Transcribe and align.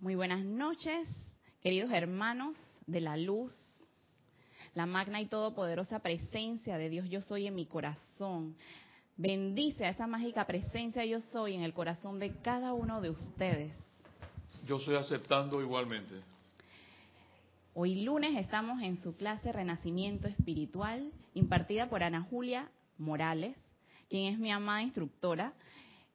Muy 0.00 0.14
buenas 0.14 0.42
noches, 0.42 1.06
queridos 1.60 1.90
hermanos 1.92 2.56
de 2.86 3.02
la 3.02 3.18
luz, 3.18 3.54
la 4.74 4.86
magna 4.86 5.20
y 5.20 5.26
todopoderosa 5.26 5.98
presencia 5.98 6.78
de 6.78 6.88
Dios 6.88 7.10
yo 7.10 7.20
soy 7.20 7.46
en 7.46 7.54
mi 7.54 7.66
corazón. 7.66 8.56
Bendice 9.18 9.84
a 9.84 9.90
esa 9.90 10.06
mágica 10.06 10.46
presencia 10.46 11.04
yo 11.04 11.20
soy 11.20 11.54
en 11.54 11.60
el 11.60 11.74
corazón 11.74 12.18
de 12.18 12.34
cada 12.36 12.72
uno 12.72 13.02
de 13.02 13.10
ustedes. 13.10 13.74
Yo 14.66 14.78
estoy 14.78 14.96
aceptando 14.96 15.60
igualmente. 15.60 16.14
Hoy 17.74 18.00
lunes 18.00 18.38
estamos 18.38 18.82
en 18.82 18.96
su 19.02 19.14
clase 19.16 19.52
Renacimiento 19.52 20.28
Espiritual, 20.28 21.12
impartida 21.34 21.90
por 21.90 22.02
Ana 22.02 22.22
Julia 22.22 22.70
Morales, 22.96 23.54
quien 24.08 24.32
es 24.32 24.38
mi 24.38 24.50
amada 24.50 24.80
instructora. 24.80 25.52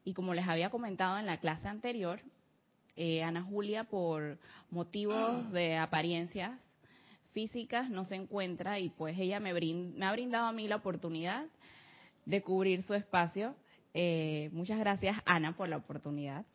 Y 0.03 0.15
como 0.15 0.33
les 0.33 0.47
había 0.47 0.71
comentado 0.71 1.19
en 1.19 1.27
la 1.27 1.39
clase 1.39 1.67
anterior, 1.67 2.19
eh, 2.95 3.23
Ana 3.23 3.41
Julia, 3.41 3.83
por 3.83 4.37
motivos 4.69 5.51
de 5.51 5.77
apariencias 5.77 6.51
físicas, 7.33 7.89
no 7.89 8.05
se 8.05 8.15
encuentra 8.15 8.79
y 8.79 8.89
pues 8.89 9.17
ella 9.19 9.39
me, 9.39 9.53
me 9.53 10.05
ha 10.05 10.11
brindado 10.11 10.47
a 10.47 10.53
mí 10.53 10.67
la 10.67 10.77
oportunidad 10.77 11.45
de 12.25 12.41
cubrir 12.41 12.83
su 12.83 12.93
espacio. 12.93 13.55
Eh, 13.93 14.49
muchas 14.53 14.79
gracias, 14.79 15.17
Ana, 15.25 15.55
por 15.55 15.67
la 15.67 15.77
oportunidad. 15.77 16.45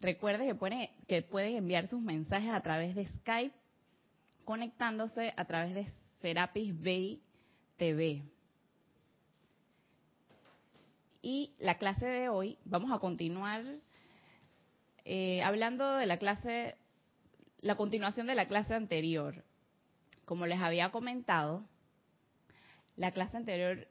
Recuerde 0.00 0.46
que, 0.46 0.54
puede, 0.54 0.90
que 1.08 1.22
pueden 1.22 1.56
enviar 1.56 1.88
sus 1.88 2.00
mensajes 2.00 2.50
a 2.50 2.60
través 2.60 2.94
de 2.94 3.06
Skype, 3.06 3.54
conectándose 4.44 5.32
a 5.36 5.44
través 5.46 5.74
de 5.74 5.86
Serapis 6.20 6.78
Bay 6.78 7.22
TV. 7.78 8.22
Y 11.22 11.54
la 11.58 11.78
clase 11.78 12.04
de 12.04 12.28
hoy, 12.28 12.58
vamos 12.66 12.92
a 12.92 12.98
continuar 12.98 13.64
eh, 15.04 15.42
hablando 15.42 15.96
de 15.96 16.06
la 16.06 16.18
clase, 16.18 16.76
la 17.60 17.76
continuación 17.76 18.26
de 18.26 18.34
la 18.34 18.48
clase 18.48 18.74
anterior. 18.74 19.44
Como 20.24 20.46
les 20.46 20.60
había 20.60 20.90
comentado, 20.90 21.64
la 22.96 23.12
clase 23.12 23.36
anterior 23.36 23.86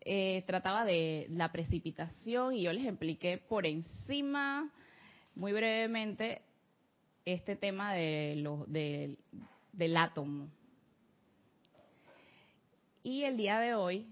eh, 0.00 0.42
trataba 0.46 0.84
de 0.84 1.26
la 1.30 1.52
precipitación 1.52 2.54
y 2.54 2.62
yo 2.62 2.72
les 2.72 2.86
expliqué 2.86 3.38
por 3.38 3.66
encima, 3.66 4.70
muy 5.34 5.52
brevemente, 5.52 6.42
este 7.24 7.56
tema 7.56 7.92
de 7.92 8.36
lo, 8.36 8.64
del 8.66 9.96
átomo. 9.96 10.48
Y 13.02 13.22
el 13.24 13.36
día 13.36 13.60
de 13.60 13.74
hoy, 13.74 14.06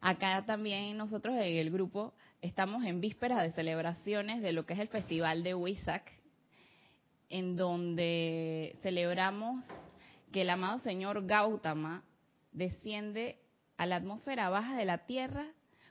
acá 0.00 0.44
también 0.46 0.96
nosotros 0.96 1.34
en 1.34 1.56
el 1.56 1.70
grupo 1.70 2.14
estamos 2.44 2.84
en 2.84 3.00
vísperas 3.00 3.42
de 3.42 3.52
celebraciones 3.52 4.42
de 4.42 4.52
lo 4.52 4.66
que 4.66 4.74
es 4.74 4.78
el 4.78 4.88
Festival 4.88 5.42
de 5.42 5.54
Huizac, 5.54 6.12
en 7.30 7.56
donde 7.56 8.76
celebramos 8.82 9.64
que 10.30 10.42
el 10.42 10.50
amado 10.50 10.78
Señor 10.80 11.26
Gautama 11.26 12.04
desciende 12.52 13.38
a 13.78 13.86
la 13.86 13.96
atmósfera 13.96 14.50
baja 14.50 14.76
de 14.76 14.84
la 14.84 15.06
Tierra, 15.06 15.46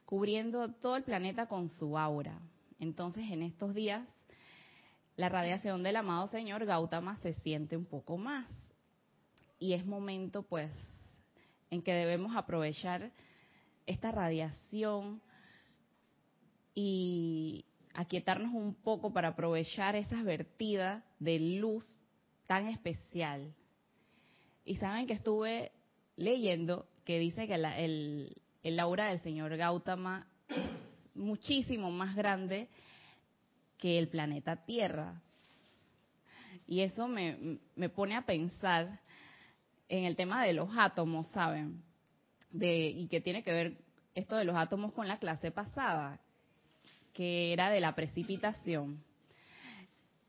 cubriendo 0.05 0.71
todo 0.73 0.95
el 0.95 1.01
planeta 1.01 1.47
con 1.47 1.69
su 1.69 1.97
aura. 1.97 2.39
Entonces, 2.79 3.31
en 3.31 3.41
estos 3.41 3.73
días, 3.73 4.07
la 5.15 5.29
radiación 5.29 5.81
del 5.81 5.95
amado 5.95 6.27
Señor 6.27 6.65
Gautama 6.65 7.17
se 7.23 7.33
siente 7.33 7.75
un 7.75 7.85
poco 7.85 8.17
más. 8.17 8.45
Y 9.57 9.73
es 9.73 9.87
momento, 9.87 10.43
pues, 10.43 10.69
en 11.71 11.81
que 11.81 11.93
debemos 11.93 12.35
aprovechar 12.35 13.09
esta 13.87 14.11
radiación 14.11 15.19
y 16.75 17.65
aquietarnos 17.93 18.53
un 18.53 18.73
poco 18.73 19.13
para 19.13 19.29
aprovechar 19.29 19.95
esas 19.95 20.23
vertidas 20.23 21.03
de 21.19 21.39
luz 21.39 21.85
tan 22.47 22.67
especial. 22.67 23.53
Y 24.65 24.75
saben 24.77 25.07
que 25.07 25.13
estuve 25.13 25.71
leyendo 26.15 26.87
que 27.05 27.19
dice 27.19 27.47
que 27.47 27.55
el, 27.55 28.35
el 28.63 28.79
aura 28.79 29.09
del 29.09 29.19
señor 29.21 29.55
Gautama 29.57 30.27
es 30.47 31.15
muchísimo 31.15 31.91
más 31.91 32.15
grande 32.15 32.69
que 33.77 33.99
el 33.99 34.07
planeta 34.07 34.65
Tierra. 34.65 35.21
Y 36.65 36.81
eso 36.81 37.07
me, 37.07 37.59
me 37.75 37.89
pone 37.89 38.15
a 38.15 38.25
pensar 38.25 39.01
en 39.89 40.05
el 40.05 40.15
tema 40.15 40.43
de 40.43 40.53
los 40.53 40.69
átomos, 40.77 41.27
¿saben? 41.29 41.83
De, 42.51 42.87
y 42.87 43.07
que 43.07 43.21
tiene 43.21 43.43
que 43.43 43.51
ver 43.51 43.77
esto 44.15 44.37
de 44.37 44.45
los 44.45 44.55
átomos 44.55 44.93
con 44.93 45.07
la 45.07 45.17
clase 45.17 45.51
pasada, 45.51 46.19
que 47.13 47.53
era 47.53 47.69
de 47.69 47.79
la 47.79 47.95
precipitación. 47.95 49.03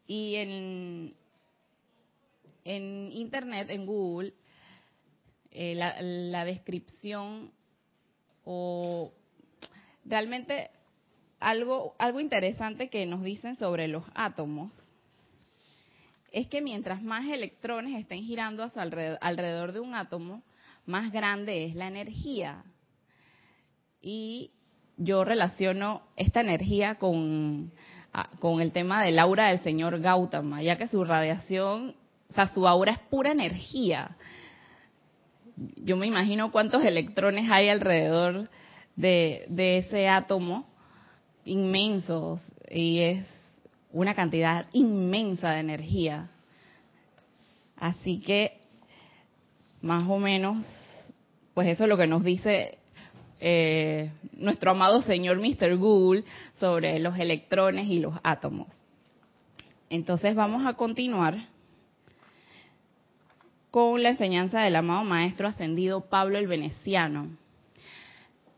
Y 0.06 0.36
en, 0.36 1.14
en 2.64 3.10
Internet, 3.12 3.70
en 3.70 3.86
Google, 3.86 4.34
eh, 5.50 5.74
la, 5.76 6.44
descripción 6.44 7.52
o 8.44 9.12
realmente 10.04 10.70
algo, 11.38 11.94
algo 11.98 12.20
interesante 12.20 12.90
que 12.90 13.06
nos 13.06 13.22
dicen 13.22 13.54
sobre 13.54 13.86
los 13.86 14.04
átomos 14.14 14.72
es 16.32 16.48
que 16.48 16.60
mientras 16.60 17.02
más 17.02 17.26
electrones 17.26 17.98
estén 18.00 18.24
girando 18.24 18.68
alrededor, 18.74 19.18
alrededor, 19.20 19.72
de 19.72 19.78
un 19.78 19.94
átomo, 19.94 20.42
más 20.84 21.12
grande 21.12 21.64
es 21.64 21.76
la 21.76 21.86
energía. 21.86 22.64
Y 24.02 24.50
yo 24.96 25.24
relaciono 25.24 26.02
esta 26.16 26.40
energía 26.40 26.96
con, 26.96 27.72
con 28.38 28.60
el 28.60 28.72
tema 28.72 29.02
del 29.02 29.18
aura 29.18 29.48
del 29.48 29.60
señor 29.60 30.00
Gautama, 30.00 30.62
ya 30.62 30.76
que 30.76 30.88
su 30.88 31.04
radiación, 31.04 31.94
o 32.30 32.32
sea, 32.32 32.48
su 32.48 32.66
aura 32.66 32.92
es 32.92 32.98
pura 33.10 33.32
energía 33.32 34.16
yo 35.56 35.96
me 35.96 36.06
imagino 36.06 36.50
cuántos 36.50 36.84
electrones 36.84 37.50
hay 37.50 37.68
alrededor 37.68 38.48
de, 38.96 39.46
ese 39.78 40.08
átomo, 40.08 40.66
inmensos, 41.44 42.40
y 42.70 43.00
es 43.00 43.26
una 43.92 44.14
cantidad 44.14 44.66
inmensa 44.72 45.52
de 45.52 45.60
energía. 45.60 46.30
Así 47.76 48.20
que, 48.20 48.58
más 49.80 50.08
o 50.08 50.18
menos, 50.18 50.64
pues 51.54 51.68
eso 51.68 51.84
es 51.84 51.88
lo 51.88 51.96
que 51.96 52.06
nos 52.06 52.24
dice 52.24 52.78
eh, 53.40 54.10
nuestro 54.32 54.70
amado 54.70 55.02
señor 55.02 55.38
Mr. 55.40 55.76
Google 55.76 56.24
sobre 56.60 56.98
los 56.98 57.18
electrones 57.18 57.88
y 57.88 58.00
los 58.00 58.14
átomos. 58.22 58.68
Entonces 59.90 60.34
vamos 60.34 60.66
a 60.66 60.74
continuar 60.74 61.36
con 63.70 64.02
la 64.02 64.10
enseñanza 64.10 64.60
del 64.60 64.76
amado 64.76 65.04
Maestro 65.04 65.48
Ascendido 65.48 66.02
Pablo 66.02 66.38
el 66.38 66.46
Veneciano. 66.46 67.28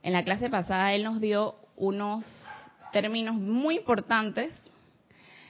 En 0.03 0.13
la 0.13 0.25
clase 0.25 0.51
pasada 0.51 0.95
él 0.95 1.05
nos 1.05 1.21
dio 1.21 1.57
unos 1.77 2.25
términos 2.93 3.35
muy 3.35 3.77
importantes 3.77 4.53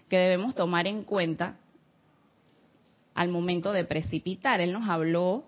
que 0.09 0.17
debemos 0.17 0.55
tomar 0.55 0.87
en 0.87 1.03
cuenta 1.03 1.57
al 3.15 3.29
momento 3.29 3.73
de 3.73 3.85
precipitar. 3.85 4.61
Él 4.61 4.73
nos 4.73 4.89
habló 4.89 5.45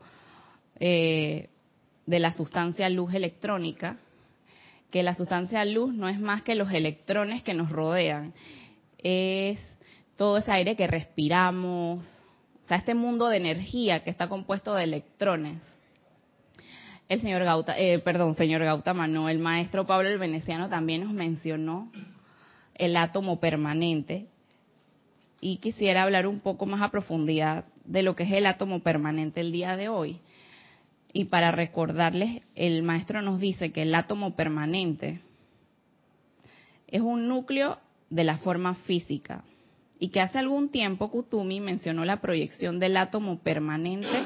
eh, 0.80 1.48
de 2.08 2.20
la 2.20 2.32
sustancia 2.32 2.88
luz 2.88 3.12
electrónica, 3.12 3.98
que 4.90 5.02
la 5.02 5.14
sustancia 5.14 5.62
luz 5.66 5.92
no 5.92 6.08
es 6.08 6.18
más 6.18 6.40
que 6.40 6.54
los 6.54 6.72
electrones 6.72 7.42
que 7.42 7.52
nos 7.52 7.70
rodean, 7.70 8.32
es 8.96 9.58
todo 10.16 10.38
ese 10.38 10.50
aire 10.50 10.74
que 10.74 10.86
respiramos, 10.86 12.06
sea, 12.66 12.78
este 12.78 12.94
mundo 12.94 13.28
de 13.28 13.36
energía 13.36 14.02
que 14.04 14.08
está 14.08 14.26
compuesto 14.26 14.74
de 14.74 14.84
electrones. 14.84 15.60
El 17.10 17.20
señor 17.20 17.44
Gauta, 17.44 17.78
eh, 17.78 17.98
perdón, 17.98 18.34
señor 18.36 18.64
Gautama, 18.64 19.06
no, 19.06 19.28
el 19.28 19.38
maestro 19.38 19.86
Pablo 19.86 20.08
el 20.08 20.18
Veneciano 20.18 20.70
también 20.70 21.04
nos 21.04 21.12
mencionó 21.12 21.92
el 22.74 22.96
átomo 22.96 23.38
permanente 23.38 24.28
y 25.42 25.58
quisiera 25.58 26.04
hablar 26.04 26.26
un 26.26 26.40
poco 26.40 26.64
más 26.64 26.80
a 26.80 26.90
profundidad 26.90 27.66
de 27.84 28.02
lo 28.02 28.16
que 28.16 28.22
es 28.22 28.32
el 28.32 28.46
átomo 28.46 28.80
permanente 28.80 29.42
el 29.42 29.52
día 29.52 29.76
de 29.76 29.90
hoy. 29.90 30.20
Y 31.12 31.26
para 31.26 31.50
recordarles, 31.50 32.42
el 32.54 32.82
maestro 32.82 33.22
nos 33.22 33.40
dice 33.40 33.72
que 33.72 33.82
el 33.82 33.94
átomo 33.94 34.34
permanente 34.36 35.20
es 36.86 37.00
un 37.00 37.28
núcleo 37.28 37.78
de 38.10 38.24
la 38.24 38.38
forma 38.38 38.74
física, 38.74 39.44
y 39.98 40.08
que 40.08 40.20
hace 40.20 40.38
algún 40.38 40.68
tiempo 40.68 41.10
Kutumi 41.10 41.60
mencionó 41.60 42.04
la 42.04 42.20
proyección 42.20 42.78
del 42.78 42.96
átomo 42.96 43.38
permanente 43.40 44.22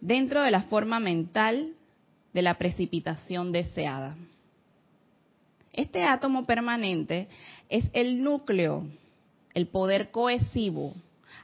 dentro 0.00 0.42
de 0.42 0.50
la 0.50 0.62
forma 0.62 0.98
mental 0.98 1.72
de 2.32 2.42
la 2.42 2.54
precipitación 2.54 3.52
deseada. 3.52 4.16
Este 5.72 6.02
átomo 6.02 6.44
permanente 6.44 7.28
es 7.68 7.88
el 7.92 8.22
núcleo, 8.22 8.86
el 9.54 9.66
poder 9.66 10.10
cohesivo 10.10 10.94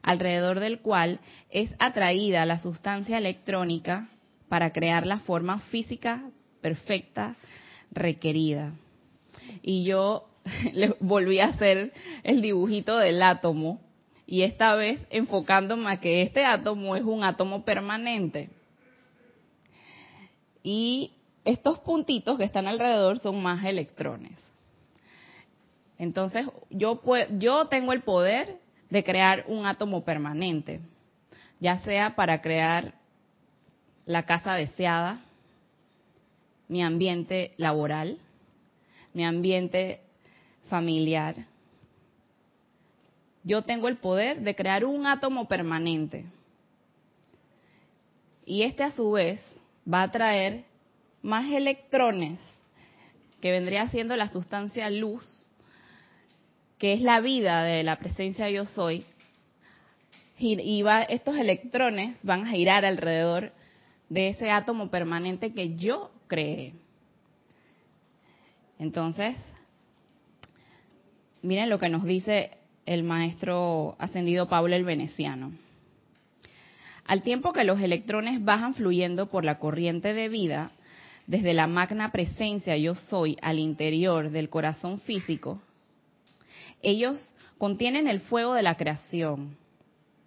alrededor 0.02 0.60
del 0.60 0.80
cual 0.80 1.20
es 1.50 1.74
atraída 1.78 2.46
la 2.46 2.58
sustancia 2.58 3.18
electrónica 3.18 4.08
para 4.54 4.72
crear 4.72 5.04
la 5.04 5.18
forma 5.18 5.58
física 5.62 6.30
perfecta 6.60 7.34
requerida. 7.90 8.72
Y 9.62 9.82
yo 9.82 10.28
les 10.72 10.92
volví 11.00 11.40
a 11.40 11.46
hacer 11.46 11.92
el 12.22 12.40
dibujito 12.40 12.96
del 12.98 13.20
átomo 13.20 13.80
y 14.28 14.42
esta 14.42 14.76
vez 14.76 15.04
enfocándome 15.10 15.90
a 15.90 15.98
que 15.98 16.22
este 16.22 16.44
átomo 16.44 16.94
es 16.94 17.02
un 17.02 17.24
átomo 17.24 17.64
permanente. 17.64 18.48
Y 20.62 21.10
estos 21.44 21.80
puntitos 21.80 22.38
que 22.38 22.44
están 22.44 22.68
alrededor 22.68 23.18
son 23.18 23.42
más 23.42 23.64
electrones. 23.64 24.38
Entonces, 25.98 26.46
yo, 26.70 27.02
yo 27.38 27.66
tengo 27.66 27.92
el 27.92 28.02
poder 28.02 28.60
de 28.88 29.02
crear 29.02 29.46
un 29.48 29.66
átomo 29.66 30.04
permanente, 30.04 30.80
ya 31.58 31.80
sea 31.80 32.14
para 32.14 32.40
crear 32.40 32.94
la 34.06 34.24
casa 34.24 34.54
deseada, 34.54 35.20
mi 36.68 36.82
ambiente 36.82 37.52
laboral, 37.56 38.18
mi 39.12 39.24
ambiente 39.24 40.00
familiar. 40.68 41.46
Yo 43.42 43.62
tengo 43.62 43.88
el 43.88 43.98
poder 43.98 44.40
de 44.40 44.54
crear 44.54 44.84
un 44.84 45.06
átomo 45.06 45.46
permanente. 45.46 46.24
Y 48.46 48.62
este 48.62 48.82
a 48.82 48.92
su 48.92 49.12
vez 49.12 49.40
va 49.90 50.02
a 50.02 50.10
traer 50.10 50.64
más 51.22 51.50
electrones, 51.50 52.38
que 53.40 53.50
vendría 53.50 53.88
siendo 53.88 54.16
la 54.16 54.28
sustancia 54.28 54.88
luz, 54.90 55.48
que 56.78 56.94
es 56.94 57.02
la 57.02 57.20
vida 57.20 57.62
de 57.62 57.82
la 57.82 57.96
presencia 57.96 58.48
yo 58.50 58.64
soy. 58.66 59.04
Y 60.38 60.82
estos 61.08 61.36
electrones 61.36 62.16
van 62.22 62.44
a 62.44 62.50
girar 62.50 62.84
alrededor 62.84 63.52
de 64.08 64.28
ese 64.28 64.50
átomo 64.50 64.90
permanente 64.90 65.52
que 65.52 65.76
yo 65.76 66.10
creé. 66.26 66.74
Entonces, 68.78 69.36
miren 71.42 71.70
lo 71.70 71.78
que 71.78 71.88
nos 71.88 72.04
dice 72.04 72.58
el 72.86 73.02
maestro 73.02 73.96
ascendido 73.98 74.48
Pablo 74.48 74.74
el 74.74 74.84
Veneciano. 74.84 75.52
Al 77.06 77.22
tiempo 77.22 77.52
que 77.52 77.64
los 77.64 77.80
electrones 77.80 78.42
bajan 78.44 78.74
fluyendo 78.74 79.28
por 79.28 79.44
la 79.44 79.58
corriente 79.58 80.14
de 80.14 80.28
vida, 80.28 80.70
desde 81.26 81.54
la 81.54 81.66
magna 81.66 82.12
presencia 82.12 82.76
yo 82.76 82.94
soy 82.94 83.36
al 83.42 83.58
interior 83.58 84.30
del 84.30 84.48
corazón 84.48 84.98
físico, 84.98 85.60
ellos 86.82 87.34
contienen 87.58 88.08
el 88.08 88.20
fuego 88.20 88.54
de 88.54 88.62
la 88.62 88.76
creación. 88.76 89.56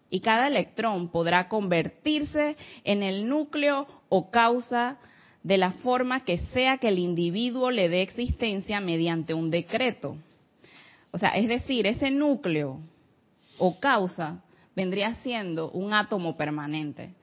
Y 0.10 0.22
cada 0.22 0.48
electrón 0.48 1.10
podrá 1.10 1.50
convertirse 1.50 2.56
en 2.84 3.04
el 3.04 3.28
núcleo 3.28 3.88
o 4.10 4.32
causa 4.32 4.98
de 5.44 5.58
la 5.58 5.72
forma 5.72 6.24
que 6.24 6.40
sea 6.54 6.78
que 6.78 6.90
el 6.90 7.00
individuo 7.00 7.72
le 7.72 7.90
dé 7.90 8.02
existencia 8.02 8.80
mediante 8.80 9.34
un 9.34 9.52
decreto. 9.52 10.18
O 11.12 11.18
sea, 11.18 11.30
es 11.30 11.48
decir, 11.48 11.88
ese 11.88 12.12
núcleo 12.12 12.80
o 13.58 13.80
causa 13.80 14.44
vendría 14.76 15.16
siendo 15.16 15.72
un 15.72 15.94
átomo 15.94 16.38
permanente. 16.38 17.14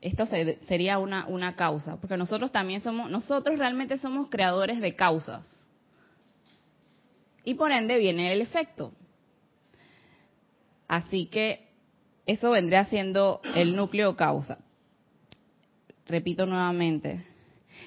Esto 0.00 0.26
sería 0.26 0.98
una, 0.98 1.26
una 1.26 1.54
causa, 1.56 2.00
porque 2.00 2.16
nosotros 2.16 2.50
también 2.50 2.80
somos, 2.80 3.10
nosotros 3.10 3.58
realmente 3.58 3.98
somos 3.98 4.28
creadores 4.30 4.80
de 4.80 4.94
causas. 4.96 5.46
Y 7.44 7.54
por 7.54 7.70
ende 7.70 7.98
viene 7.98 8.32
el 8.32 8.40
efecto. 8.40 8.92
Así 10.90 11.26
que 11.26 11.68
eso 12.26 12.50
vendría 12.50 12.84
siendo 12.86 13.40
el 13.54 13.76
núcleo 13.76 14.16
causa. 14.16 14.58
Repito 16.04 16.46
nuevamente, 16.46 17.24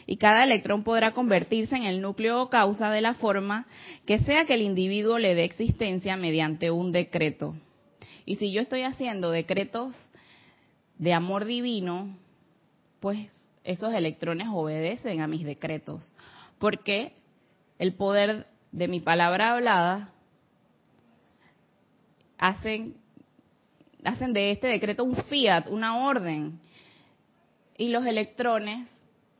y 0.05 0.15
cada 0.15 0.45
electrón 0.45 0.85
podrá 0.85 1.11
convertirse 1.11 1.75
en 1.75 1.83
el 1.83 1.99
núcleo 1.99 2.43
o 2.43 2.49
causa 2.49 2.91
de 2.91 3.01
la 3.01 3.13
forma 3.15 3.67
que 4.05 4.19
sea 4.19 4.45
que 4.45 4.53
el 4.53 4.61
individuo 4.61 5.19
le 5.19 5.35
dé 5.35 5.43
existencia 5.43 6.15
mediante 6.15 6.71
un 6.71 6.93
decreto. 6.93 7.55
Y 8.25 8.37
si 8.37 8.53
yo 8.53 8.61
estoy 8.61 8.83
haciendo 8.83 9.31
decretos 9.31 9.93
de 10.97 11.11
amor 11.11 11.43
divino, 11.43 12.15
pues 13.01 13.17
esos 13.65 13.93
electrones 13.93 14.47
obedecen 14.49 15.19
a 15.19 15.27
mis 15.27 15.43
decretos, 15.43 16.09
porque 16.57 17.11
el 17.79 17.95
poder 17.95 18.47
de 18.71 18.87
mi 18.87 19.01
palabra 19.01 19.51
hablada 19.51 20.12
hacen 22.43 22.95
hacen 24.03 24.33
de 24.33 24.51
este 24.51 24.67
decreto 24.67 25.05
un 25.05 25.15
fiat, 25.15 25.69
una 25.69 26.05
orden, 26.05 26.59
y 27.77 27.87
los 27.87 28.05
electrones 28.05 28.89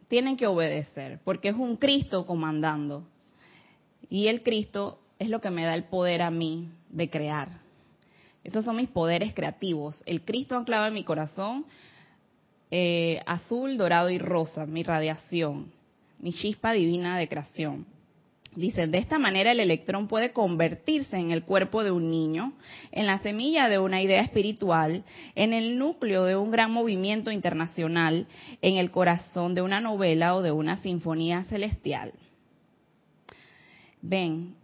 tienen 0.08 0.38
que 0.38 0.48
obedecer, 0.48 1.20
porque 1.26 1.50
es 1.50 1.56
un 1.56 1.76
Cristo 1.76 2.26
comandando. 2.26 3.06
Y 4.10 4.28
el 4.28 4.42
Cristo 4.42 5.00
es 5.20 5.30
lo 5.30 5.42
que 5.42 5.50
me 5.50 5.66
da 5.66 5.76
el 5.76 5.84
poder 5.84 6.22
a 6.22 6.32
mí 6.32 6.70
de 6.90 7.10
crear. 7.10 7.50
Esos 8.44 8.64
son 8.64 8.78
mis 8.78 8.90
poderes 8.90 9.34
creativos. 9.34 10.02
El 10.06 10.24
Cristo 10.24 10.56
anclado 10.56 10.88
en 10.88 10.94
mi 10.94 11.04
corazón, 11.04 11.66
eh, 12.72 13.22
azul, 13.26 13.78
dorado 13.78 14.10
y 14.10 14.18
rosa, 14.18 14.66
mi 14.66 14.84
radiación, 14.84 15.72
mi 16.20 16.32
chispa 16.32 16.72
divina 16.72 17.18
de 17.18 17.28
creación. 17.28 17.86
Dicen, 18.56 18.92
de 18.92 19.00
esta 19.00 19.18
manera 19.18 19.52
el 19.52 19.60
electrón 19.60 20.08
puede 20.08 20.32
convertirse 20.32 21.18
en 21.18 21.32
el 21.32 21.44
cuerpo 21.44 21.84
de 21.84 21.92
un 21.92 22.12
niño, 22.12 22.54
en 22.92 23.08
la 23.08 23.20
semilla 23.20 23.68
de 23.68 23.80
una 23.80 24.02
idea 24.02 24.22
espiritual, 24.22 25.04
en 25.34 25.54
el 25.54 25.80
núcleo 25.80 26.24
de 26.26 26.36
un 26.36 26.52
gran 26.52 26.72
movimiento 26.72 27.32
internacional, 27.32 28.28
en 28.62 28.78
el 28.78 28.92
corazón 28.92 29.56
de 29.56 29.64
una 29.64 29.82
novela 29.82 30.36
o 30.36 30.44
de 30.44 30.52
una 30.52 30.78
sinfonía 30.78 31.46
celestial. 31.46 32.14
Ven, 34.02 34.56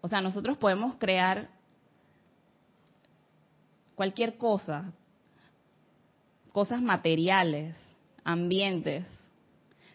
o 0.00 0.08
sea, 0.08 0.20
nosotros 0.20 0.58
podemos 0.58 0.96
crear 0.96 1.50
cualquier 3.94 4.38
cosa, 4.38 4.92
cosas 6.52 6.82
materiales, 6.82 7.76
ambientes, 8.24 9.04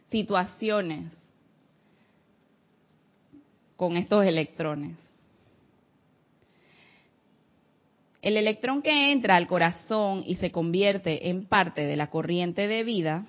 situaciones, 0.10 1.12
con 3.76 3.98
estos 3.98 4.26
electrones. 4.26 4.98
El 8.22 8.38
electrón 8.38 8.82
que 8.82 9.12
entra 9.12 9.36
al 9.36 9.46
corazón 9.46 10.24
y 10.26 10.36
se 10.36 10.52
convierte 10.52 11.30
en 11.30 11.46
parte 11.46 11.86
de 11.86 11.96
la 11.96 12.10
corriente 12.10 12.68
de 12.68 12.84
vida 12.84 13.26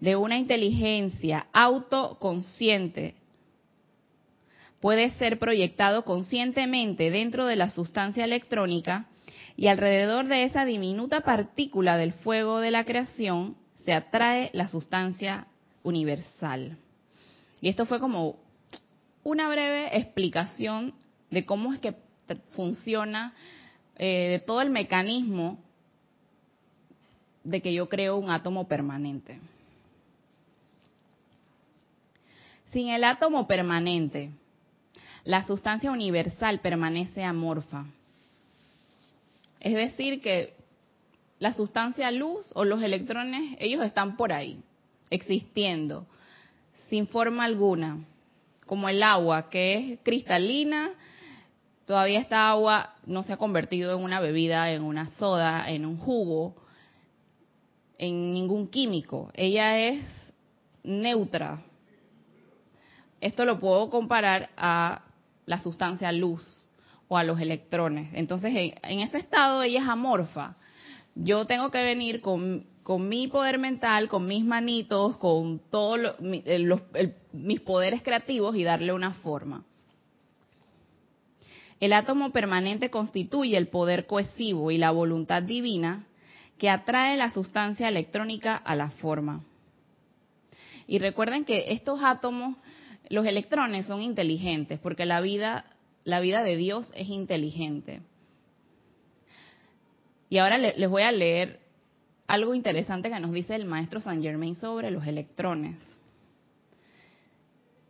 de 0.00 0.14
una 0.14 0.38
inteligencia 0.38 1.48
autoconsciente 1.52 3.16
puede 4.80 5.10
ser 5.12 5.40
proyectado 5.40 6.04
conscientemente 6.04 7.10
dentro 7.10 7.46
de 7.46 7.56
la 7.56 7.70
sustancia 7.70 8.24
electrónica 8.24 9.08
y 9.56 9.66
alrededor 9.66 10.28
de 10.28 10.44
esa 10.44 10.64
diminuta 10.64 11.22
partícula 11.22 11.96
del 11.96 12.12
fuego 12.12 12.60
de 12.60 12.70
la 12.70 12.84
creación 12.84 13.56
se 13.84 13.92
atrae 13.92 14.50
la 14.52 14.68
sustancia 14.68 15.48
universal. 15.82 16.78
Y 17.60 17.68
esto 17.68 17.86
fue 17.86 17.98
como 17.98 18.36
una 19.28 19.46
breve 19.50 19.94
explicación 19.94 20.94
de 21.30 21.44
cómo 21.44 21.74
es 21.74 21.80
que 21.80 21.94
funciona, 22.52 23.34
eh, 23.96 24.28
de 24.30 24.38
todo 24.38 24.62
el 24.62 24.70
mecanismo 24.70 25.58
de 27.44 27.60
que 27.60 27.74
yo 27.74 27.90
creo 27.90 28.16
un 28.16 28.30
átomo 28.30 28.66
permanente. 28.68 29.38
Sin 32.72 32.88
el 32.88 33.04
átomo 33.04 33.46
permanente, 33.46 34.30
la 35.24 35.46
sustancia 35.46 35.90
universal 35.90 36.60
permanece 36.60 37.22
amorfa. 37.22 37.84
Es 39.60 39.74
decir, 39.74 40.22
que 40.22 40.54
la 41.38 41.52
sustancia 41.52 42.10
luz 42.10 42.50
o 42.54 42.64
los 42.64 42.82
electrones, 42.82 43.56
ellos 43.58 43.84
están 43.84 44.16
por 44.16 44.32
ahí, 44.32 44.58
existiendo, 45.10 46.06
sin 46.88 47.06
forma 47.08 47.44
alguna 47.44 47.98
como 48.68 48.88
el 48.88 49.02
agua, 49.02 49.50
que 49.50 49.94
es 49.94 49.98
cristalina, 50.04 50.90
todavía 51.86 52.20
esta 52.20 52.48
agua 52.50 52.94
no 53.06 53.24
se 53.24 53.32
ha 53.32 53.36
convertido 53.38 53.96
en 53.96 54.04
una 54.04 54.20
bebida, 54.20 54.70
en 54.70 54.84
una 54.84 55.10
soda, 55.12 55.68
en 55.68 55.84
un 55.84 55.96
jugo, 55.96 56.54
en 57.96 58.32
ningún 58.32 58.68
químico. 58.68 59.32
Ella 59.34 59.76
es 59.78 60.04
neutra. 60.84 61.64
Esto 63.20 63.44
lo 63.44 63.58
puedo 63.58 63.90
comparar 63.90 64.50
a 64.56 65.02
la 65.46 65.60
sustancia 65.60 66.12
luz 66.12 66.68
o 67.08 67.16
a 67.16 67.24
los 67.24 67.40
electrones. 67.40 68.10
Entonces, 68.12 68.52
en, 68.54 69.00
ese 69.00 69.18
estado 69.18 69.62
ella 69.62 69.80
es 69.80 69.88
amorfa. 69.88 70.56
Yo 71.14 71.46
tengo 71.46 71.70
que 71.70 71.82
venir 71.82 72.20
con 72.20 72.66
con 72.88 73.06
mi 73.06 73.28
poder 73.28 73.58
mental, 73.58 74.08
con 74.08 74.26
mis 74.26 74.42
manitos, 74.46 75.18
con 75.18 75.60
todos 75.70 76.18
mis 76.20 77.60
poderes 77.60 78.02
creativos 78.02 78.56
y 78.56 78.64
darle 78.64 78.94
una 78.94 79.12
forma. 79.12 79.66
El 81.80 81.92
átomo 81.92 82.32
permanente 82.32 82.88
constituye 82.88 83.58
el 83.58 83.68
poder 83.68 84.06
cohesivo 84.06 84.70
y 84.70 84.78
la 84.78 84.90
voluntad 84.90 85.42
divina 85.42 86.06
que 86.56 86.70
atrae 86.70 87.18
la 87.18 87.30
sustancia 87.30 87.88
electrónica 87.88 88.56
a 88.56 88.74
la 88.74 88.88
forma. 88.88 89.44
Y 90.86 90.98
recuerden 90.98 91.44
que 91.44 91.72
estos 91.72 92.00
átomos 92.02 92.56
los 93.10 93.26
electrones 93.26 93.84
son 93.84 94.00
inteligentes 94.00 94.78
porque 94.78 95.04
la 95.04 95.20
vida, 95.20 95.66
la 96.04 96.20
vida 96.20 96.42
de 96.42 96.56
Dios 96.56 96.90
es 96.94 97.10
inteligente. 97.10 98.00
Y 100.30 100.38
ahora 100.38 100.56
les 100.56 100.88
voy 100.88 101.02
a 101.02 101.12
leer 101.12 101.67
algo 102.28 102.54
interesante 102.54 103.10
que 103.10 103.18
nos 103.18 103.32
dice 103.32 103.56
el 103.56 103.64
maestro 103.64 104.00
Saint 104.00 104.22
Germain 104.22 104.54
sobre 104.54 104.90
los 104.90 105.06
electrones. 105.06 105.76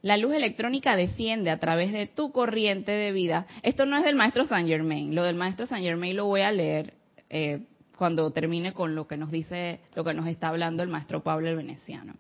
La 0.01 0.17
luz 0.17 0.33
electrónica 0.33 0.95
desciende 0.95 1.51
a 1.51 1.59
través 1.59 1.93
de 1.93 2.07
tu 2.07 2.31
corriente 2.31 2.93
de 2.93 3.11
vida. 3.11 3.47
Esto 3.65 3.85
no 3.85 3.97
es 3.97 4.05
del 4.05 4.15
maestro 4.15 4.45
Saint 4.45 4.69
Germain. 4.69 5.13
Lo 5.13 5.25
del 5.25 5.35
maestro 5.35 5.67
Saint 5.67 5.85
Germain 5.85 6.17
lo 6.17 6.27
voy 6.27 6.43
a 6.43 6.53
leer 6.53 6.95
eh, 7.31 7.65
cuando 7.97 8.31
termine 8.31 8.73
con 8.73 8.95
lo 8.95 9.09
que 9.09 9.17
nos 9.17 9.33
dice, 9.33 9.81
lo 9.97 10.05
que 10.05 10.15
nos 10.15 10.29
está 10.29 10.49
hablando 10.49 10.85
el 10.85 10.89
maestro 10.89 11.25
Pablo 11.25 11.49
el 11.49 11.57
Veneciano. 11.57 12.15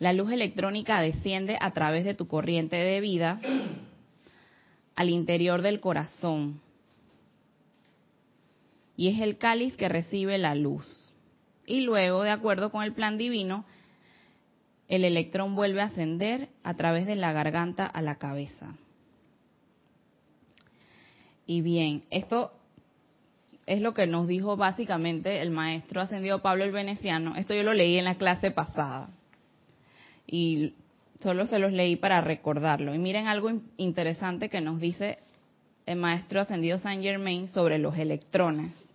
La 0.00 0.12
luz 0.12 0.32
electrónica 0.32 1.00
desciende 1.00 1.58
a 1.60 1.70
través 1.70 2.04
de 2.04 2.14
tu 2.14 2.26
corriente 2.26 2.74
de 2.74 3.00
vida 3.00 3.40
al 4.96 5.08
interior 5.10 5.62
del 5.62 5.78
corazón. 5.78 6.60
Y 8.96 9.08
es 9.08 9.20
el 9.20 9.38
cáliz 9.38 9.76
que 9.76 9.88
recibe 9.88 10.36
la 10.36 10.56
luz. 10.56 11.09
Y 11.70 11.82
luego, 11.82 12.24
de 12.24 12.30
acuerdo 12.30 12.72
con 12.72 12.82
el 12.82 12.92
plan 12.92 13.16
divino, 13.16 13.64
el 14.88 15.04
electrón 15.04 15.54
vuelve 15.54 15.80
a 15.80 15.84
ascender 15.84 16.48
a 16.64 16.74
través 16.74 17.06
de 17.06 17.14
la 17.14 17.32
garganta 17.32 17.86
a 17.86 18.02
la 18.02 18.16
cabeza. 18.16 18.74
Y 21.46 21.60
bien, 21.60 22.02
esto 22.10 22.50
es 23.66 23.80
lo 23.80 23.94
que 23.94 24.08
nos 24.08 24.26
dijo 24.26 24.56
básicamente 24.56 25.42
el 25.42 25.52
maestro 25.52 26.00
ascendido 26.00 26.42
Pablo 26.42 26.64
el 26.64 26.72
Veneciano. 26.72 27.36
Esto 27.36 27.54
yo 27.54 27.62
lo 27.62 27.72
leí 27.72 27.98
en 27.98 28.04
la 28.04 28.16
clase 28.16 28.50
pasada. 28.50 29.10
Y 30.26 30.74
solo 31.20 31.46
se 31.46 31.60
los 31.60 31.70
leí 31.70 31.94
para 31.94 32.20
recordarlo. 32.20 32.96
Y 32.96 32.98
miren 32.98 33.28
algo 33.28 33.52
interesante 33.76 34.48
que 34.48 34.60
nos 34.60 34.80
dice 34.80 35.18
el 35.86 35.98
maestro 35.98 36.40
ascendido 36.40 36.78
Saint 36.78 37.04
Germain 37.04 37.46
sobre 37.46 37.78
los 37.78 37.96
electrones. 37.96 38.89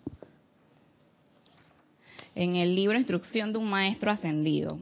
En 2.36 2.58
el 2.58 2.76
libro 2.76 2.98
Instrucción 2.98 3.54
de 3.54 3.60
un 3.60 3.70
maestro 3.70 4.12
ascendido. 4.12 4.78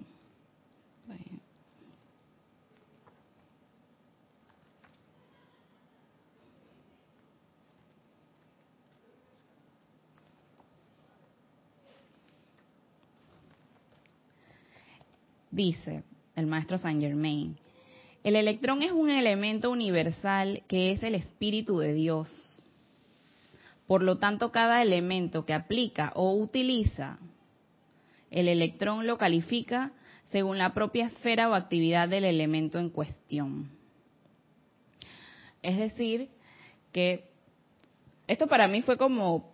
Dice 15.52 16.04
el 16.36 16.48
maestro 16.48 16.80
Saint 16.80 17.00
Germain, 17.00 17.56
el 18.24 18.36
electrón 18.36 18.82
es 18.82 18.92
un 18.92 19.12
elemento 19.12 19.70
universal 19.70 20.64
que 20.68 20.92
es 20.92 21.04
el 21.04 21.14
espíritu 21.14 21.78
de 21.78 21.94
Dios. 21.94 22.28
Por 23.86 24.02
lo 24.02 24.18
tanto, 24.18 24.52
cada 24.52 24.82
elemento 24.82 25.46
que 25.46 25.54
aplica 25.54 26.12
o 26.16 26.34
utiliza 26.34 27.20
el 28.34 28.48
electrón 28.48 29.06
lo 29.06 29.18
califica 29.18 29.92
según 30.26 30.58
la 30.58 30.74
propia 30.74 31.06
esfera 31.06 31.50
o 31.50 31.54
actividad 31.54 32.10
del 32.10 32.24
elemento 32.26 32.80
en 32.80 32.90
cuestión. 32.90 33.70
Es 35.62 35.78
decir, 35.78 36.30
que 36.92 37.30
esto 38.28 38.48
para 38.48 38.68
mí 38.68 38.82
fue 38.82 38.98
como 38.98 39.54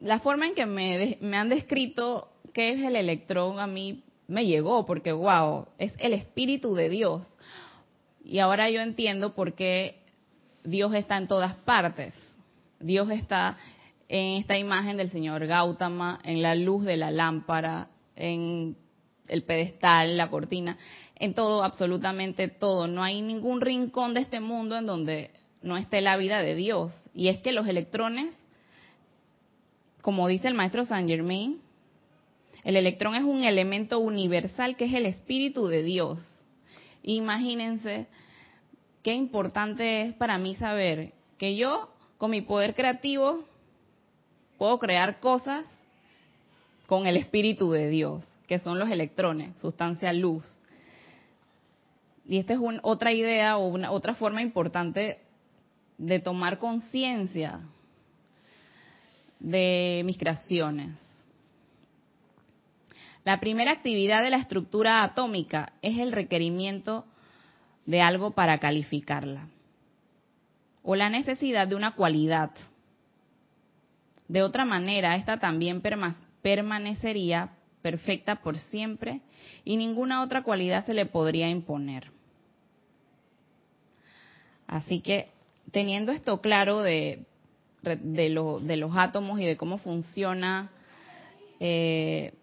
la 0.00 0.18
forma 0.18 0.48
en 0.48 0.54
que 0.54 0.66
me, 0.66 1.16
me 1.20 1.36
han 1.36 1.48
descrito 1.48 2.32
qué 2.52 2.72
es 2.72 2.84
el 2.84 2.96
electrón, 2.96 3.60
a 3.60 3.68
mí 3.68 4.02
me 4.26 4.44
llegó 4.44 4.84
porque, 4.84 5.12
wow, 5.12 5.68
es 5.78 5.94
el 5.98 6.12
Espíritu 6.12 6.74
de 6.74 6.88
Dios. 6.88 7.22
Y 8.24 8.40
ahora 8.40 8.68
yo 8.70 8.80
entiendo 8.80 9.34
por 9.34 9.54
qué 9.54 10.00
Dios 10.64 10.92
está 10.94 11.16
en 11.16 11.28
todas 11.28 11.54
partes. 11.54 12.12
Dios 12.80 13.08
está 13.10 13.56
en 14.08 14.38
esta 14.38 14.56
imagen 14.58 14.96
del 14.96 15.10
señor 15.10 15.46
Gautama, 15.46 16.20
en 16.24 16.42
la 16.42 16.54
luz 16.54 16.84
de 16.84 16.96
la 16.96 17.10
lámpara, 17.10 17.88
en 18.14 18.76
el 19.28 19.42
pedestal, 19.42 20.16
la 20.16 20.30
cortina, 20.30 20.78
en 21.16 21.34
todo, 21.34 21.64
absolutamente 21.64 22.48
todo. 22.48 22.86
No 22.86 23.02
hay 23.02 23.22
ningún 23.22 23.60
rincón 23.60 24.14
de 24.14 24.20
este 24.20 24.40
mundo 24.40 24.76
en 24.76 24.86
donde 24.86 25.30
no 25.62 25.76
esté 25.76 26.00
la 26.00 26.16
vida 26.16 26.42
de 26.42 26.54
Dios. 26.54 26.92
Y 27.14 27.28
es 27.28 27.38
que 27.38 27.52
los 27.52 27.66
electrones, 27.66 28.34
como 30.02 30.28
dice 30.28 30.48
el 30.48 30.54
maestro 30.54 30.84
Saint 30.84 31.08
Germain, 31.08 31.60
el 32.62 32.76
electrón 32.76 33.14
es 33.14 33.24
un 33.24 33.44
elemento 33.44 33.98
universal 33.98 34.76
que 34.76 34.84
es 34.84 34.94
el 34.94 35.06
espíritu 35.06 35.66
de 35.66 35.82
Dios. 35.82 36.18
Imagínense 37.02 38.06
qué 39.02 39.14
importante 39.14 40.02
es 40.02 40.14
para 40.14 40.38
mí 40.38 40.56
saber 40.56 41.12
que 41.38 41.56
yo, 41.56 41.90
con 42.18 42.30
mi 42.32 42.40
poder 42.40 42.74
creativo, 42.74 43.44
puedo 44.58 44.78
crear 44.78 45.20
cosas 45.20 45.64
con 46.86 47.06
el 47.06 47.16
espíritu 47.16 47.70
de 47.70 47.88
Dios, 47.88 48.24
que 48.46 48.58
son 48.58 48.78
los 48.78 48.90
electrones, 48.90 49.58
sustancia 49.60 50.12
luz. 50.12 50.44
Y 52.24 52.38
esta 52.38 52.54
es 52.54 52.60
otra 52.82 53.12
idea 53.12 53.56
o 53.56 53.78
otra 53.92 54.14
forma 54.14 54.42
importante 54.42 55.20
de 55.98 56.18
tomar 56.20 56.58
conciencia 56.58 57.60
de 59.38 60.02
mis 60.04 60.18
creaciones. 60.18 60.98
La 63.24 63.40
primera 63.40 63.72
actividad 63.72 64.22
de 64.22 64.30
la 64.30 64.36
estructura 64.36 65.02
atómica 65.02 65.72
es 65.82 65.98
el 65.98 66.12
requerimiento 66.12 67.04
de 67.84 68.00
algo 68.00 68.32
para 68.32 68.58
calificarla 68.58 69.48
o 70.86 70.94
la 70.94 71.10
necesidad 71.10 71.66
de 71.66 71.74
una 71.74 71.96
cualidad. 71.96 72.52
De 74.28 74.42
otra 74.42 74.64
manera, 74.64 75.16
esta 75.16 75.38
también 75.38 75.82
permanecería 76.42 77.50
perfecta 77.82 78.36
por 78.36 78.58
siempre 78.58 79.20
y 79.64 79.76
ninguna 79.76 80.22
otra 80.22 80.42
cualidad 80.42 80.84
se 80.84 80.94
le 80.94 81.06
podría 81.06 81.48
imponer. 81.48 82.10
Así 84.66 85.00
que, 85.00 85.28
teniendo 85.70 86.10
esto 86.10 86.40
claro 86.40 86.80
de, 86.80 87.24
de, 87.82 88.28
los 88.30 88.96
átomos 88.96 89.40
y 89.40 89.44
de 89.44 89.56
cómo 89.56 89.78
funciona 89.78 90.70
eh, 91.60 92.34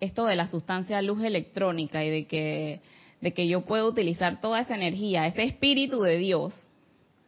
esto 0.00 0.26
de 0.26 0.36
la 0.36 0.48
sustancia 0.48 1.00
luz 1.00 1.22
electrónica 1.24 2.04
y 2.04 2.10
de 2.10 2.80
de 3.20 3.32
que 3.32 3.46
yo 3.46 3.62
puedo 3.62 3.86
utilizar 3.88 4.40
toda 4.40 4.60
esa 4.60 4.74
energía, 4.74 5.26
ese 5.26 5.44
espíritu 5.44 6.00
de 6.00 6.16
Dios, 6.16 6.54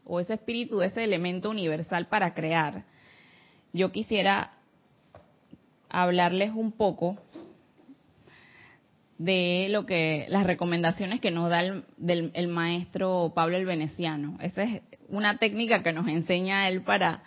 o 0.04 0.21
ese 0.21 0.35
espíritu, 0.35 0.82
ese 0.82 1.04
elemento 1.04 1.50
universal 1.50 2.06
para 2.06 2.35
crear, 2.35 2.85
yo 3.73 3.92
quisiera 3.92 4.50
hablarles 5.88 6.52
un 6.52 6.73
poco 6.73 7.18
de 9.18 9.68
lo 9.71 9.87
que 9.87 10.26
las 10.28 10.47
recomendaciones 10.47 11.21
que 11.21 11.30
nos 11.30 11.49
da 11.49 11.61
el, 11.62 12.49
maestro 12.49 13.32
Pablo 13.35 13.56
el 13.56 13.64
Veneciano. 13.64 14.37
Esa 14.40 14.64
es 14.64 14.82
una 15.09 15.38
técnica 15.38 15.82
que 15.82 15.92
nos 15.92 16.09
enseña 16.09 16.68
él 16.68 16.82
para, 16.82 17.23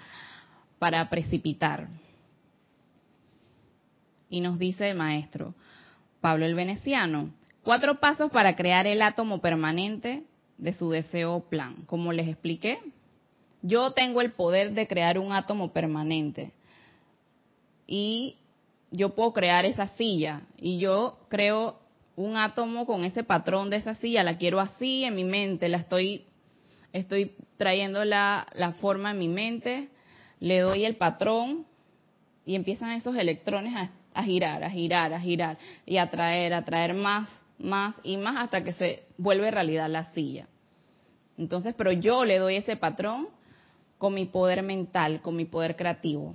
para 0.77 1.09
precipitar. 1.09 1.87
Y 4.29 4.41
nos 4.41 4.59
dice 4.59 4.89
el 4.89 4.97
maestro 4.97 5.53
Pablo 6.19 6.45
el 6.45 6.55
Veneciano, 6.55 7.29
cuatro 7.63 7.99
pasos 7.99 8.31
para 8.31 8.55
crear 8.55 8.87
el 8.87 9.01
átomo 9.01 9.39
permanente 9.39 10.23
de 10.57 10.73
su 10.73 10.89
deseo 10.89 11.41
plan. 11.49 11.83
Como 11.85 12.13
les 12.13 12.27
expliqué, 12.27 12.79
yo 13.61 13.91
tengo 13.91 14.21
el 14.21 14.31
poder 14.31 14.73
de 14.73 14.87
crear 14.87 15.17
un 15.19 15.31
átomo 15.31 15.71
permanente. 15.73 16.53
Y 17.87 18.37
yo 18.91 19.15
puedo 19.15 19.33
crear 19.33 19.65
esa 19.65 19.87
silla. 19.89 20.41
Y 20.57 20.79
yo 20.79 21.19
creo 21.29 21.79
un 22.15 22.37
átomo 22.37 22.85
con 22.85 23.03
ese 23.03 23.23
patrón 23.23 23.69
de 23.69 23.77
esa 23.77 23.95
silla. 23.95 24.23
La 24.23 24.37
quiero 24.37 24.59
así 24.59 25.03
en 25.03 25.15
mi 25.15 25.23
mente. 25.23 25.69
La 25.69 25.77
estoy, 25.77 26.25
estoy 26.93 27.35
trayendo 27.57 28.05
la, 28.05 28.47
la 28.53 28.73
forma 28.73 29.11
en 29.11 29.19
mi 29.19 29.27
mente. 29.27 29.89
Le 30.39 30.59
doy 30.59 30.85
el 30.85 30.95
patrón. 30.95 31.65
Y 32.45 32.55
empiezan 32.55 32.91
esos 32.91 33.15
electrones 33.15 33.75
a 33.75 33.91
a 34.15 34.23
girar, 34.23 34.63
a 34.63 34.69
girar, 34.69 35.13
a 35.13 35.19
girar 35.19 35.57
y 35.85 35.97
a 35.97 36.09
traer, 36.09 36.53
a 36.53 36.63
traer 36.63 36.93
más, 36.93 37.29
más 37.57 37.95
y 38.03 38.17
más 38.17 38.37
hasta 38.37 38.63
que 38.63 38.73
se 38.73 39.03
vuelve 39.17 39.51
realidad 39.51 39.89
la 39.89 40.05
silla. 40.05 40.47
Entonces, 41.37 41.73
pero 41.77 41.91
yo 41.91 42.25
le 42.25 42.37
doy 42.37 42.57
ese 42.57 42.77
patrón 42.77 43.27
con 43.97 44.13
mi 44.13 44.25
poder 44.25 44.63
mental, 44.63 45.21
con 45.21 45.35
mi 45.35 45.45
poder 45.45 45.75
creativo. 45.75 46.33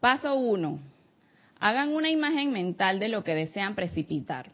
Paso 0.00 0.34
uno, 0.34 0.78
hagan 1.58 1.92
una 1.92 2.10
imagen 2.10 2.52
mental 2.52 3.00
de 3.00 3.08
lo 3.08 3.24
que 3.24 3.34
desean 3.34 3.74
precipitar. 3.74 4.50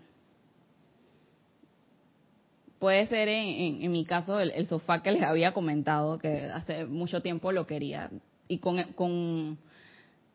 Puede 2.79 3.07
ser 3.07 3.29
en, 3.29 3.91
mi 3.91 4.05
caso 4.05 4.41
el, 4.41 4.67
sofá 4.67 5.03
que 5.03 5.13
les 5.13 5.23
había 5.23 5.55
comentado, 5.55 6.19
que 6.19 6.51
hace 6.53 6.85
mucho 6.85 7.23
tiempo 7.23 7.51
lo 7.51 7.67
quería. 7.67 8.11
Y 8.47 8.59
con, 8.59 8.83
con 8.93 9.59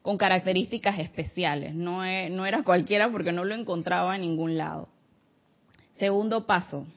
con 0.01 0.17
características 0.17 0.99
especiales. 0.99 1.73
No, 1.75 2.01
no 2.29 2.45
era 2.45 2.63
cualquiera 2.63 3.11
porque 3.11 3.31
no 3.31 3.43
lo 3.43 3.55
encontraba 3.55 4.15
en 4.15 4.21
ningún 4.21 4.57
lado. 4.57 4.89
Segundo 5.95 6.45
paso, 6.45 6.87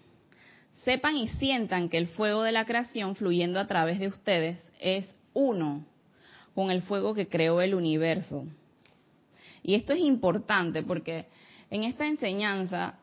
sepan 0.85 1.17
y 1.17 1.29
sientan 1.29 1.89
que 1.89 1.99
el 1.99 2.09
fuego 2.09 2.43
de 2.43 2.53
la 2.53 2.65
creación 2.65 3.17
fluyendo 3.17 3.59
a 3.59 3.67
través 3.67 3.99
de 3.99 4.09
ustedes 4.09 4.59
es 4.81 5.13
uno 5.35 5.85
con 6.55 6.71
el 6.71 6.83
fuego 6.83 7.15
que 7.15 7.29
creó 7.29 7.61
el 7.61 7.75
universo. 7.75 8.47
Y 9.63 9.75
esto 9.75 9.93
es 9.93 10.01
importante 10.01 10.83
porque 10.83 11.27
en 11.71 11.85
esta 11.85 12.07
enseñanza, 12.07 12.99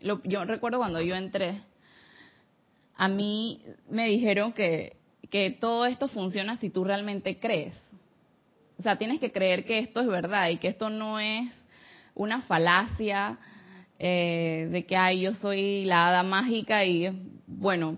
yo 0.00 0.44
recuerdo 0.44 0.78
cuando 0.78 1.00
yo 1.00 1.14
entré, 1.14 1.60
a 2.96 3.08
mí 3.08 3.62
me 3.90 4.06
dijeron 4.08 4.52
que, 4.52 4.96
que 5.30 5.50
todo 5.50 5.86
esto 5.86 6.08
funciona 6.08 6.56
si 6.56 6.70
tú 6.70 6.84
realmente 6.84 7.38
crees. 7.38 7.74
O 8.78 8.82
sea, 8.82 8.96
tienes 8.96 9.20
que 9.20 9.32
creer 9.32 9.64
que 9.64 9.78
esto 9.78 10.00
es 10.00 10.06
verdad 10.06 10.50
y 10.50 10.58
que 10.58 10.68
esto 10.68 10.90
no 10.90 11.18
es 11.18 11.48
una 12.14 12.42
falacia 12.42 13.38
eh, 13.98 14.68
de 14.70 14.84
que 14.84 14.96
ay 14.96 15.22
yo 15.22 15.34
soy 15.34 15.84
la 15.84 16.08
hada 16.08 16.22
mágica 16.22 16.84
y 16.84 17.10
bueno 17.46 17.96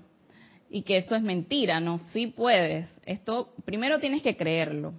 y 0.71 0.83
que 0.83 0.97
esto 0.97 1.17
es 1.17 1.23
mentira 1.23 1.81
no 1.81 1.99
sí 1.99 2.29
puedes. 2.29 2.89
Esto 3.07 3.55
primero 3.65 3.99
tienes 3.99 4.23
que 4.23 4.37
creerlo 4.37 4.95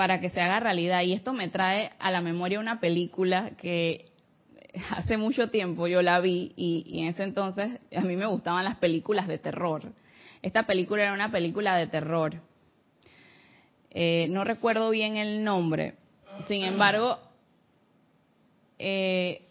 para 0.00 0.18
que 0.18 0.30
se 0.30 0.40
haga 0.40 0.60
realidad. 0.60 1.02
Y 1.02 1.12
esto 1.12 1.34
me 1.34 1.48
trae 1.48 1.90
a 1.98 2.10
la 2.10 2.22
memoria 2.22 2.58
una 2.58 2.80
película 2.80 3.50
que 3.58 4.06
hace 4.96 5.18
mucho 5.18 5.50
tiempo 5.50 5.86
yo 5.88 6.00
la 6.00 6.20
vi 6.20 6.52
y, 6.56 7.02
en 7.02 7.08
ese 7.08 7.22
entonces 7.22 7.78
a 7.94 8.00
mí 8.00 8.16
me 8.16 8.24
gustaban 8.24 8.64
las 8.64 8.76
películas 8.76 9.28
de 9.28 9.36
terror. 9.36 9.92
Esta 10.40 10.62
película 10.62 11.02
era 11.02 11.12
una 11.12 11.30
película 11.30 11.76
de 11.76 11.86
terror 11.86 12.40
eh, 13.90 14.28
no 14.30 14.44
recuerdo 14.44 14.90
bien 14.90 15.16
el 15.16 15.42
nombre. 15.44 15.94
Sin 16.46 16.62
embargo 16.62 17.18
eh, 18.78 19.42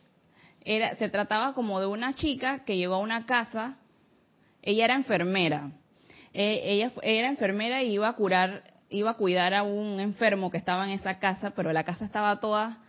era, 0.65 0.95
se 0.95 1.09
trataba 1.09 1.53
como 1.53 1.79
de 1.79 1.85
una 1.85 2.13
chica 2.13 2.63
que 2.65 2.77
llegó 2.77 2.95
a 2.95 2.99
una 2.99 3.25
casa, 3.25 3.77
ella 4.61 4.85
era 4.85 4.95
enfermera, 4.95 5.71
eh, 6.33 6.61
ella, 6.63 6.91
era 7.03 7.29
enfermera 7.29 7.83
y 7.83 7.93
iba 7.93 8.07
a 8.07 8.13
curar, 8.13 8.63
iba 8.89 9.11
a 9.11 9.13
cuidar 9.15 9.53
a 9.53 9.63
un 9.63 9.99
enfermo 9.99 10.49
que 10.49 10.57
estaba 10.57 10.85
en 10.85 10.91
esa 10.91 11.19
casa, 11.19 11.51
pero 11.51 11.71
la 11.73 11.83
casa 11.83 12.05
estaba 12.05 12.39
toda, 12.39 12.79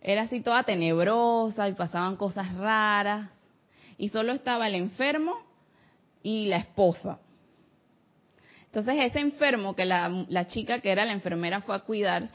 era 0.00 0.22
así 0.22 0.40
toda 0.40 0.62
tenebrosa 0.64 1.68
y 1.68 1.72
pasaban 1.72 2.16
cosas 2.16 2.54
raras, 2.54 3.30
y 3.98 4.08
solo 4.08 4.32
estaba 4.32 4.66
el 4.66 4.74
enfermo 4.74 5.34
y 6.22 6.46
la 6.46 6.56
esposa. 6.56 7.18
Entonces 8.74 8.96
ese 9.04 9.20
enfermo 9.20 9.76
que 9.76 9.84
la, 9.84 10.24
la 10.28 10.48
chica 10.48 10.80
que 10.80 10.90
era 10.90 11.04
la 11.04 11.12
enfermera 11.12 11.60
fue 11.60 11.76
a 11.76 11.84
cuidar, 11.84 12.28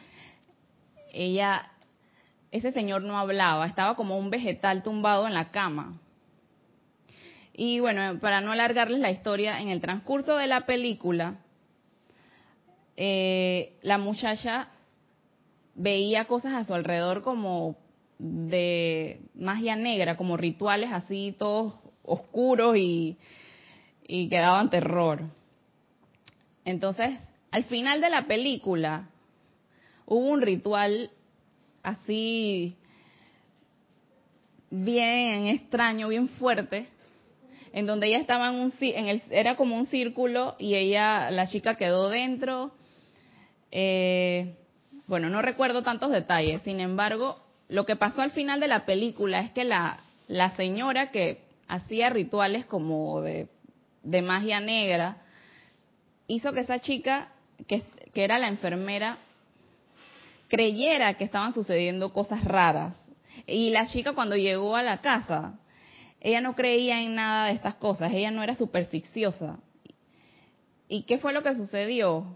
ella 1.12 1.69
ese 2.50 2.72
señor 2.72 3.01
no 3.03 3.19
hablaba, 3.19 3.65
estaba 3.65 3.98
como 3.98 4.17
un 4.17 4.29
vegetal 4.29 4.81
tumbado 4.81 5.27
en 5.27 5.34
la 5.34 5.51
cama. 5.51 6.00
Y 7.51 7.81
bueno, 7.81 8.19
para 8.22 8.39
no 8.39 8.53
alargarles 8.53 9.01
la 9.01 9.12
historia, 9.12 9.60
en 9.60 9.67
el 9.67 9.81
transcurso 9.81 10.38
de 10.38 10.48
la 10.48 10.65
película, 10.65 11.41
eh, 12.96 13.77
la 13.81 13.98
muchacha 13.98 14.69
veía 15.75 16.24
cosas 16.24 16.53
a 16.53 16.63
su 16.63 16.74
alrededor 16.74 17.22
como 17.22 17.75
de 18.17 19.19
magia 19.36 19.75
negra, 19.75 20.15
como 20.15 20.38
rituales 20.38 20.89
así 20.93 21.36
todos 21.38 21.74
oscuros 22.01 22.77
y, 22.77 23.17
y 24.08 24.29
que 24.29 24.38
daban 24.38 24.69
terror. 24.69 25.38
Entonces, 26.66 27.18
al 27.51 27.63
final 27.66 28.01
de 28.01 28.10
la 28.10 28.28
película, 28.28 29.10
hubo 30.06 30.25
un 30.25 30.42
ritual 30.42 31.12
así 31.84 32.75
bien 34.70 35.48
extraño, 35.48 36.08
bien 36.10 36.28
fuerte, 36.30 36.88
en 37.74 37.86
donde 37.86 38.08
ella 38.08 38.20
estaba 38.20 38.50
en 38.50 38.56
un 38.56 38.74
en 38.82 39.08
el, 39.08 39.22
era 39.32 39.56
como 39.56 39.75
un 39.75 39.86
círculo 39.86 40.56
y 40.60 40.75
ella, 40.75 41.32
la 41.32 41.48
chica 41.48 41.75
quedó 41.75 42.10
dentro. 42.10 42.72
Eh, 43.72 44.56
bueno, 45.08 45.30
no 45.30 45.41
recuerdo 45.41 45.84
tantos 45.84 46.12
detalles. 46.12 46.62
Sin 46.63 46.80
embargo, 46.80 47.39
lo 47.67 47.86
que 47.86 47.95
pasó 47.95 48.22
al 48.22 48.32
final 48.32 48.60
de 48.60 48.67
la 48.67 48.86
película 48.86 49.39
es 49.41 49.52
que 49.52 49.63
la, 49.63 50.00
la 50.28 50.56
señora 50.56 51.12
que 51.12 51.41
hacía 51.67 52.10
rituales 52.10 52.65
como 52.65 53.22
de, 53.22 53.48
de 54.04 54.22
magia 54.22 54.60
negra 54.60 55.17
hizo 56.30 56.54
que 56.54 56.62
esa 56.62 56.80
chica 56.80 57.34
que, 57.68 57.84
era 58.13 58.39
la 58.39 58.48
enfermera 58.48 59.18
creyera 60.48 61.15
que 61.15 61.26
estaban 61.26 61.54
sucediendo 61.54 62.13
cosas 62.13 62.44
raras. 62.46 62.96
Y 63.46 63.72
la 63.72 63.88
chica 63.88 64.13
cuando 64.13 64.36
llegó 64.36 64.76
a 64.76 64.84
la 64.84 65.02
casa, 65.02 65.60
ella 66.22 66.42
no 66.42 66.56
creía 66.56 67.02
en 67.02 67.15
nada 67.15 67.48
de 67.48 67.54
estas 67.54 67.76
cosas, 67.76 68.13
ella 68.13 68.32
no 68.32 68.44
era 68.44 68.56
supersticiosa. 68.56 69.60
¿Y 70.88 71.04
qué 71.04 71.18
fue 71.18 71.34
lo 71.34 71.44
que 71.44 71.56
sucedió? 71.56 72.36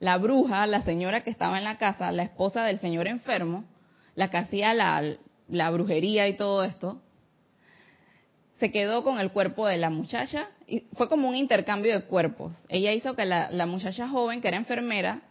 La 0.00 0.16
bruja, 0.18 0.66
la 0.66 0.82
señora 0.82 1.22
que 1.22 1.30
estaba 1.30 1.58
en 1.58 1.64
la 1.64 1.78
casa, 1.78 2.12
la 2.12 2.24
esposa 2.24 2.64
del 2.64 2.80
señor 2.80 3.06
enfermo, 3.06 3.64
la 4.14 4.30
que 4.30 4.38
hacía 4.38 4.74
la, 4.74 5.70
brujería 5.70 6.28
y 6.28 6.36
todo 6.36 6.64
esto, 6.64 7.00
se 8.58 8.70
quedó 8.70 9.02
con 9.02 9.18
el 9.18 9.30
cuerpo 9.30 9.66
de 9.66 9.76
la 9.76 9.90
muchacha 9.90 10.48
y 10.66 10.80
fue 10.94 11.08
como 11.08 11.28
un 11.28 11.34
intercambio 11.34 11.94
de 11.94 12.04
cuerpos. 12.04 12.52
Ella 12.68 12.92
hizo 12.92 13.14
que 13.14 13.24
la 13.24 13.66
muchacha 13.66 14.08
joven, 14.08 14.40
que 14.40 14.48
era 14.48 14.56
enfermera, 14.56 15.22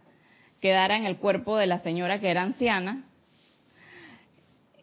quedara 0.60 0.98
en 0.98 1.06
el 1.06 1.18
cuerpo 1.18 1.58
de 1.58 1.68
la 1.68 1.80
señora 1.80 2.20
que 2.20 2.30
era 2.32 2.42
anciana 2.42 3.04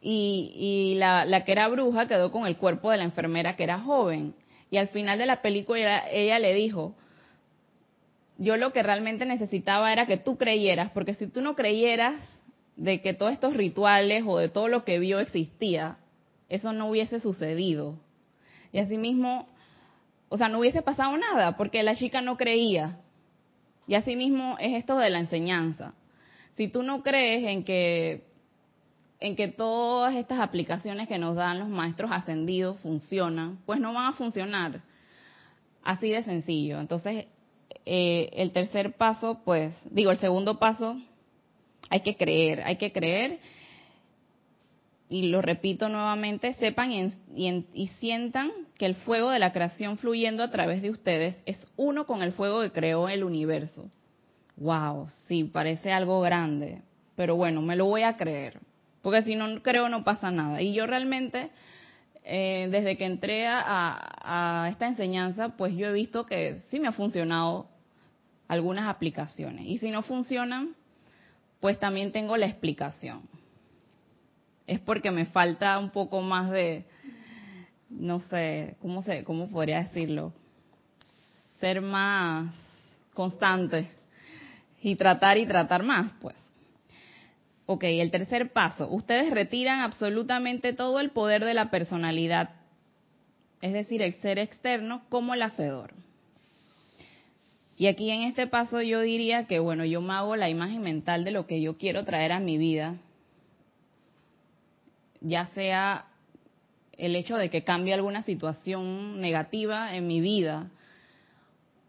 y, 0.03 0.95
la, 0.99 1.45
que 1.45 1.53
era 1.53 1.69
bruja 1.69 2.07
quedó 2.07 2.33
con 2.33 2.47
el 2.47 2.57
cuerpo 2.57 2.91
de 2.91 2.99
la 2.99 3.05
enfermera 3.05 3.57
que 3.57 3.65
era 3.65 3.81
joven. 3.81 4.35
Y 4.71 4.77
al 4.77 4.89
final 4.89 5.19
de 5.19 5.27
la 5.27 5.43
película 5.43 6.05
ella, 6.11 6.39
le 6.39 6.55
dijo, 6.55 6.95
yo 8.39 8.57
lo 8.57 8.73
que 8.73 8.83
realmente 8.83 9.27
necesitaba 9.27 9.93
era 9.93 10.07
que 10.07 10.17
tú 10.17 10.37
creyeras, 10.37 10.91
porque 10.93 11.15
si 11.15 11.27
tú 11.27 11.41
no 11.41 11.55
creyeras 11.55 12.15
de 12.77 13.01
que 13.01 13.13
todos 13.13 13.33
estos 13.33 13.57
rituales 13.57 14.25
o 14.27 14.39
de 14.39 14.49
todo 14.49 14.69
lo 14.69 14.85
que 14.85 14.99
vio 14.99 15.19
existía, 15.19 15.99
eso 16.49 16.73
no 16.73 16.89
hubiese 16.89 17.21
sucedido. 17.21 17.99
Y 18.73 18.79
asimismo, 18.79 19.49
o 20.29 20.37
sea, 20.37 20.49
no 20.49 20.61
hubiese 20.61 20.83
pasado 20.83 21.17
nada, 21.17 21.57
porque 21.57 21.83
la 21.83 21.97
chica 21.97 22.21
no 22.21 22.37
creía. 22.37 22.99
Y 23.87 23.95
asimismo 23.95 24.57
es 24.59 24.75
esto 24.75 24.97
de 24.99 25.11
la 25.11 25.19
enseñanza. 25.19 25.95
Si 26.55 26.69
tú 26.69 26.83
no 26.83 27.03
crees 27.03 27.47
en 27.47 27.65
que 27.65 28.31
en 29.21 29.37
que 29.37 29.49
todas 29.49 30.15
estas 30.15 30.41
aplicaciones 30.41 31.07
que 31.07 31.19
nos 31.19 31.37
dan 31.37 31.59
los 31.59 31.69
maestros 31.69 32.11
ascendidos 32.11 32.79
funcionan, 32.81 33.59
pues 33.67 33.79
no 33.79 33.93
van 33.93 34.07
a 34.07 34.13
funcionar. 34.13 34.81
Así 35.85 36.11
de 36.11 36.23
sencillo. 36.23 36.81
Entonces, 36.81 37.27
eh, 37.85 38.31
el 38.33 38.53
tercer 38.53 38.95
paso, 38.95 39.41
pues, 39.45 39.75
digo, 39.91 40.11
el 40.11 40.19
segundo 40.19 40.59
paso, 40.59 40.97
hay 41.91 42.01
que 42.01 42.17
creer, 42.17 42.63
hay 42.63 42.77
que 42.77 42.93
creer, 42.93 43.41
y 45.11 45.23
lo 45.29 45.43
repito 45.43 45.89
nuevamente, 45.89 46.55
sepan 46.55 46.93
y 46.93 47.89
sientan 47.99 48.53
que 48.79 48.87
el 48.87 48.95
fuego 48.95 49.31
de 49.31 49.41
la 49.41 49.53
creación 49.53 49.99
fluyendo 49.99 50.45
a 50.45 50.53
través 50.53 50.83
de 50.83 50.91
ustedes 50.91 51.37
es 51.47 51.67
uno 51.77 52.07
con 52.07 52.23
el 52.23 52.31
fuego 52.31 52.63
que 52.63 52.71
creó 52.71 53.09
el 53.09 53.25
universo. 53.25 53.91
Wow, 54.57 55.09
sí, 55.27 55.43
parece 55.45 55.91
algo 55.91 56.21
grande, 56.21 56.83
pero 57.17 57.35
bueno, 57.35 57.61
me 57.61 57.75
lo 57.75 57.87
voy 57.87 58.03
a 58.03 58.17
creer, 58.17 58.61
porque 59.03 59.23
si 59.23 59.35
no 59.35 59.61
creo 59.63 59.89
no 59.89 60.05
pasa 60.05 60.31
nada. 60.31 60.63
Y 60.63 60.75
yo 60.75 60.87
realmente, 60.87 61.51
eh, 62.23 62.69
desde 62.71 62.97
que 62.97 63.05
entré 63.05 63.49
a, 63.49 63.65
a 63.65 64.69
esta 64.69 64.87
enseñanza, 64.87 65.57
pues 65.57 65.75
yo 65.75 65.89
he 65.89 65.93
visto 65.93 66.25
que 66.25 66.55
sí 66.69 66.79
me 66.79 66.87
ha 66.87 66.93
funcionado 66.93 67.67
algunas 68.47 68.85
aplicaciones. 68.87 69.67
Y 69.67 69.79
si 69.79 69.91
no 69.91 70.03
funcionan, 70.03 70.77
pues 71.59 71.81
también 71.81 72.13
tengo 72.13 72.37
la 72.37 72.47
explicación. 72.47 73.23
Es 74.71 74.79
porque 74.79 75.11
me 75.11 75.27
falta 75.27 75.77
un 75.81 75.91
poco 75.91 76.23
más 76.23 76.49
de, 76.49 76.85
no 77.89 78.21
sé, 78.21 78.77
¿cómo, 78.81 79.03
se, 79.03 79.25
¿cómo 79.25 79.51
podría 79.51 79.83
decirlo? 79.83 80.33
Ser 81.59 81.81
más 81.81 82.55
constante 83.13 83.91
y 84.81 84.95
tratar 84.95 85.39
y 85.39 85.47
tratar 85.47 85.83
más, 85.83 86.15
pues. 86.21 86.37
Ok, 87.67 87.83
el 87.83 88.13
tercer 88.13 88.53
paso. 88.53 88.89
Ustedes 88.89 89.33
retiran 89.33 89.81
absolutamente 89.81 90.73
todo 90.73 91.01
el 91.01 91.11
poder 91.11 91.45
de 91.45 91.55
la 91.55 91.69
personalidad, 91.73 92.51
es 93.63 93.73
decir, 93.73 94.03
el 94.03 94.15
ser 94.21 94.39
externo 94.39 95.03
como 95.09 95.35
el 95.35 95.43
hacedor. 95.43 95.95
Y 97.77 97.89
aquí 97.89 98.09
en 98.13 98.23
este 98.23 98.47
paso 98.47 98.83
yo 98.83 99.01
diría 99.01 99.49
que, 99.49 99.59
bueno, 99.59 99.85
yo 99.85 100.01
me 100.01 100.13
hago 100.13 100.37
la 100.37 100.49
imagen 100.49 100.83
mental 100.83 101.25
de 101.25 101.33
lo 101.33 101.49
que 101.49 101.61
yo 101.61 101.77
quiero 101.77 102.05
traer 102.05 102.31
a 102.31 102.39
mi 102.39 102.57
vida, 102.57 102.99
ya 105.21 105.47
sea 105.47 106.07
el 106.93 107.17
hecho 107.17 107.37
de 107.37 107.51
que 107.51 107.65
cambie 107.65 107.95
alguna 107.95 108.23
situación 108.23 109.21
negativa 109.21 109.95
en 109.95 110.07
mi 110.07 110.21
vida 110.21 110.71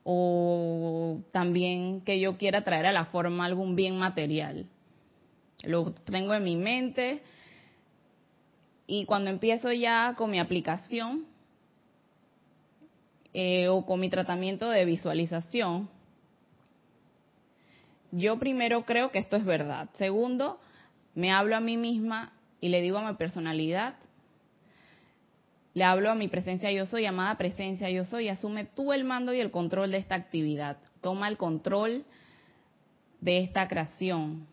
o 0.03 1.19
también 1.31 2.01
que 2.01 2.19
yo 2.19 2.37
quiera 2.37 2.63
traer 2.63 2.87
a 2.87 2.91
la 2.91 3.05
forma 3.05 3.45
algún 3.45 3.75
bien 3.75 3.97
material. 3.97 4.65
Lo 5.63 5.91
tengo 5.91 6.33
en 6.33 6.43
mi 6.43 6.55
mente 6.55 7.21
Y 8.93 9.05
cuando 9.05 9.29
empiezo 9.29 9.71
ya 9.71 10.15
con 10.17 10.31
mi 10.31 10.39
aplicación 10.41 11.25
eh, 13.33 13.69
o 13.69 13.85
con 13.85 14.01
mi 14.01 14.09
tratamiento 14.09 14.69
de 14.69 14.83
visualización, 14.83 15.89
yo 18.11 18.37
primero 18.37 18.83
creo 18.83 19.09
que 19.11 19.19
esto 19.19 19.37
es 19.37 19.45
verdad. 19.45 19.89
Segundo, 19.97 20.59
me 21.15 21.31
hablo 21.31 21.55
a 21.55 21.61
mí 21.61 21.77
misma 21.77 22.33
y 22.62 22.69
le 22.69 22.82
digo 22.82 23.00
a 23.00 23.12
mi 23.12 23.17
personalidad, 23.17 23.95
le 25.74 25.84
hablo 25.84 26.12
a 26.12 26.15
mi 26.15 26.28
presencia 26.28 26.71
yo 26.71 26.86
soy, 26.86 27.06
amada 27.06 27.38
presencia 27.38 27.89
yo 27.89 28.06
soy, 28.06 28.30
asume 28.30 28.65
tú 28.65 28.93
el 28.93 29.04
mando 29.04 29.34
y 29.34 29.39
el 29.39 29.52
control 29.52 29.91
de 29.91 29.97
esta 29.97 30.15
actividad. 30.15 30.78
Toma 31.02 31.28
el 31.28 31.38
control 31.38 32.06
de 33.19 33.39
esta 33.39 33.67
creación. 33.67 34.47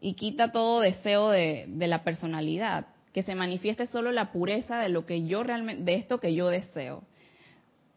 Y 0.00 0.14
quita 0.14 0.50
todo 0.50 0.80
deseo 0.80 1.30
de, 1.30 1.66
de 1.68 1.86
la 1.86 2.02
personalidad, 2.04 2.86
que 3.12 3.22
se 3.22 3.34
manifieste 3.34 3.86
solo 3.86 4.12
la 4.12 4.32
pureza 4.32 4.78
de 4.80 4.88
lo 4.88 5.06
que 5.06 5.26
yo 5.26 5.42
realmente, 5.42 5.84
de 5.84 5.94
esto 5.94 6.18
que 6.18 6.34
yo 6.34 6.48
deseo. 6.48 7.04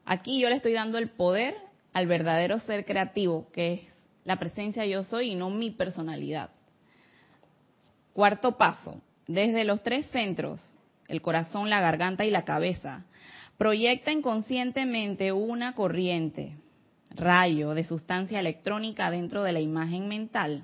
Aquí 0.05 0.39
yo 0.39 0.49
le 0.49 0.55
estoy 0.55 0.73
dando 0.73 0.97
el 0.97 1.09
poder 1.09 1.55
al 1.93 2.07
verdadero 2.07 2.59
ser 2.59 2.85
creativo, 2.85 3.47
que 3.51 3.73
es 3.73 3.81
la 4.25 4.37
presencia 4.37 4.85
yo 4.85 5.03
soy 5.03 5.31
y 5.31 5.35
no 5.35 5.49
mi 5.49 5.71
personalidad. 5.71 6.51
Cuarto 8.13 8.57
paso, 8.57 9.01
desde 9.27 9.63
los 9.63 9.81
tres 9.83 10.05
centros, 10.07 10.61
el 11.07 11.21
corazón, 11.21 11.69
la 11.69 11.81
garganta 11.81 12.25
y 12.25 12.31
la 12.31 12.43
cabeza, 12.43 13.05
proyecta 13.57 14.11
inconscientemente 14.11 15.31
una 15.31 15.75
corriente, 15.75 16.57
rayo 17.15 17.73
de 17.73 17.83
sustancia 17.83 18.39
electrónica 18.39 19.11
dentro 19.11 19.43
de 19.43 19.51
la 19.51 19.59
imagen 19.59 20.07
mental. 20.07 20.63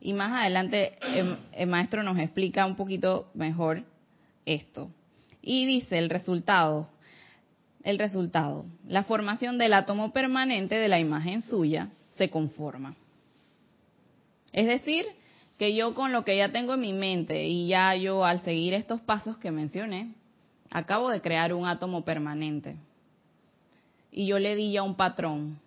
Y 0.00 0.12
más 0.12 0.32
adelante 0.32 0.96
el, 1.52 1.66
maestro 1.66 2.02
nos 2.02 2.18
explica 2.18 2.66
un 2.66 2.76
poquito 2.76 3.30
mejor 3.34 3.82
esto. 4.46 4.90
Y 5.42 5.66
dice 5.66 5.98
el 5.98 6.08
resultado, 6.08 6.88
el 7.82 7.98
resultado, 7.98 8.64
la 8.86 9.02
formación 9.02 9.58
del 9.58 9.72
átomo 9.72 10.12
permanente 10.12 10.76
de 10.76 10.88
la 10.88 11.00
imagen 11.00 11.42
suya 11.42 11.88
se 12.16 12.30
conforma. 12.30 12.94
Es 14.52 14.66
decir, 14.66 15.06
que 15.58 15.74
yo 15.74 15.94
con 15.94 16.12
lo 16.12 16.24
que 16.24 16.36
ya 16.36 16.50
tengo 16.50 16.74
en 16.74 16.80
mi 16.80 16.92
mente 16.92 17.46
y 17.46 17.68
ya 17.68 17.94
yo 17.94 18.24
al 18.24 18.40
seguir 18.42 18.74
estos 18.74 19.00
pasos 19.00 19.38
que 19.38 19.50
mencioné, 19.50 20.14
acabo 20.70 21.10
de 21.10 21.20
crear 21.20 21.52
un 21.52 21.66
átomo 21.66 22.04
permanente. 22.04 22.76
Y 24.10 24.26
yo 24.26 24.38
le 24.38 24.54
di 24.54 24.72
ya 24.72 24.82
un 24.82 24.94
patrón. 24.94 25.58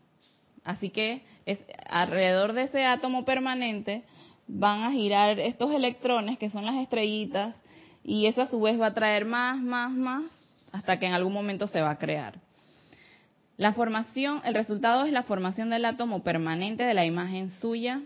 Así 0.63 0.89
que 0.89 1.23
es, 1.45 1.63
alrededor 1.89 2.53
de 2.53 2.63
ese 2.63 2.85
átomo 2.85 3.25
permanente 3.25 4.03
van 4.47 4.83
a 4.83 4.91
girar 4.91 5.39
estos 5.39 5.73
electrones 5.73 6.37
que 6.37 6.49
son 6.49 6.65
las 6.65 6.75
estrellitas 6.75 7.55
y 8.03 8.25
eso 8.25 8.41
a 8.41 8.47
su 8.47 8.59
vez 8.59 8.79
va 8.79 8.87
a 8.87 8.93
traer 8.93 9.25
más, 9.25 9.61
más, 9.61 9.91
más 9.91 10.23
hasta 10.71 10.99
que 10.99 11.05
en 11.05 11.13
algún 11.13 11.33
momento 11.33 11.67
se 11.67 11.81
va 11.81 11.91
a 11.91 11.97
crear. 11.97 12.39
La 13.57 13.73
formación, 13.73 14.41
el 14.45 14.55
resultado 14.55 15.05
es 15.05 15.11
la 15.11 15.23
formación 15.23 15.69
del 15.69 15.85
átomo 15.85 16.23
permanente 16.23 16.83
de 16.83 16.93
la 16.93 17.05
imagen 17.05 17.49
suya. 17.49 18.01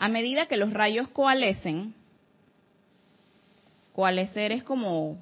A 0.00 0.08
medida 0.08 0.46
que 0.46 0.56
los 0.56 0.72
rayos 0.72 1.08
coalescen, 1.08 1.94
coalescer 3.92 4.50
es 4.50 4.64
como 4.64 5.18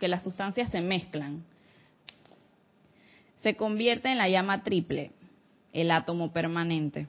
que 0.00 0.08
las 0.08 0.24
sustancias 0.24 0.68
se 0.72 0.80
mezclan, 0.80 1.44
se 3.44 3.54
convierte 3.54 4.08
en 4.08 4.18
la 4.18 4.28
llama 4.28 4.64
triple, 4.64 5.12
el 5.72 5.92
átomo 5.92 6.32
permanente, 6.32 7.06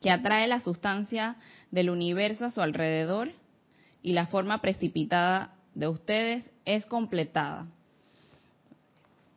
que 0.00 0.12
atrae 0.12 0.46
la 0.46 0.60
sustancia 0.60 1.34
del 1.72 1.90
universo 1.90 2.44
a 2.44 2.50
su 2.52 2.62
alrededor 2.62 3.32
y 4.00 4.12
la 4.12 4.28
forma 4.28 4.60
precipitada 4.60 5.56
de 5.74 5.88
ustedes 5.88 6.48
es 6.64 6.86
completada. 6.86 7.66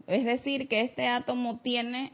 Es 0.05 0.23
decir, 0.23 0.67
que 0.67 0.81
este 0.81 1.07
átomo 1.07 1.57
tiene 1.63 2.13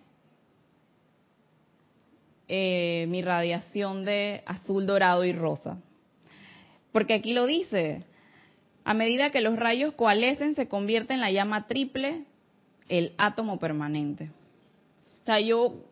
eh, 2.47 3.06
mi 3.10 3.21
radiación 3.21 4.06
de 4.06 4.43
azul, 4.45 4.86
dorado 4.86 5.25
y 5.25 5.34
rosa. 5.34 5.82
Porque 6.91 7.13
aquí 7.13 7.34
lo 7.34 7.45
dice, 7.45 8.06
a 8.84 8.93
medida 8.93 9.32
que 9.32 9.41
los 9.41 9.58
rayos 9.58 9.93
coalescen 9.93 10.56
se 10.56 10.67
convierte 10.67 11.13
en 11.13 11.21
la 11.21 11.32
llama 11.32 11.67
triple 11.67 12.25
el 12.89 13.13
átomo 13.17 13.60
permanente. 13.60 14.32
O 15.21 15.25
sea, 15.25 15.39
yo 15.39 15.86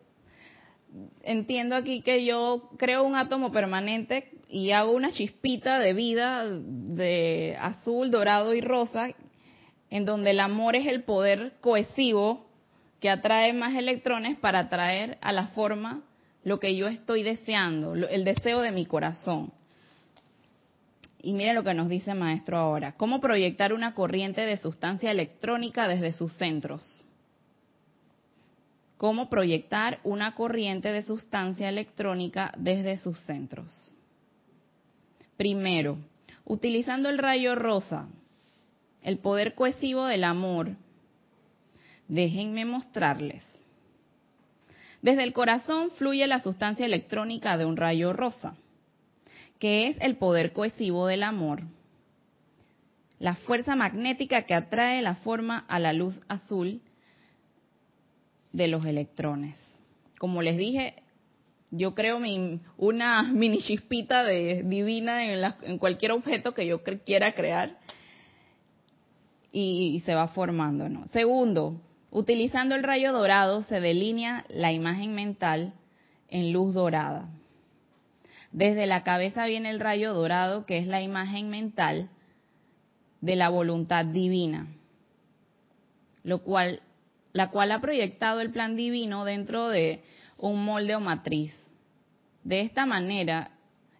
entiendo 1.22 1.74
aquí 1.74 2.02
que 2.02 2.24
yo 2.24 2.68
creo 2.76 3.04
un 3.04 3.16
átomo 3.16 3.50
permanente 3.50 4.30
y 4.48 4.72
hago 4.72 4.92
una 4.92 5.10
chispita 5.12 5.78
de 5.78 5.94
vida 5.94 6.44
de 6.46 7.56
azul, 7.58 8.10
dorado 8.10 8.54
y 8.54 8.60
rosa, 8.60 9.08
en 9.88 10.04
donde 10.04 10.30
el 10.30 10.40
amor 10.40 10.76
es 10.76 10.86
el 10.86 11.02
poder 11.02 11.54
cohesivo 11.60 12.46
que 13.00 13.08
atrae 13.10 13.52
más 13.52 13.74
electrones 13.74 14.38
para 14.38 14.60
atraer 14.60 15.18
a 15.22 15.32
la 15.32 15.48
forma 15.48 16.02
lo 16.44 16.58
que 16.58 16.76
yo 16.76 16.88
estoy 16.88 17.22
deseando, 17.22 17.94
el 17.94 18.24
deseo 18.24 18.60
de 18.60 18.72
mi 18.72 18.86
corazón. 18.86 19.52
Y 21.22 21.34
mire 21.34 21.54
lo 21.54 21.62
que 21.62 21.74
nos 21.74 21.88
dice 21.88 22.14
maestro 22.14 22.58
ahora. 22.58 22.92
¿Cómo 22.92 23.20
proyectar 23.20 23.72
una 23.72 23.94
corriente 23.94 24.40
de 24.40 24.56
sustancia 24.56 25.10
electrónica 25.12 25.86
desde 25.86 26.12
sus 26.12 26.32
centros? 26.36 27.04
¿Cómo 28.96 29.28
proyectar 29.28 30.00
una 30.02 30.34
corriente 30.34 30.90
de 30.90 31.02
sustancia 31.02 31.68
electrónica 31.68 32.52
desde 32.56 32.96
sus 32.96 33.18
centros? 33.20 33.94
Primero, 35.36 35.98
utilizando 36.44 37.08
el 37.08 37.18
rayo 37.18 37.54
rosa, 37.54 38.08
el 39.02 39.18
poder 39.18 39.54
cohesivo 39.54 40.06
del 40.06 40.24
amor, 40.24 40.76
déjenme 42.08 42.64
mostrarles. 42.64 43.42
Desde 45.02 45.24
el 45.24 45.32
corazón 45.32 45.90
fluye 45.90 46.26
la 46.28 46.40
sustancia 46.40 46.86
electrónica 46.86 47.58
de 47.58 47.64
un 47.64 47.76
rayo 47.76 48.12
rosa 48.12 48.56
que 49.58 49.86
es 49.86 49.96
el 50.00 50.16
poder 50.16 50.52
cohesivo 50.52 51.06
del 51.06 51.22
amor, 51.22 51.62
la 53.20 53.36
fuerza 53.36 53.76
magnética 53.76 54.42
que 54.42 54.54
atrae 54.54 55.00
la 55.02 55.14
forma 55.14 55.64
a 55.68 55.78
la 55.78 55.92
luz 55.92 56.20
azul 56.26 56.80
de 58.52 58.66
los 58.66 58.84
electrones. 58.84 59.56
Como 60.18 60.42
les 60.42 60.56
dije, 60.56 60.96
yo 61.70 61.94
creo 61.94 62.18
una 62.76 63.22
mini 63.32 63.58
chispita 63.58 64.24
de, 64.24 64.64
divina 64.64 65.24
en, 65.24 65.78
cualquier 65.78 66.10
objeto 66.10 66.54
que 66.54 66.66
yo 66.66 66.82
quiera 66.82 67.32
crear 67.32 67.78
y, 69.52 69.92
y 69.94 70.00
se 70.00 70.16
va 70.16 70.26
formando. 70.26 70.88
¿no? 70.88 71.06
Segundo, 71.12 71.80
utilizando 72.12 72.74
el 72.74 72.82
rayo 72.82 73.12
dorado 73.12 73.62
se 73.62 73.80
delinea 73.80 74.44
la 74.48 74.70
imagen 74.70 75.14
mental 75.14 75.72
en 76.28 76.52
luz 76.52 76.74
dorada. 76.74 77.28
Desde 78.52 78.86
la 78.86 79.02
cabeza 79.02 79.46
viene 79.46 79.70
el 79.70 79.80
rayo 79.80 80.12
dorado, 80.12 80.66
que 80.66 80.76
es 80.76 80.86
la 80.86 81.00
imagen 81.00 81.48
mental 81.48 82.10
de 83.22 83.34
la 83.34 83.48
voluntad 83.48 84.04
divina, 84.04 84.66
lo 86.22 86.42
cual, 86.42 86.82
la 87.32 87.50
cual 87.50 87.72
ha 87.72 87.80
proyectado 87.80 88.40
el 88.40 88.50
plan 88.50 88.76
divino 88.76 89.24
dentro 89.24 89.68
de 89.68 90.02
un 90.36 90.64
molde 90.64 90.94
o 90.94 91.00
matriz. 91.00 91.54
De 92.44 92.60
esta 92.60 92.84
manera, 92.84 93.52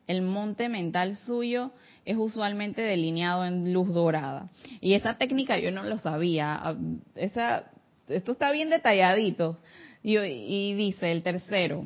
el 0.07 0.21
monte 0.21 0.69
mental 0.69 1.17
suyo 1.17 1.71
es 2.05 2.19
usualmente 2.19 2.83
delineado 2.83 3.47
en 3.47 3.73
luz 3.73 3.95
dorada. 3.95 4.51
Y 4.81 4.95
esa 4.95 5.17
técnica 5.17 5.59
yo 5.59 5.71
no 5.71 5.85
lo 5.85 5.97
sabía. 5.99 6.55
Ah, 6.55 6.77
esa, 7.15 7.71
esto 8.15 8.33
está 8.33 8.51
bien 8.53 8.71
detalladito. 8.71 9.59
Y, 10.03 10.19
y 10.19 10.75
dice 10.75 11.13
el 11.13 11.23
tercero, 11.23 11.85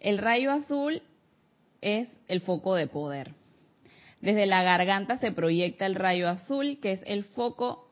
el 0.00 0.18
rayo 0.18 0.52
azul 0.52 1.02
es 1.80 2.08
el 2.28 2.40
foco 2.40 2.74
de 2.74 2.86
poder. 2.86 3.32
Desde 4.20 4.46
la 4.46 4.62
garganta 4.62 5.18
se 5.18 5.32
proyecta 5.32 5.86
el 5.86 5.94
rayo 5.94 6.28
azul, 6.28 6.78
que 6.80 6.92
es 6.92 7.00
el 7.06 7.24
foco 7.24 7.90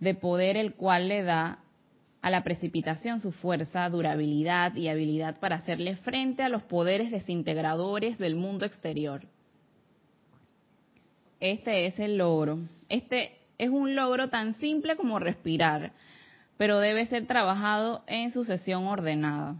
de 0.00 0.14
poder 0.14 0.56
el 0.56 0.74
cual 0.74 1.08
le 1.08 1.22
da 1.22 1.58
a 2.20 2.30
la 2.30 2.42
precipitación 2.42 3.20
su 3.20 3.32
fuerza, 3.32 3.88
durabilidad 3.88 4.74
y 4.74 4.88
habilidad 4.88 5.38
para 5.38 5.56
hacerle 5.56 5.96
frente 5.96 6.42
a 6.42 6.48
los 6.48 6.62
poderes 6.62 7.10
desintegradores 7.10 8.18
del 8.18 8.34
mundo 8.34 8.66
exterior. 8.66 9.22
Este 11.40 11.86
es 11.86 11.98
el 11.98 12.18
logro. 12.18 12.58
Este 12.88 13.36
es 13.58 13.70
un 13.70 13.94
logro 13.94 14.28
tan 14.28 14.54
simple 14.54 14.96
como 14.96 15.18
respirar, 15.18 15.92
pero 16.58 16.80
debe 16.80 17.06
ser 17.06 17.26
trabajado 17.26 18.02
en 18.06 18.30
sucesión 18.32 18.86
ordenada. 18.86 19.56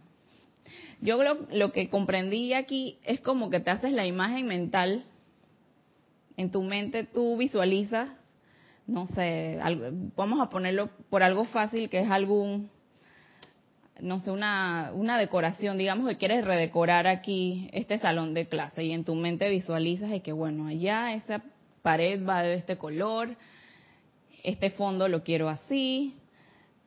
Yo 1.00 1.22
lo, 1.22 1.46
lo 1.52 1.72
que 1.72 1.88
comprendí 1.88 2.52
aquí 2.52 2.98
es 3.04 3.20
como 3.20 3.48
que 3.48 3.60
te 3.60 3.70
haces 3.70 3.92
la 3.92 4.04
imagen 4.04 4.46
mental, 4.46 5.04
en 6.36 6.50
tu 6.50 6.62
mente 6.62 7.04
tú 7.04 7.36
visualizas, 7.36 8.10
no 8.86 9.06
sé, 9.06 9.58
vamos 10.16 10.40
a 10.40 10.50
ponerlo 10.50 10.90
por 11.08 11.22
algo 11.22 11.44
fácil 11.44 11.88
que 11.88 12.00
es 12.00 12.10
algún 12.10 12.70
no 14.00 14.20
sé, 14.20 14.30
una, 14.30 14.92
una 14.94 15.18
decoración, 15.18 15.78
digamos 15.78 16.08
que 16.08 16.16
quieres 16.16 16.44
redecorar 16.44 17.06
aquí 17.08 17.68
este 17.72 17.98
salón 17.98 18.34
de 18.34 18.46
clase 18.46 18.84
y 18.84 18.92
en 18.92 19.04
tu 19.04 19.14
mente 19.16 19.48
visualizas 19.50 20.10
de 20.10 20.20
que, 20.20 20.32
bueno, 20.32 20.68
allá 20.68 21.14
esa 21.14 21.42
pared 21.82 22.24
va 22.24 22.42
de 22.42 22.54
este 22.54 22.76
color, 22.76 23.36
este 24.44 24.70
fondo 24.70 25.08
lo 25.08 25.24
quiero 25.24 25.48
así 25.48 26.17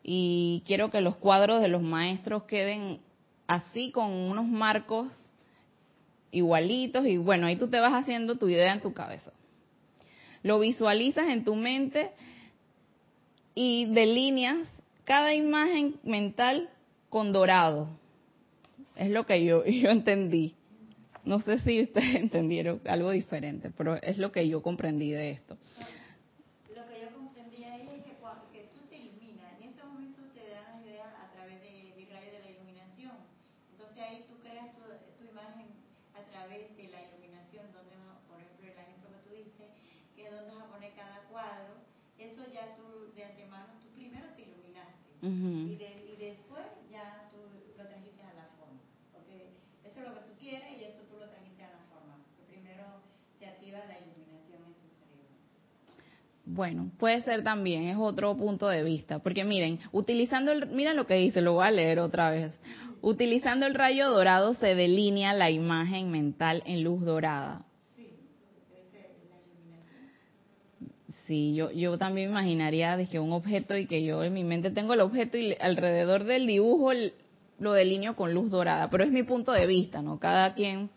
y 0.04 0.64
quiero 0.66 0.90
que 0.90 1.02
los 1.02 1.16
cuadros 1.18 1.62
de 1.62 1.68
los 1.68 1.82
maestros 1.82 2.44
queden 2.44 3.00
así 3.48 3.92
con 3.92 4.12
unos 4.12 4.48
marcos 4.48 5.08
igualitos 6.32 7.06
y 7.06 7.18
bueno, 7.18 7.48
ahí 7.48 7.58
tú 7.58 7.68
te 7.68 7.80
vas 7.80 7.94
haciendo 7.94 8.38
tu 8.38 8.48
idea 8.50 8.74
en 8.74 8.82
tu 8.82 8.94
cabeza. 8.94 9.32
Lo 10.44 10.60
visualizas 10.60 11.28
en 11.28 11.44
tu 11.44 11.56
mente 11.56 12.12
y 13.54 13.86
delineas 13.86 14.60
cada 15.04 15.34
imagen 15.34 15.96
mental 16.04 16.70
con 17.10 17.34
dorado. 17.34 17.90
Es 18.96 19.10
lo 19.10 19.26
que 19.26 19.44
yo, 19.44 19.66
yo 19.66 19.90
entendí. 19.90 20.56
No 21.24 21.40
sé 21.40 21.60
si 21.60 21.82
ustedes 21.84 22.16
entendieron 22.26 22.82
algo 22.86 23.12
diferente, 23.12 23.72
pero 23.78 23.96
es 24.02 24.18
lo 24.18 24.32
que 24.32 24.48
yo 24.48 24.62
comprendí 24.62 25.12
de 25.12 25.32
esto. 25.32 25.58
Lo 26.74 26.88
que 26.88 27.02
yo 27.02 27.12
comprendí 27.14 27.64
ahí 27.64 27.88
es 27.94 28.06
que, 28.06 28.14
cuando, 28.22 28.50
que 28.52 28.72
tú 28.74 28.80
te 28.90 28.98
iluminas, 28.98 29.54
en 29.60 29.70
ese 29.70 29.84
momento 29.84 30.22
te 30.34 30.50
dan 30.50 30.72
las 30.72 30.82
ideas 30.82 31.12
a 31.20 31.30
través 31.36 31.62
de, 31.62 31.94
del 31.94 32.10
rayo 32.10 32.32
de 32.32 32.40
la 32.40 32.50
iluminación. 32.50 33.14
Entonces 33.74 34.00
ahí 34.02 34.26
tú 34.30 34.40
creas 34.42 34.72
tu, 34.72 34.82
tu 35.20 35.30
imagen 35.30 35.68
a 36.18 36.24
través 36.32 36.72
de 36.76 36.88
la 36.90 37.04
iluminación, 37.06 37.70
donde, 37.70 37.94
por 38.26 38.40
ejemplo, 38.40 38.66
el 38.66 38.80
ejemplo 38.80 39.10
que 39.14 39.22
tú 39.22 39.30
diste, 39.36 39.66
que 40.16 40.26
es 40.26 40.32
donde 40.32 40.56
vas 40.56 40.66
a 40.66 40.74
poner 40.74 40.92
cada 40.98 41.22
cuadro, 41.30 41.76
eso 42.18 42.42
ya 42.54 42.74
tú 42.80 43.14
de 43.14 43.26
antemano, 43.26 43.78
tú 43.82 43.90
primero 43.94 44.26
te 44.36 44.42
y, 45.22 45.76
de- 45.76 46.04
y 46.14 46.16
después 46.20 46.66
ya 46.92 47.30
tú 47.32 47.38
lo 47.78 47.86
trajiste 47.88 48.22
a 48.24 48.34
la 48.34 48.46
forma. 48.58 48.80
Porque 49.14 49.54
eso 49.86 50.00
es 50.02 50.08
lo 50.08 50.14
que 50.16 50.22
tú 50.22 50.34
quieres 50.40 50.70
y 50.80 50.84
eso 50.84 51.02
tú 51.10 51.18
lo 51.20 51.28
trajiste 51.30 51.64
a 51.64 51.70
la 51.72 51.82
forma. 51.94 52.18
Que 52.38 52.44
primero 52.54 52.84
se 53.40 53.46
activa 53.46 53.80
la 53.88 53.98
iluminación 54.00 54.62
en 54.66 54.74
tu 54.74 54.88
cerebro. 54.98 55.36
Bueno, 56.46 56.92
puede 56.98 57.22
ser 57.22 57.44
también, 57.44 57.84
es 57.84 57.98
otro 57.98 58.36
punto 58.36 58.68
de 58.68 58.84
vista, 58.84 59.20
porque 59.20 59.44
miren, 59.46 59.80
utilizando 59.92 60.52
el, 60.52 60.68
mira 60.68 60.94
lo 60.94 61.06
que 61.08 61.16
dice, 61.16 61.42
lo 61.42 61.54
voy 61.54 61.66
a 61.68 61.72
leer 61.72 62.00
otra 62.00 62.32
vez. 62.32 62.54
Utilizando 63.04 63.66
el 63.66 63.74
rayo 63.76 64.10
dorado 64.12 64.54
se 64.56 64.76
delinea 64.76 65.34
la 65.34 65.50
imagen 65.50 66.12
mental 66.12 66.62
en 66.66 66.84
luz 66.84 67.02
dorada. 67.04 67.66
Sí, 71.32 71.54
yo, 71.54 71.72
yo 71.72 71.98
también 71.98 72.32
imaginaría 72.32 72.98
de 72.98 73.08
que 73.08 73.17
un 73.17 73.32
objeto 73.32 73.78
y 73.78 73.86
que 73.86 74.04
yo 74.04 74.22
en 74.22 74.34
mi 74.34 74.44
mente 74.44 74.70
tengo 74.70 74.91
el 74.91 75.00
objeto 75.00 75.38
y 75.38 75.56
alrededor 75.62 76.26
del 76.26 76.46
dibujo 76.46 76.91
lo 77.58 77.72
delineo 77.72 78.17
con 78.17 78.34
luz 78.34 78.52
dorada, 78.52 78.89
pero 78.89 79.06
es 79.06 79.13
mi 79.13 79.24
punto 79.24 79.54
de 79.54 79.65
vista, 79.65 80.02
¿no? 80.02 80.20
Cada 80.20 80.54
quien 80.56 80.89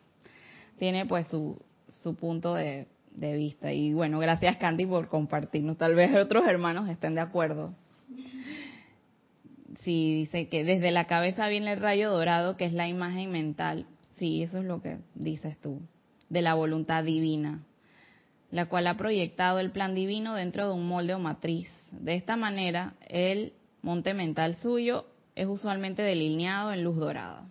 tiene 0.77 1.07
pues 1.07 1.29
su, 1.29 1.63
su 1.89 2.17
punto 2.17 2.55
de, 2.55 2.89
de 3.13 3.37
vista. 3.37 3.73
Y 3.73 3.95
bueno, 3.95 4.19
gracias 4.19 4.57
Candy 4.57 4.87
por 4.87 5.07
compartirnos. 5.07 5.79
Tal 5.79 5.95
vez 5.95 6.13
otros 6.17 6.45
hermanos 6.49 6.89
estén 6.89 7.15
de 7.15 7.21
acuerdo. 7.21 7.73
Sí, 9.85 10.17
dice 10.17 10.49
que 10.49 10.65
desde 10.65 10.91
la 10.91 11.05
cabeza 11.05 11.47
viene 11.47 11.75
el 11.75 11.81
rayo 11.81 12.11
dorado, 12.11 12.57
que 12.57 12.65
es 12.65 12.73
la 12.73 12.89
imagen 12.89 13.31
mental. 13.31 13.87
Sí, 14.19 14.43
eso 14.43 14.59
es 14.59 14.65
lo 14.65 14.83
que 14.83 14.99
dices 15.15 15.59
tú, 15.59 15.81
de 16.29 16.43
la 16.43 16.55
voluntad 16.55 17.05
divina, 17.05 17.63
la 18.55 18.67
cual 18.67 18.87
ha 18.87 18.97
proyectado 18.97 19.59
el 19.59 19.73
plan 19.73 19.97
divino 19.97 20.35
dentro 20.35 20.69
de 20.69 20.75
un 20.75 20.87
molde 20.87 21.13
o 21.13 21.19
matriz. 21.19 21.69
De 21.91 22.15
esta 22.15 22.37
manera, 22.37 22.95
el 23.09 23.53
monte 23.83 24.15
mental 24.15 24.55
suyo 24.63 25.07
es 25.35 25.49
usualmente 25.49 26.03
delineado 26.03 26.73
en 26.73 26.85
luz 26.85 26.95
dorada. 26.97 27.43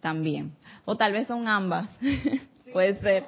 También. 0.00 0.52
O 0.84 0.96
tal 0.96 1.12
vez 1.12 1.28
son 1.28 1.46
ambas. 1.46 1.88
Puede 2.72 2.94
ser. 3.00 3.24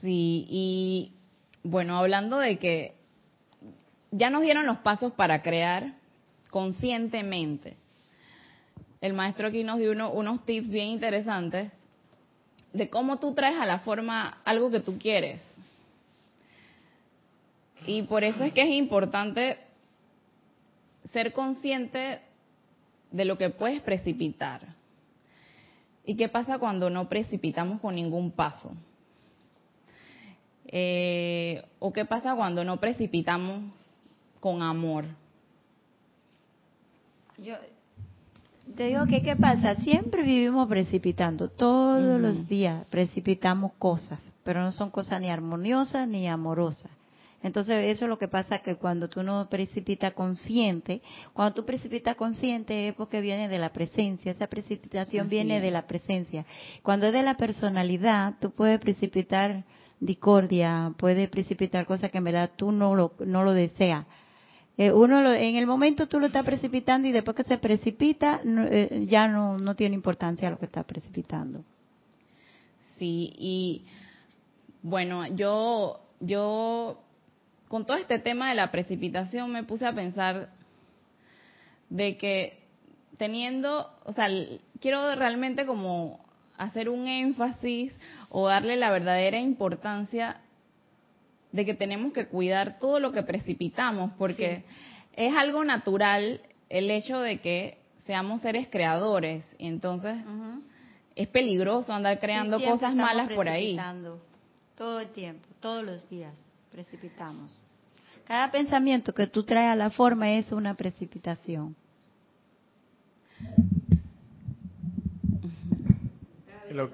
Sí, 0.00 0.46
y 0.50 1.12
bueno, 1.62 1.96
hablando 1.96 2.38
de 2.38 2.58
que 2.58 2.94
ya 4.10 4.30
nos 4.30 4.42
dieron 4.42 4.66
los 4.66 4.78
pasos 4.78 5.12
para 5.12 5.42
crear 5.42 5.94
conscientemente. 6.50 7.76
El 9.00 9.12
maestro 9.12 9.46
aquí 9.46 9.62
nos 9.62 9.78
dio 9.78 9.92
uno- 9.92 10.10
unos 10.10 10.44
tips 10.44 10.70
bien 10.70 10.88
interesantes 10.88 11.70
de 12.76 12.90
cómo 12.90 13.18
tú 13.18 13.32
traes 13.32 13.58
a 13.58 13.66
la 13.66 13.80
forma 13.80 14.40
algo 14.44 14.70
que 14.70 14.80
tú 14.80 14.98
quieres. 14.98 15.40
Y 17.86 18.02
por 18.02 18.24
eso 18.24 18.44
es 18.44 18.52
que 18.52 18.62
es 18.62 18.70
importante 18.70 19.58
ser 21.12 21.32
consciente 21.32 22.20
de 23.10 23.24
lo 23.24 23.38
que 23.38 23.50
puedes 23.50 23.80
precipitar. 23.80 24.60
¿Y 26.04 26.16
qué 26.16 26.28
pasa 26.28 26.58
cuando 26.58 26.90
no 26.90 27.08
precipitamos 27.08 27.80
con 27.80 27.94
ningún 27.94 28.30
paso? 28.30 28.72
Eh, 30.66 31.64
¿O 31.78 31.92
qué 31.92 32.04
pasa 32.04 32.34
cuando 32.34 32.64
no 32.64 32.78
precipitamos 32.78 33.72
con 34.40 34.62
amor? 34.62 35.04
Yo 37.38 37.54
te 38.74 38.84
digo 38.88 39.06
que, 39.06 39.22
¿qué 39.22 39.36
pasa? 39.36 39.76
Siempre 39.76 40.22
vivimos 40.22 40.68
precipitando, 40.68 41.48
todos 41.48 42.20
los 42.20 42.48
días 42.48 42.84
precipitamos 42.90 43.72
cosas, 43.78 44.18
pero 44.42 44.60
no 44.60 44.72
son 44.72 44.90
cosas 44.90 45.20
ni 45.20 45.30
armoniosas 45.30 46.08
ni 46.08 46.26
amorosas. 46.26 46.90
Entonces 47.42 47.94
eso 47.94 48.06
es 48.06 48.08
lo 48.08 48.18
que 48.18 48.28
pasa 48.28 48.58
que 48.58 48.74
cuando 48.74 49.08
tú 49.08 49.22
no 49.22 49.48
precipitas 49.48 50.14
consciente, 50.14 51.00
cuando 51.32 51.54
tú 51.54 51.64
precipitas 51.64 52.16
consciente 52.16 52.88
es 52.88 52.94
porque 52.94 53.20
viene 53.20 53.48
de 53.48 53.58
la 53.58 53.72
presencia, 53.72 54.32
esa 54.32 54.48
precipitación 54.48 55.26
Así 55.26 55.30
viene 55.30 55.58
es. 55.58 55.62
de 55.62 55.70
la 55.70 55.86
presencia. 55.86 56.44
Cuando 56.82 57.06
es 57.06 57.12
de 57.12 57.22
la 57.22 57.36
personalidad, 57.36 58.34
tú 58.40 58.50
puedes 58.50 58.80
precipitar 58.80 59.64
discordia, 60.00 60.92
puedes 60.98 61.28
precipitar 61.30 61.86
cosas 61.86 62.10
que 62.10 62.18
en 62.18 62.24
verdad 62.24 62.50
tú 62.56 62.72
no 62.72 62.94
lo, 62.96 63.12
no 63.24 63.44
lo 63.44 63.52
deseas. 63.52 64.06
Eh, 64.78 64.92
uno 64.92 65.22
lo- 65.22 65.32
en 65.32 65.56
el 65.56 65.66
momento 65.66 66.06
tú 66.06 66.20
lo 66.20 66.26
estás 66.26 66.44
precipitando 66.44 67.08
y 67.08 67.12
después 67.12 67.34
que 67.36 67.44
se 67.44 67.56
precipita 67.58 68.40
no, 68.44 68.64
eh, 68.64 69.06
ya 69.08 69.26
no, 69.26 69.56
no 69.58 69.74
tiene 69.74 69.94
importancia 69.94 70.50
lo 70.50 70.58
que 70.58 70.66
estás 70.66 70.84
precipitando. 70.84 71.64
Sí, 72.98 73.32
y 73.38 73.84
bueno, 74.82 75.26
yo, 75.28 76.00
yo 76.20 77.00
con 77.68 77.86
todo 77.86 77.96
este 77.96 78.18
tema 78.18 78.50
de 78.50 78.54
la 78.54 78.70
precipitación 78.70 79.50
me 79.50 79.64
puse 79.64 79.86
a 79.86 79.94
pensar 79.94 80.50
de 81.88 82.16
que 82.16 82.58
teniendo, 83.18 83.90
o 84.04 84.12
sea, 84.12 84.28
quiero 84.80 85.14
realmente 85.14 85.64
como 85.66 86.20
hacer 86.58 86.88
un 86.88 87.06
énfasis 87.06 87.94
o 88.30 88.46
darle 88.48 88.76
la 88.76 88.90
verdadera 88.90 89.38
importancia 89.40 90.40
de 91.56 91.64
que 91.64 91.74
tenemos 91.74 92.12
que 92.12 92.26
cuidar 92.28 92.78
todo 92.78 93.00
lo 93.00 93.10
que 93.12 93.22
precipitamos, 93.22 94.12
porque 94.18 94.62
es 95.14 95.34
algo 95.34 95.64
natural 95.64 96.40
el 96.68 96.90
hecho 96.90 97.18
de 97.20 97.40
que 97.40 97.78
seamos 98.06 98.42
seres 98.42 98.68
creadores, 98.70 99.42
y 99.58 99.66
entonces 99.66 100.16
es 101.16 101.26
peligroso 101.28 101.92
andar 101.92 102.18
creando 102.20 102.58
Sí, 102.58 102.66
cosas 102.66 102.94
malas 102.94 103.30
por 103.30 103.48
ahí. 103.48 103.76
Todo 104.76 105.00
el 105.00 105.08
tiempo, 105.08 105.46
todos 105.60 105.82
los 105.82 106.08
días 106.10 106.34
precipitamos. 106.70 107.50
Cada 108.26 108.50
pensamiento 108.50 109.14
que 109.14 109.26
tú 109.26 109.44
traes 109.44 109.70
a 109.72 109.76
la 109.76 109.90
forma 109.90 110.30
es 110.32 110.52
una 110.52 110.74
precipitación. 110.74 111.74
Lo- 116.72 116.90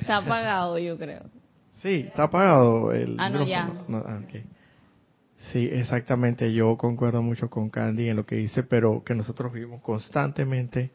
Está 0.00 0.18
apagado, 0.18 0.78
yo 0.78 0.96
creo. 0.96 1.22
Sí, 1.82 2.04
está 2.08 2.24
apagado 2.24 2.92
el 2.92 3.16
Ah, 3.18 3.30
no, 3.30 3.46
ya. 3.46 3.70
No, 3.88 3.98
ah. 3.98 4.20
Sí, 5.52 5.68
exactamente. 5.70 6.52
Yo 6.52 6.76
concuerdo 6.76 7.22
mucho 7.22 7.48
con 7.48 7.70
Candy 7.70 8.08
en 8.08 8.16
lo 8.16 8.26
que 8.26 8.36
dice, 8.36 8.62
pero 8.62 9.02
que 9.04 9.14
nosotros 9.14 9.52
vivimos 9.52 9.80
constantemente 9.82 10.90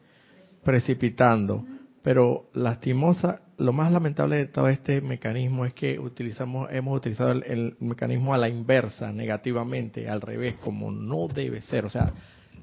precipitando. 0.63 1.65
Pero 2.01 2.49
lastimosa, 2.53 3.41
lo 3.57 3.71
más 3.71 3.91
lamentable 3.91 4.37
de 4.37 4.45
todo 4.47 4.67
este 4.67 4.99
mecanismo 4.99 5.65
es 5.65 5.73
que 5.73 5.97
utilizamos, 5.97 6.69
hemos 6.71 6.97
utilizado 6.97 7.31
el, 7.31 7.43
el 7.43 7.77
mecanismo 7.79 8.33
a 8.33 8.37
la 8.37 8.49
inversa, 8.49 9.11
negativamente, 9.13 10.09
al 10.09 10.19
revés, 10.19 10.57
como 10.57 10.91
no 10.91 11.29
debe 11.29 11.61
ser. 11.61 11.85
O 11.85 11.89
sea, 11.89 12.11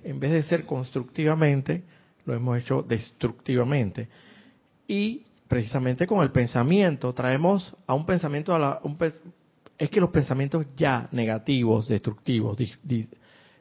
en 0.04 0.20
vez 0.20 0.32
de 0.32 0.42
ser 0.42 0.66
constructivamente, 0.66 1.84
lo 2.26 2.34
hemos 2.34 2.58
hecho 2.58 2.82
destructivamente. 2.82 4.08
Y 4.86 5.24
precisamente 5.50 6.06
con 6.06 6.22
el 6.22 6.30
pensamiento, 6.30 7.12
traemos 7.12 7.74
a 7.84 7.94
un 7.94 8.06
pensamiento, 8.06 8.54
a 8.54 8.58
la, 8.60 8.80
un 8.84 8.96
es 9.76 9.90
que 9.90 9.98
los 10.00 10.10
pensamientos 10.10 10.64
ya 10.76 11.08
negativos, 11.10 11.88
destructivos, 11.88 12.56
dis- 12.56 12.78
dis- 12.84 13.08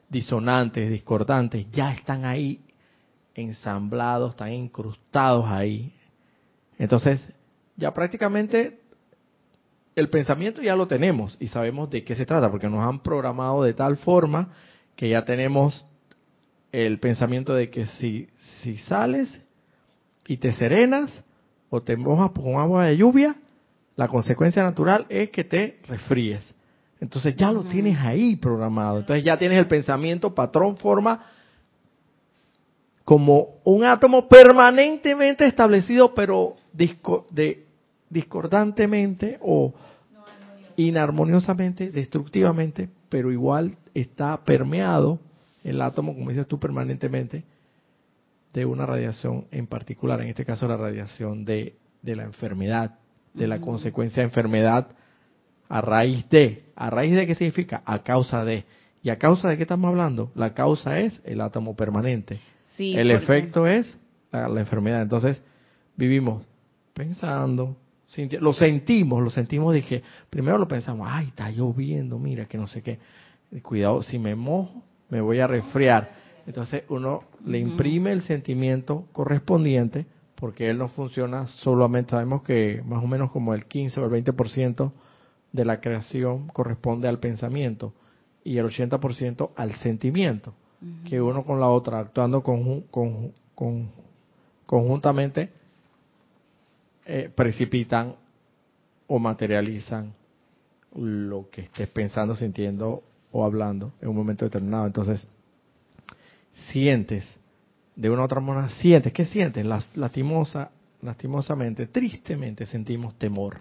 disonantes, 0.08 0.88
discordantes, 0.88 1.68
ya 1.72 1.92
están 1.92 2.24
ahí 2.24 2.60
ensamblados, 3.34 4.30
están 4.30 4.52
incrustados 4.52 5.46
ahí. 5.46 5.92
Entonces, 6.78 7.20
ya 7.76 7.92
prácticamente 7.92 8.78
el 9.96 10.08
pensamiento 10.10 10.62
ya 10.62 10.76
lo 10.76 10.86
tenemos 10.86 11.36
y 11.40 11.48
sabemos 11.48 11.90
de 11.90 12.04
qué 12.04 12.14
se 12.14 12.24
trata, 12.24 12.52
porque 12.52 12.68
nos 12.68 12.86
han 12.86 13.00
programado 13.00 13.64
de 13.64 13.74
tal 13.74 13.96
forma 13.96 14.52
que 14.94 15.08
ya 15.08 15.24
tenemos 15.24 15.84
el 16.70 17.00
pensamiento 17.00 17.52
de 17.52 17.68
que 17.68 17.86
si, 17.86 18.28
si 18.62 18.76
sales 18.76 19.28
y 20.28 20.36
te 20.36 20.52
serenas 20.52 21.24
o 21.70 21.80
te 21.80 21.96
mojas 21.96 22.32
con 22.32 22.56
agua 22.56 22.86
de 22.86 22.96
lluvia, 22.96 23.36
la 23.96 24.08
consecuencia 24.08 24.62
natural 24.62 25.06
es 25.08 25.30
que 25.30 25.44
te 25.44 25.78
resfríes. 25.86 26.42
Entonces 27.00 27.34
ya 27.36 27.50
lo 27.50 27.62
tienes 27.62 27.98
ahí 27.98 28.36
programado. 28.36 28.98
Entonces 28.98 29.24
ya 29.24 29.38
tienes 29.38 29.58
el 29.58 29.66
pensamiento, 29.66 30.34
patrón, 30.34 30.76
forma, 30.76 31.24
como 33.04 33.60
un 33.64 33.84
átomo 33.84 34.28
permanentemente 34.28 35.46
establecido, 35.46 36.12
pero 36.14 36.56
de, 36.72 37.64
discordantemente 38.10 39.38
o 39.40 39.72
inarmoniosamente, 40.76 41.90
destructivamente, 41.90 42.88
pero 43.08 43.32
igual 43.32 43.76
está 43.94 44.36
permeado 44.44 45.18
el 45.64 45.80
átomo, 45.80 46.14
como 46.14 46.30
dices 46.30 46.46
tú, 46.46 46.58
permanentemente 46.58 47.44
de 48.52 48.64
una 48.64 48.86
radiación 48.86 49.46
en 49.50 49.66
particular, 49.66 50.20
en 50.20 50.28
este 50.28 50.44
caso 50.44 50.66
la 50.66 50.76
radiación 50.76 51.44
de, 51.44 51.76
de 52.02 52.16
la 52.16 52.24
enfermedad, 52.24 52.98
de 53.34 53.46
la 53.46 53.60
consecuencia 53.60 54.22
de 54.22 54.28
enfermedad 54.28 54.88
a 55.68 55.80
raíz 55.80 56.28
de, 56.30 56.64
a 56.74 56.90
raíz 56.90 57.14
de 57.14 57.26
qué 57.28 57.34
significa, 57.36 57.82
a 57.84 58.02
causa 58.02 58.44
de. 58.44 58.64
¿Y 59.02 59.08
a 59.10 59.18
causa 59.18 59.48
de 59.48 59.56
qué 59.56 59.62
estamos 59.62 59.88
hablando? 59.88 60.30
La 60.34 60.52
causa 60.52 60.98
es 60.98 61.22
el 61.24 61.40
átomo 61.40 61.74
permanente. 61.76 62.40
Sí, 62.76 62.96
el 62.98 63.08
porque- 63.10 63.24
efecto 63.24 63.66
es 63.66 63.96
la, 64.32 64.48
la 64.48 64.60
enfermedad. 64.60 65.00
Entonces, 65.02 65.42
vivimos 65.96 66.44
pensando, 66.92 67.76
lo 68.40 68.52
sentimos, 68.52 69.22
lo 69.22 69.30
sentimos 69.30 69.72
de 69.72 69.82
que 69.84 70.02
primero 70.28 70.58
lo 70.58 70.66
pensamos, 70.68 71.06
ay, 71.10 71.28
está 71.28 71.50
lloviendo, 71.50 72.18
mira, 72.18 72.46
que 72.46 72.58
no 72.58 72.66
sé 72.66 72.82
qué. 72.82 72.98
Cuidado, 73.62 74.02
si 74.02 74.18
me 74.18 74.34
mojo, 74.34 74.82
me 75.08 75.20
voy 75.20 75.38
a 75.38 75.46
resfriar. 75.46 76.10
Entonces 76.50 76.82
uno 76.88 77.22
le 77.44 77.58
imprime 77.60 78.10
el 78.10 78.22
sentimiento 78.22 79.04
correspondiente 79.12 80.04
porque 80.34 80.68
él 80.68 80.78
no 80.78 80.88
funciona 80.88 81.46
solamente, 81.46 82.10
sabemos 82.10 82.42
que 82.42 82.82
más 82.84 83.04
o 83.04 83.06
menos 83.06 83.30
como 83.30 83.54
el 83.54 83.66
15 83.66 84.00
o 84.00 84.04
el 84.12 84.24
20% 84.24 84.90
de 85.52 85.64
la 85.64 85.80
creación 85.80 86.48
corresponde 86.48 87.06
al 87.06 87.20
pensamiento 87.20 87.92
y 88.42 88.58
el 88.58 88.66
80% 88.66 89.50
al 89.54 89.74
sentimiento, 89.76 90.52
que 91.08 91.20
uno 91.20 91.44
con 91.44 91.60
la 91.60 91.68
otra 91.68 92.00
actuando 92.00 92.42
conju- 92.42 92.84
conju- 92.90 93.32
con- 93.54 93.90
conjuntamente 94.66 95.50
eh, 97.06 97.30
precipitan 97.34 98.16
o 99.06 99.18
materializan 99.20 100.12
lo 100.96 101.48
que 101.50 101.60
estés 101.62 101.86
pensando, 101.88 102.34
sintiendo 102.34 103.02
o 103.30 103.44
hablando 103.44 103.92
en 104.00 104.08
un 104.08 104.16
momento 104.16 104.44
determinado. 104.46 104.86
Entonces, 104.86 105.28
sientes, 106.52 107.24
de 107.96 108.10
una 108.10 108.22
u 108.22 108.24
otra 108.24 108.40
manera, 108.40 108.68
sientes, 108.68 109.12
¿qué 109.12 109.24
sientes? 109.24 109.64
Las- 109.64 109.96
lastimosa, 109.96 110.70
lastimosamente, 111.02 111.86
tristemente 111.86 112.66
sentimos 112.66 113.18
temor. 113.18 113.60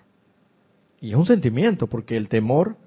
Y 1.02 1.12
es 1.12 1.16
un 1.16 1.26
sentimiento, 1.26 1.88
porque 1.88 2.18
el 2.18 2.30
temor, 2.30 2.78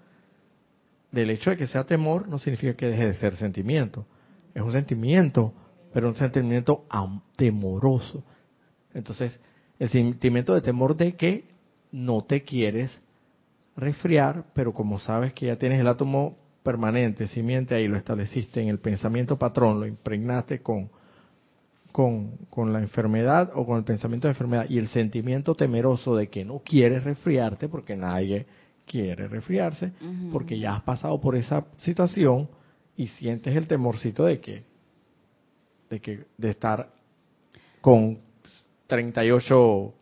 del 1.10 1.30
hecho 1.30 1.50
de 1.50 1.56
que 1.56 1.66
sea 1.66 1.84
temor, 1.84 2.28
no 2.28 2.38
significa 2.38 2.74
que 2.74 2.86
deje 2.86 3.06
de 3.06 3.14
ser 3.14 3.36
sentimiento. 3.36 4.06
Es 4.54 4.62
un 4.62 4.72
sentimiento, 4.72 5.52
pero 5.92 6.08
un 6.08 6.14
sentimiento 6.14 6.84
temoroso. 7.36 8.22
Entonces, 8.94 9.38
el 9.78 9.88
sentimiento 9.88 10.54
de 10.54 10.60
temor 10.60 10.96
de 10.96 11.16
que 11.16 11.44
no 11.90 12.22
te 12.22 12.42
quieres 12.42 12.98
resfriar, 13.76 14.44
pero 14.54 14.72
como 14.72 14.98
sabes 15.00 15.32
que 15.32 15.46
ya 15.46 15.56
tienes 15.56 15.80
el 15.80 15.86
átomo 15.88 16.36
permanente, 16.62 17.26
simiente 17.28 17.74
ahí, 17.74 17.88
lo 17.88 17.96
estableciste 17.96 18.60
en 18.60 18.68
el 18.68 18.78
pensamiento 18.78 19.38
patrón, 19.38 19.80
lo 19.80 19.86
impregnaste 19.86 20.60
con, 20.60 20.90
con, 21.90 22.36
con 22.50 22.72
la 22.72 22.80
enfermedad 22.80 23.50
o 23.54 23.66
con 23.66 23.78
el 23.78 23.84
pensamiento 23.84 24.28
de 24.28 24.32
enfermedad 24.32 24.66
y 24.68 24.78
el 24.78 24.88
sentimiento 24.88 25.54
temeroso 25.54 26.16
de 26.16 26.28
que 26.28 26.44
no 26.44 26.60
quieres 26.60 27.04
resfriarte, 27.04 27.68
porque 27.68 27.96
nadie 27.96 28.46
quiere 28.86 29.28
resfriarse, 29.28 29.92
porque 30.32 30.58
ya 30.58 30.76
has 30.76 30.82
pasado 30.82 31.20
por 31.20 31.36
esa 31.36 31.64
situación 31.76 32.48
y 32.96 33.08
sientes 33.08 33.56
el 33.56 33.66
temorcito 33.66 34.24
de 34.24 34.40
que, 34.40 34.64
de 35.88 36.00
que, 36.00 36.24
de 36.36 36.50
estar 36.50 36.90
con 37.80 38.18
38 38.86 39.94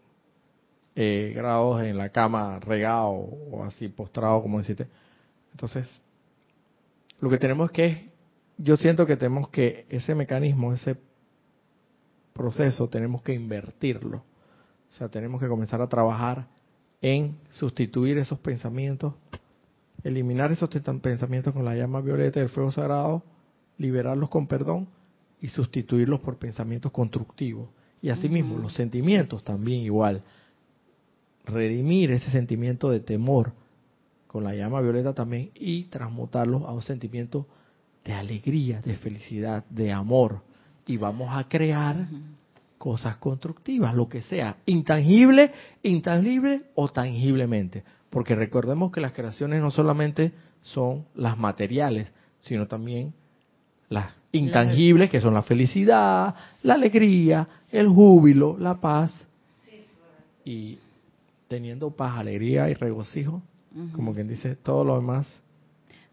eh, 0.96 1.33
grados 1.35 1.83
en 1.83 1.96
la 1.96 2.09
cama 2.09 2.59
regado 2.59 3.11
o 3.11 3.62
así 3.64 3.88
postrado 3.88 4.42
como 4.42 4.59
deciste. 4.59 4.87
Entonces, 5.53 5.88
lo 7.20 7.28
que 7.28 7.38
tenemos 7.38 7.70
que, 7.70 8.11
yo 8.59 8.76
siento 8.76 9.06
que 9.06 9.16
tenemos 9.16 9.48
que 9.50 9.87
ese 9.88 10.14
mecanismo, 10.14 10.72
ese 10.72 10.96
proceso, 12.33 12.88
tenemos 12.88 13.22
que 13.22 13.35
invertirlo. 13.35 14.18
O 14.18 14.92
sea, 14.92 15.09
tenemos 15.09 15.40
que 15.40 15.48
comenzar 15.48 15.80
a 15.83 15.88
trabajar 15.88 16.46
en 17.00 17.37
sustituir 17.50 18.18
esos 18.18 18.38
pensamientos, 18.38 19.14
eliminar 20.02 20.50
esos 20.50 20.68
pensamientos 21.00 21.54
con 21.54 21.64
la 21.64 21.74
llama 21.74 22.00
violeta 22.00 22.40
del 22.40 22.48
fuego 22.48 22.72
sagrado, 22.72 23.22
liberarlos 23.78 24.28
con 24.28 24.46
perdón 24.46 24.88
y 25.40 25.48
sustituirlos 25.48 26.20
por 26.20 26.37
pensamientos 26.38 26.92
constructivos. 26.92 27.68
Y 28.02 28.09
asimismo, 28.09 28.59
los 28.59 28.74
sentimientos 28.74 29.44
también 29.44 29.83
igual. 29.83 30.22
Redimir 31.44 32.12
ese 32.12 32.30
sentimiento 32.30 32.90
de 32.90 33.00
temor 33.00 33.52
con 34.31 34.45
la 34.45 34.55
llama 34.55 34.81
violeta 34.81 35.12
también 35.12 35.51
y 35.57 35.87
transmutarlo 35.87 36.69
a 36.69 36.73
un 36.73 36.83
sentimiento 36.83 37.49
de 38.05 38.12
alegría, 38.12 38.81
de 38.81 38.95
felicidad, 38.95 39.64
de 39.69 39.90
amor. 39.90 40.43
Y 40.87 40.99
vamos 40.99 41.31
a 41.33 41.49
crear 41.49 41.97
cosas 42.79 43.16
constructivas, 43.16 43.93
lo 43.93 44.09
que 44.09 44.23
sea, 44.23 44.59
intangible, 44.66 45.51
intangible 45.83 46.62
o 46.77 46.88
tangiblemente. 46.88 47.83
Porque 48.09 48.37
recordemos 48.37 48.93
que 48.93 49.01
las 49.01 49.14
creaciones 49.14 49.61
no 49.61 49.73
solamente 49.73 50.31
son 50.62 51.07
las 51.16 51.37
materiales, 51.37 52.07
sino 52.38 52.69
también 52.69 53.12
las 53.88 54.12
intangibles, 54.31 55.11
que 55.11 55.21
son 55.21 55.35
la 55.35 55.43
felicidad, 55.43 56.37
la 56.62 56.75
alegría, 56.75 57.49
el 57.73 57.88
júbilo, 57.88 58.57
la 58.57 58.81
paz. 58.81 59.27
Y 60.45 60.79
teniendo 61.49 61.90
paz, 61.90 62.16
alegría 62.16 62.71
y 62.71 62.75
regocijo, 62.75 63.43
Como 63.94 64.12
quien 64.12 64.28
dice, 64.28 64.56
todo 64.56 64.85
lo 64.85 64.96
demás. 64.96 65.26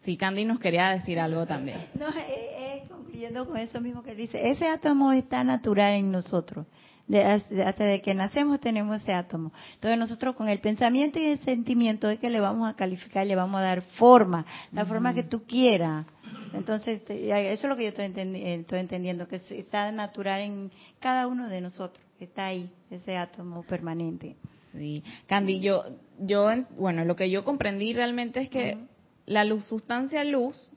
Sí, 0.04 0.16
Candy 0.16 0.46
nos 0.46 0.60
quería 0.60 0.90
decir 0.92 1.20
algo 1.20 1.46
también. 1.46 1.80
No, 2.00 2.08
eh, 2.10 2.14
eh, 2.28 2.84
concluyendo 2.88 3.46
con 3.46 3.58
eso 3.58 3.82
mismo 3.82 4.04
que 4.04 4.16
dice, 4.16 4.50
ese 4.52 4.68
átomo 4.68 5.12
está 5.12 5.44
natural 5.44 5.94
en 5.96 6.12
nosotros. 6.12 6.66
De- 7.08 7.24
hasta 7.24 7.86
de 7.86 8.02
que 8.02 8.14
nacemos 8.14 8.60
tenemos 8.60 9.02
ese 9.02 9.14
átomo. 9.14 9.52
Entonces 9.76 9.98
nosotros 9.98 10.36
con 10.36 10.50
el 10.50 10.60
pensamiento 10.60 11.18
y 11.20 11.26
el 11.26 11.40
sentimiento 11.40 12.10
es 12.10 12.20
que 12.20 12.30
le 12.30 12.40
vamos 12.42 12.70
a 12.70 12.76
calificar, 12.76 13.26
le 13.26 13.36
vamos 13.36 13.60
a 13.60 13.64
dar 13.64 13.82
forma, 13.82 14.46
la 14.74 14.86
forma 14.86 15.14
que 15.14 15.24
tú 15.24 15.44
quieras. 15.46 16.06
Entonces 16.54 17.04
te- 17.06 17.30
eso 17.54 17.66
es 17.68 17.70
lo 17.70 17.76
que 17.78 17.84
yo 17.84 17.90
estoy, 17.90 18.06
entendi- 18.06 18.42
eh, 18.42 18.56
estoy 18.56 18.80
entendiendo, 18.80 19.28
que 19.28 19.42
está 19.50 19.90
natural 19.92 20.42
en 20.42 20.72
cada 21.00 21.28
uno 21.28 21.48
de 21.50 21.62
nosotros, 21.62 22.06
que 22.20 22.26
está 22.26 22.48
ahí, 22.48 22.70
ese 22.92 23.18
átomo 23.18 23.64
permanente. 23.64 24.36
Sí, 24.74 25.02
Candy, 25.28 25.60
yo, 25.62 25.84
yo, 26.20 26.52
en- 26.52 26.68
bueno, 26.78 27.06
lo 27.06 27.16
que 27.16 27.30
yo 27.30 27.44
comprendí 27.44 27.94
realmente 27.94 28.42
es 28.42 28.50
que 28.50 28.78
la 29.26 29.44
luz, 29.44 29.66
sustancia 29.66 30.24
luz 30.24 30.72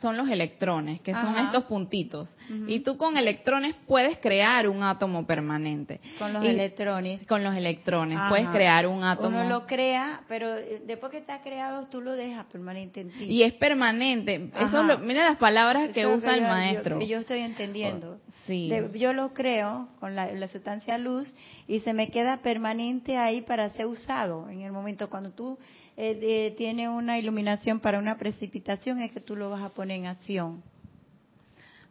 son 0.00 0.16
los 0.16 0.28
electrones, 0.28 1.00
que 1.00 1.12
son 1.12 1.36
estos 1.38 1.64
puntitos. 1.64 2.28
Y 2.68 2.80
tú 2.80 2.96
con 2.96 3.16
electrones 3.16 3.74
puedes 3.86 4.18
crear 4.18 4.68
un 4.68 4.82
átomo 4.84 5.26
permanente. 5.26 6.00
Con 6.20 6.32
los 6.32 6.44
Y- 6.44 6.48
electrones. 6.48 7.26
Con 7.26 7.42
los 7.42 7.54
electrones 7.56 8.16
Ajá. 8.16 8.28
puedes 8.28 8.48
crear 8.50 8.86
un 8.86 9.02
átomo. 9.02 9.28
Uno 9.40 9.48
lo 9.48 9.66
crea, 9.66 10.22
pero 10.28 10.56
eh, 10.56 10.82
después 10.86 11.10
que 11.10 11.18
está 11.18 11.42
creado 11.42 11.86
tú 11.88 12.00
lo 12.00 12.12
dejas 12.12 12.46
permanente 12.46 13.00
en 13.00 13.10
ti. 13.10 13.24
Y 13.24 13.42
es 13.42 13.54
permanente. 13.54 14.50
Eso 14.54 14.66
Ajá. 14.78 14.80
es 14.82 14.86
lo- 14.86 14.98
mira 15.00 15.24
las 15.24 15.38
palabras 15.38 15.90
que 15.92 16.02
Eso 16.02 16.14
usa 16.14 16.34
el 16.34 16.40
yo- 16.42 16.46
yo- 16.46 16.52
maestro. 16.52 16.98
que 17.00 17.06
yo 17.08 17.18
estoy 17.18 17.40
entendiendo. 17.40 18.18
Sí. 18.46 18.68
De- 18.70 18.96
yo 18.98 19.12
lo 19.12 19.34
creo 19.34 19.88
con 20.00 20.14
la, 20.14 20.30
la 20.32 20.48
sustancia 20.48 20.96
luz 20.96 21.34
y 21.66 21.80
se 21.80 21.92
me 21.92 22.08
queda 22.10 22.38
permanente 22.38 23.16
ahí 23.18 23.42
para 23.42 23.68
ser 23.70 23.86
usado. 23.86 24.48
En 24.48 24.62
el 24.62 24.70
momento 24.72 25.10
cuando 25.10 25.32
tú 25.32 25.58
eh, 26.00 26.18
eh, 26.22 26.54
tienes 26.56 26.88
una 26.88 27.18
iluminación 27.18 27.80
para 27.80 27.98
una 27.98 28.16
precipitación 28.18 29.00
es 29.02 29.10
que 29.10 29.20
tú 29.20 29.34
lo 29.36 29.50
vas 29.50 29.62
a 29.62 29.70
poner 29.70 29.98
en 29.98 30.06
acción. 30.06 30.62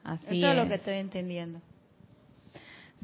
Así 0.03 0.25
Eso 0.37 0.45
es. 0.47 0.51
es. 0.51 0.55
lo 0.55 0.67
que 0.69 0.75
estoy 0.75 0.93
entendiendo. 0.95 1.59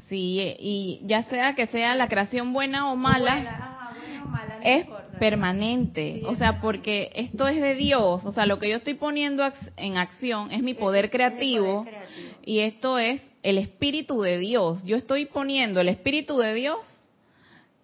Sí, 0.08 0.56
y 0.58 1.00
ya 1.04 1.24
sea 1.24 1.54
que 1.54 1.66
sea 1.66 1.94
la 1.94 2.08
creación 2.08 2.52
buena 2.52 2.90
o 2.92 2.96
mala, 2.96 3.34
Buena, 3.36 3.50
ajá, 3.50 3.94
buena 3.98 4.22
o 4.24 4.28
mala, 4.28 4.56
no 4.58 4.62
es 4.64 4.84
importa. 4.86 5.18
permanente. 5.18 6.16
Sí, 6.20 6.22
o 6.26 6.34
sea, 6.36 6.60
porque 6.60 7.10
esto 7.14 7.48
es 7.48 7.60
de 7.60 7.74
Dios. 7.74 8.24
O 8.24 8.32
sea, 8.32 8.44
lo 8.46 8.58
que 8.58 8.68
yo 8.70 8.76
estoy 8.76 8.94
poniendo 8.94 9.42
en 9.76 9.96
acción 9.96 10.50
es 10.52 10.62
mi 10.62 10.74
poder 10.74 11.06
Es- 11.06 11.08
es 11.10 11.14
el 11.14 11.18
creativo. 11.18 11.78
poder 11.84 11.94
creativo. 11.94 12.38
Y 12.44 12.58
esto 12.60 12.98
es 12.98 13.22
el 13.42 13.58
espíritu 13.58 14.20
de 14.20 14.38
Dios. 14.38 14.84
Yo 14.84 14.96
estoy 14.96 15.24
poniendo 15.26 15.80
el 15.80 15.88
espíritu 15.88 16.36
de 16.38 16.52
Dios, 16.54 16.80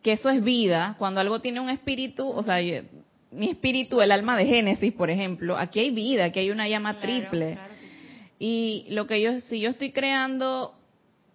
que 0.02 0.12
eso 0.12 0.28
es 0.30 0.42
vida. 0.42 0.96
Cuando 0.98 1.20
algo 1.20 1.40
tiene 1.40 1.60
un 1.60 1.70
espíritu, 1.70 2.28
o 2.28 2.42
sea, 2.42 2.60
yo- 2.60 2.82
mi 3.32 3.48
espíritu, 3.50 4.00
el 4.00 4.12
alma 4.12 4.36
de 4.36 4.46
Génesis, 4.46 4.92
por 4.92 5.10
ejemplo, 5.10 5.56
aquí 5.56 5.80
hay 5.80 5.90
vida, 5.90 6.24
aquí 6.26 6.40
hay 6.40 6.50
una 6.50 6.68
llama 6.68 6.94
Claro, 6.98 7.06
triple. 7.06 7.52
claro. 7.54 7.72
Y 8.38 8.86
lo 8.90 9.06
que 9.06 9.20
yo, 9.20 9.40
si 9.42 9.60
yo 9.60 9.70
estoy 9.70 9.92
creando, 9.92 10.74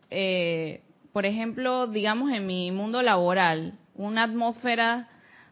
eh, 0.09 0.81
por 1.13 1.25
ejemplo, 1.25 1.87
digamos 1.87 2.31
en 2.31 2.45
mi 2.47 2.71
mundo 2.71 3.01
laboral, 3.01 3.73
una 3.95 4.23
atmósfera 4.23 5.07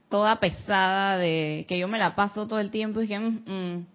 toda 0.09 0.39
pesada 0.39 1.17
de 1.17 1.65
que 1.67 1.79
yo 1.79 1.87
me 1.87 1.97
la 1.97 2.15
paso 2.15 2.47
todo 2.47 2.59
el 2.59 2.69
tiempo 2.69 3.01
y 3.01 3.07
que 3.07 3.17
mm, 3.19 3.43
mm, 3.45 3.85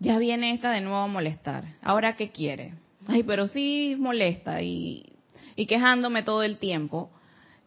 ya 0.00 0.18
viene 0.18 0.52
esta 0.52 0.70
de 0.70 0.80
nuevo 0.82 0.98
a 0.98 1.06
molestar. 1.06 1.64
Ahora 1.82 2.16
qué 2.16 2.30
quiere? 2.30 2.74
Ay, 3.08 3.22
pero 3.22 3.46
sí 3.46 3.96
molesta 3.98 4.60
y, 4.62 5.04
y 5.56 5.66
quejándome 5.66 6.22
todo 6.22 6.42
el 6.42 6.58
tiempo. 6.58 7.10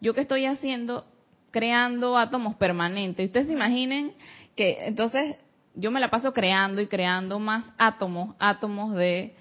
Yo 0.00 0.14
qué 0.14 0.20
estoy 0.20 0.44
haciendo 0.46 1.04
creando 1.50 2.16
átomos 2.16 2.54
permanentes. 2.56 3.26
Ustedes 3.26 3.46
se 3.46 3.52
imaginen 3.52 4.12
que 4.56 4.86
entonces 4.86 5.36
yo 5.74 5.90
me 5.90 6.00
la 6.00 6.10
paso 6.10 6.32
creando 6.32 6.80
y 6.80 6.86
creando 6.86 7.38
más 7.38 7.72
átomos, 7.78 8.34
átomos 8.38 8.94
de, 8.94 9.34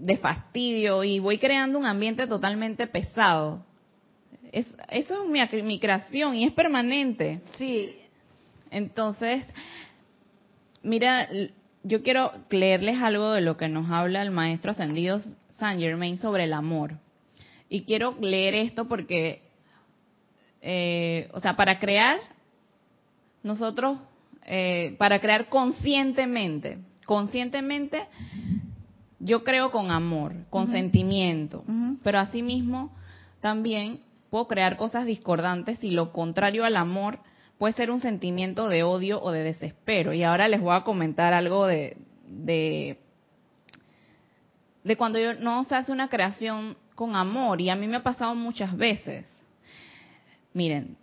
de 0.00 0.16
fastidio 0.18 1.04
y 1.04 1.18
voy 1.18 1.38
creando 1.38 1.78
un 1.78 1.86
ambiente 1.86 2.26
totalmente 2.26 2.86
pesado. 2.86 3.64
Es, 4.52 4.76
eso 4.88 5.24
es 5.24 5.30
mi, 5.30 5.62
mi 5.62 5.80
creación 5.80 6.34
y 6.34 6.44
es 6.44 6.52
permanente. 6.52 7.40
Sí, 7.58 7.96
Entonces, 8.70 9.44
mira, 10.82 11.28
yo 11.82 12.02
quiero 12.02 12.32
leerles 12.50 13.02
algo 13.02 13.32
de 13.32 13.40
lo 13.40 13.56
que 13.56 13.68
nos 13.68 13.90
habla 13.90 14.22
el 14.22 14.30
maestro 14.30 14.70
ascendido 14.70 15.20
Saint 15.58 15.80
Germain 15.80 16.18
sobre 16.18 16.44
el 16.44 16.52
amor. 16.52 16.98
Y 17.68 17.84
quiero 17.84 18.16
leer 18.20 18.54
esto 18.54 18.86
porque, 18.86 19.43
eh, 20.66 21.28
o 21.34 21.40
sea, 21.40 21.56
para 21.56 21.78
crear, 21.78 22.18
nosotros, 23.42 23.98
eh, 24.46 24.96
para 24.98 25.20
crear 25.20 25.50
conscientemente, 25.50 26.78
conscientemente, 27.04 28.06
yo 29.18 29.44
creo 29.44 29.70
con 29.70 29.90
amor, 29.90 30.32
con 30.48 30.68
sentimiento, 30.68 31.64
pero 32.02 32.18
asimismo 32.18 32.96
también 33.42 34.00
puedo 34.30 34.48
crear 34.48 34.78
cosas 34.78 35.04
discordantes 35.04 35.84
y 35.84 35.90
lo 35.90 36.12
contrario 36.12 36.64
al 36.64 36.76
amor 36.76 37.18
puede 37.58 37.74
ser 37.74 37.90
un 37.90 38.00
sentimiento 38.00 38.70
de 38.70 38.84
odio 38.84 39.20
o 39.22 39.32
de 39.32 39.42
desespero. 39.42 40.14
Y 40.14 40.22
ahora 40.22 40.48
les 40.48 40.62
voy 40.62 40.74
a 40.74 40.82
comentar 40.82 41.34
algo 41.34 41.66
de, 41.66 41.98
de, 42.26 42.98
de 44.82 44.96
cuando 44.96 45.18
yo, 45.18 45.34
no 45.34 45.62
se 45.64 45.74
hace 45.74 45.92
una 45.92 46.08
creación 46.08 46.78
con 46.94 47.16
amor 47.16 47.60
y 47.60 47.68
a 47.68 47.76
mí 47.76 47.86
me 47.86 47.96
ha 47.96 48.02
pasado 48.02 48.34
muchas 48.34 48.74
veces. 48.74 49.26
Miren, 50.54 50.96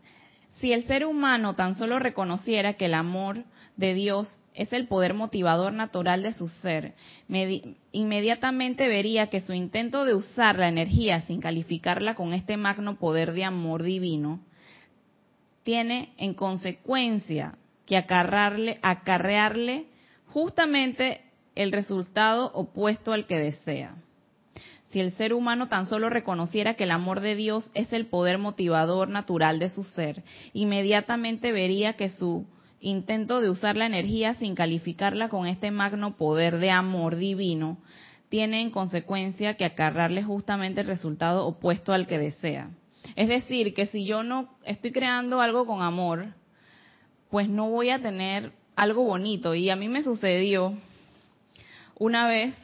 si 0.60 0.72
el 0.74 0.86
ser 0.86 1.06
humano 1.06 1.56
tan 1.56 1.76
solo 1.76 1.99
reconociera 1.99 2.74
que 2.76 2.86
el 2.86 2.93
amor 2.93 3.43
de 3.76 3.93
Dios 3.93 4.38
es 4.54 4.72
el 4.74 4.88
poder 4.88 5.14
motivador 5.14 5.74
natural 5.74 6.24
de 6.24 6.34
su 6.34 6.47
ser, 6.47 6.93
medi- 7.30 7.76
inmediatamente 7.91 8.88
vería 8.88 9.28
que 9.28 9.41
su 9.41 9.54
intento 9.54 10.06
de 10.06 10.14
usar 10.16 10.58
la 10.58 10.68
energía 10.70 11.22
sin 11.22 11.41
calificarla 11.41 12.16
con 12.16 12.34
este 12.34 12.58
magno 12.58 12.97
poder 12.97 13.34
de 13.34 13.43
amor 13.43 13.84
divino 13.84 14.39
tiene 15.64 16.14
en 16.18 16.34
consecuencia 16.34 17.56
que 17.86 17.97
acarrearle 17.97 19.86
justamente 20.28 21.22
el 21.56 21.72
resultado 21.72 22.52
opuesto 22.54 23.12
al 23.14 23.26
que 23.28 23.38
desea. 23.38 23.95
Si 24.92 25.00
el 25.00 25.14
ser 25.14 25.34
humano 25.34 25.70
tan 25.70 25.86
solo 25.86 26.10
reconociera 26.10 26.74
que 26.74 26.84
el 26.84 26.92
amor 26.92 27.22
de 27.22 27.36
Dios 27.36 27.72
es 27.74 27.94
el 27.94 28.08
poder 28.08 28.38
motivador 28.38 29.08
natural 29.08 29.58
de 29.58 29.70
su 29.70 29.84
ser, 29.84 30.24
inmediatamente 30.54 31.54
vería 31.54 31.94
que 31.94 32.10
su 32.10 32.46
intento 32.82 33.39
de 33.39 33.50
usar 33.50 33.78
la 33.78 33.86
energía 33.86 34.34
sin 34.34 34.54
calificarla 34.54 35.30
con 35.30 35.48
este 35.48 35.72
magno 35.72 36.18
poder 36.18 36.58
de 36.58 36.72
amor 36.72 37.16
divino 37.16 37.78
tiene 38.28 38.62
en 38.62 38.72
consecuencia 38.72 39.56
que 39.56 39.66
acarrearle 39.66 40.24
justamente 40.24 40.82
el 40.82 40.88
resultado 40.88 41.46
opuesto 41.46 41.94
al 41.94 42.08
que 42.08 42.18
desea. 42.18 42.70
Es 43.16 43.28
decir, 43.28 43.74
que 43.74 43.88
si 43.88 44.06
yo 44.06 44.24
no 44.24 44.56
estoy 44.66 44.92
creando 44.92 45.42
algo 45.42 45.66
con 45.66 45.82
amor, 45.82 46.34
pues 47.30 47.50
no 47.50 47.70
voy 47.70 47.89
a 47.89 48.02
tener 48.02 48.52
algo 48.76 49.04
bonito. 49.04 49.54
Y 49.54 49.70
a 49.70 49.76
mí 49.76 49.89
me 49.89 50.02
sucedió 50.02 50.74
una 51.98 52.28
vez 52.28 52.56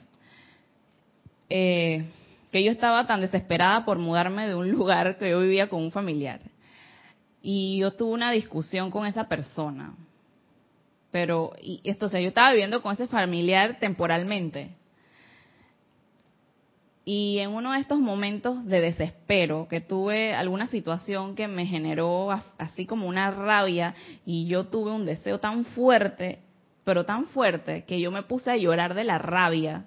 eh, 1.49 2.05
que 2.51 2.63
yo 2.63 2.71
estaba 2.71 3.05
tan 3.07 3.21
desesperada 3.21 3.85
por 3.85 3.97
mudarme 3.97 4.47
de 4.47 4.55
un 4.55 4.69
lugar 4.71 5.17
que 5.17 5.29
yo 5.29 5.39
vivía 5.41 5.69
con 5.69 5.81
un 5.81 5.91
familiar. 5.91 6.39
Y 7.41 7.77
yo 7.79 7.91
tuve 7.91 8.13
una 8.13 8.31
discusión 8.31 8.91
con 8.91 9.05
esa 9.05 9.27
persona. 9.27 9.95
Pero, 11.11 11.53
y 11.61 11.81
esto, 11.83 12.07
o 12.07 12.09
sea, 12.09 12.19
yo 12.19 12.29
estaba 12.29 12.51
viviendo 12.51 12.81
con 12.81 12.93
ese 12.93 13.07
familiar 13.07 13.79
temporalmente. 13.79 14.71
Y 17.05 17.39
en 17.39 17.51
uno 17.51 17.71
de 17.71 17.79
estos 17.79 17.99
momentos 17.99 18.65
de 18.65 18.81
desespero, 18.81 19.67
que 19.69 19.79
tuve 19.79 20.33
alguna 20.35 20.67
situación 20.67 21.35
que 21.35 21.47
me 21.47 21.65
generó 21.65 22.31
así 22.57 22.85
como 22.85 23.07
una 23.07 23.31
rabia, 23.31 23.95
y 24.25 24.45
yo 24.47 24.65
tuve 24.65 24.91
un 24.91 25.05
deseo 25.05 25.39
tan 25.39 25.63
fuerte, 25.63 26.39
pero 26.83 27.05
tan 27.05 27.27
fuerte, 27.27 27.85
que 27.85 28.01
yo 28.01 28.11
me 28.11 28.23
puse 28.23 28.51
a 28.51 28.57
llorar 28.57 28.93
de 28.93 29.05
la 29.05 29.19
rabia. 29.19 29.85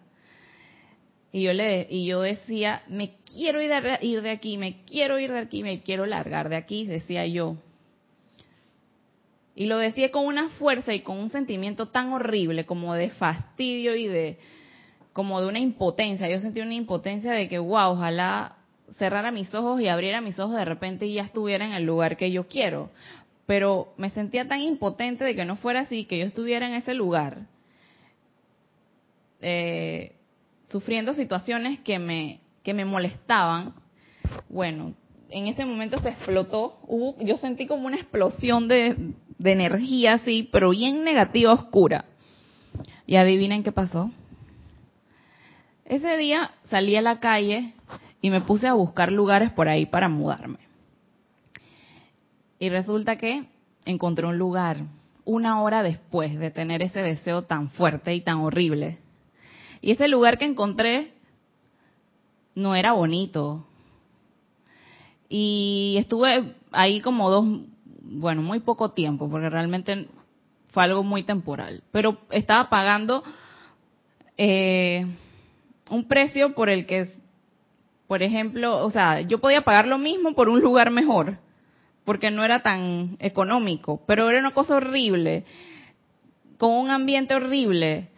Y 1.33 1.43
yo 1.43 1.53
le 1.53 1.87
y 1.89 2.07
yo 2.07 2.23
decía, 2.23 2.83
me 2.89 3.13
quiero 3.25 3.63
ir 3.63 3.71
de, 3.71 3.99
ir 4.03 4.23
de 4.23 4.31
aquí, 4.31 4.59
me 4.59 4.85
quiero 4.85 5.19
ir 5.19 5.31
de 5.31 5.39
aquí, 5.39 5.63
me 5.63 5.81
quiero 5.81 6.07
largar 6.07 6.49
de 6.49 6.57
aquí, 6.57 6.87
decía 6.87 7.27
yo. 7.27 7.57
Y 9.55 9.67
lo 9.67 9.79
decía 9.79 10.11
con 10.11 10.27
una 10.27 10.49
fuerza 10.51 10.95
y 10.95 11.01
con 11.01 11.19
un 11.19 11.29
sentimiento 11.29 11.87
tan 11.87 12.13
horrible 12.13 12.67
como 12.67 12.95
de 12.95 13.11
fastidio 13.11 13.95
y 13.95 14.07
de 14.07 14.39
como 15.13 15.41
de 15.41 15.49
una 15.49 15.59
impotencia. 15.59 16.29
Yo 16.29 16.39
sentí 16.39 16.61
una 16.61 16.75
impotencia 16.75 17.33
de 17.33 17.49
que, 17.49 17.59
wow, 17.59 17.93
ojalá 17.93 18.57
cerrara 18.97 19.31
mis 19.31 19.55
ojos 19.55 19.81
y 19.81 19.89
abriera 19.89 20.21
mis 20.21 20.39
ojos 20.39 20.57
de 20.57 20.65
repente 20.65 21.07
y 21.07 21.15
ya 21.15 21.23
estuviera 21.23 21.65
en 21.65 21.73
el 21.73 21.85
lugar 21.85 22.17
que 22.17 22.31
yo 22.31 22.49
quiero. 22.49 22.91
Pero 23.47 23.93
me 23.97 24.11
sentía 24.11 24.47
tan 24.47 24.61
impotente 24.61 25.25
de 25.25 25.35
que 25.35 25.45
no 25.45 25.57
fuera 25.57 25.81
así, 25.81 26.05
que 26.05 26.19
yo 26.19 26.27
estuviera 26.27 26.67
en 26.67 26.75
ese 26.75 26.95
lugar, 26.95 27.47
eh, 29.41 30.13
sufriendo 30.71 31.15
situaciones 31.15 31.81
que 31.81 31.99
me, 31.99 32.41
que 32.63 32.75
me 32.75 32.85
molestaban. 32.85 33.75
Bueno, 34.49 34.95
en 35.31 35.47
ese 35.47 35.65
momento 35.65 35.99
se 35.99 36.11
explotó, 36.11 36.79
yo 37.21 37.37
sentí 37.39 37.67
como 37.67 37.87
una 37.87 37.97
explosión 37.97 38.69
de, 38.69 39.15
de 39.39 39.53
energía 39.53 40.15
así, 40.15 40.49
pero 40.51 40.71
bien 40.71 41.05
negativa, 41.05 41.53
oscura. 41.53 42.05
Y 43.07 43.17
adivinen 43.17 43.63
qué 43.63 43.73
pasó. 43.73 44.11
Ese 45.85 46.17
día 46.17 46.53
salí 46.65 46.95
a 46.97 47.03
la 47.03 47.19
calle 47.19 47.73
y 48.21 48.31
me 48.31 48.41
puse 48.41 48.69
a 48.69 48.75
buscar 48.75 49.11
lugares 49.11 49.51
por 49.51 49.69
ahí 49.69 49.87
para 49.87 50.09
mudarme. 50.09 50.59
Y 52.61 52.69
resulta 52.69 53.17
que 53.17 53.47
encontré 53.85 54.27
un 54.27 54.39
lugar 54.39 54.77
una 55.25 55.63
hora 55.63 55.83
después 55.83 56.39
de 56.39 56.51
tener 56.51 56.83
ese 56.83 57.01
deseo 57.03 57.43
tan 57.43 57.71
fuerte 57.71 58.15
y 58.15 58.21
tan 58.21 58.39
horrible. 58.39 58.99
Y 59.81 59.93
ese 59.93 60.09
lugar 60.09 60.39
que 60.39 60.45
encontré 60.45 61.13
no 62.55 62.75
era 62.75 62.93
bonito. 62.93 63.67
Y 65.29 65.97
estuve 65.99 66.55
ahí 66.73 67.01
como 67.01 67.31
dos, 67.31 67.47
bueno, 68.03 68.43
muy 68.43 68.61
poco 68.61 68.91
tiempo, 68.91 69.31
porque 69.31 69.49
realmente 69.49 70.09
fue 70.69 70.85
algo 70.85 71.03
muy 71.03 71.23
temporal. 71.23 71.83
Pero 71.93 72.19
estaba 72.31 72.69
pagando 72.69 73.23
eh, 74.37 75.07
un 75.91 76.05
precio 76.09 76.55
por 76.55 76.69
el 76.69 76.87
que, 76.87 77.09
por 78.07 78.23
ejemplo, 78.23 78.85
o 78.85 78.91
sea, 78.91 79.21
yo 79.21 79.41
podía 79.41 79.63
pagar 79.63 79.87
lo 79.87 79.99
mismo 79.99 80.35
por 80.35 80.49
un 80.49 80.61
lugar 80.61 80.91
mejor, 80.91 81.39
porque 82.05 82.31
no 82.31 82.45
era 82.45 82.63
tan 82.63 83.17
económico, 83.21 84.03
pero 84.07 84.29
era 84.31 84.41
una 84.41 84.53
cosa 84.53 84.77
horrible, 84.77 85.45
con 86.59 86.73
un 86.73 86.91
ambiente 86.91 87.35
horrible. 87.35 88.09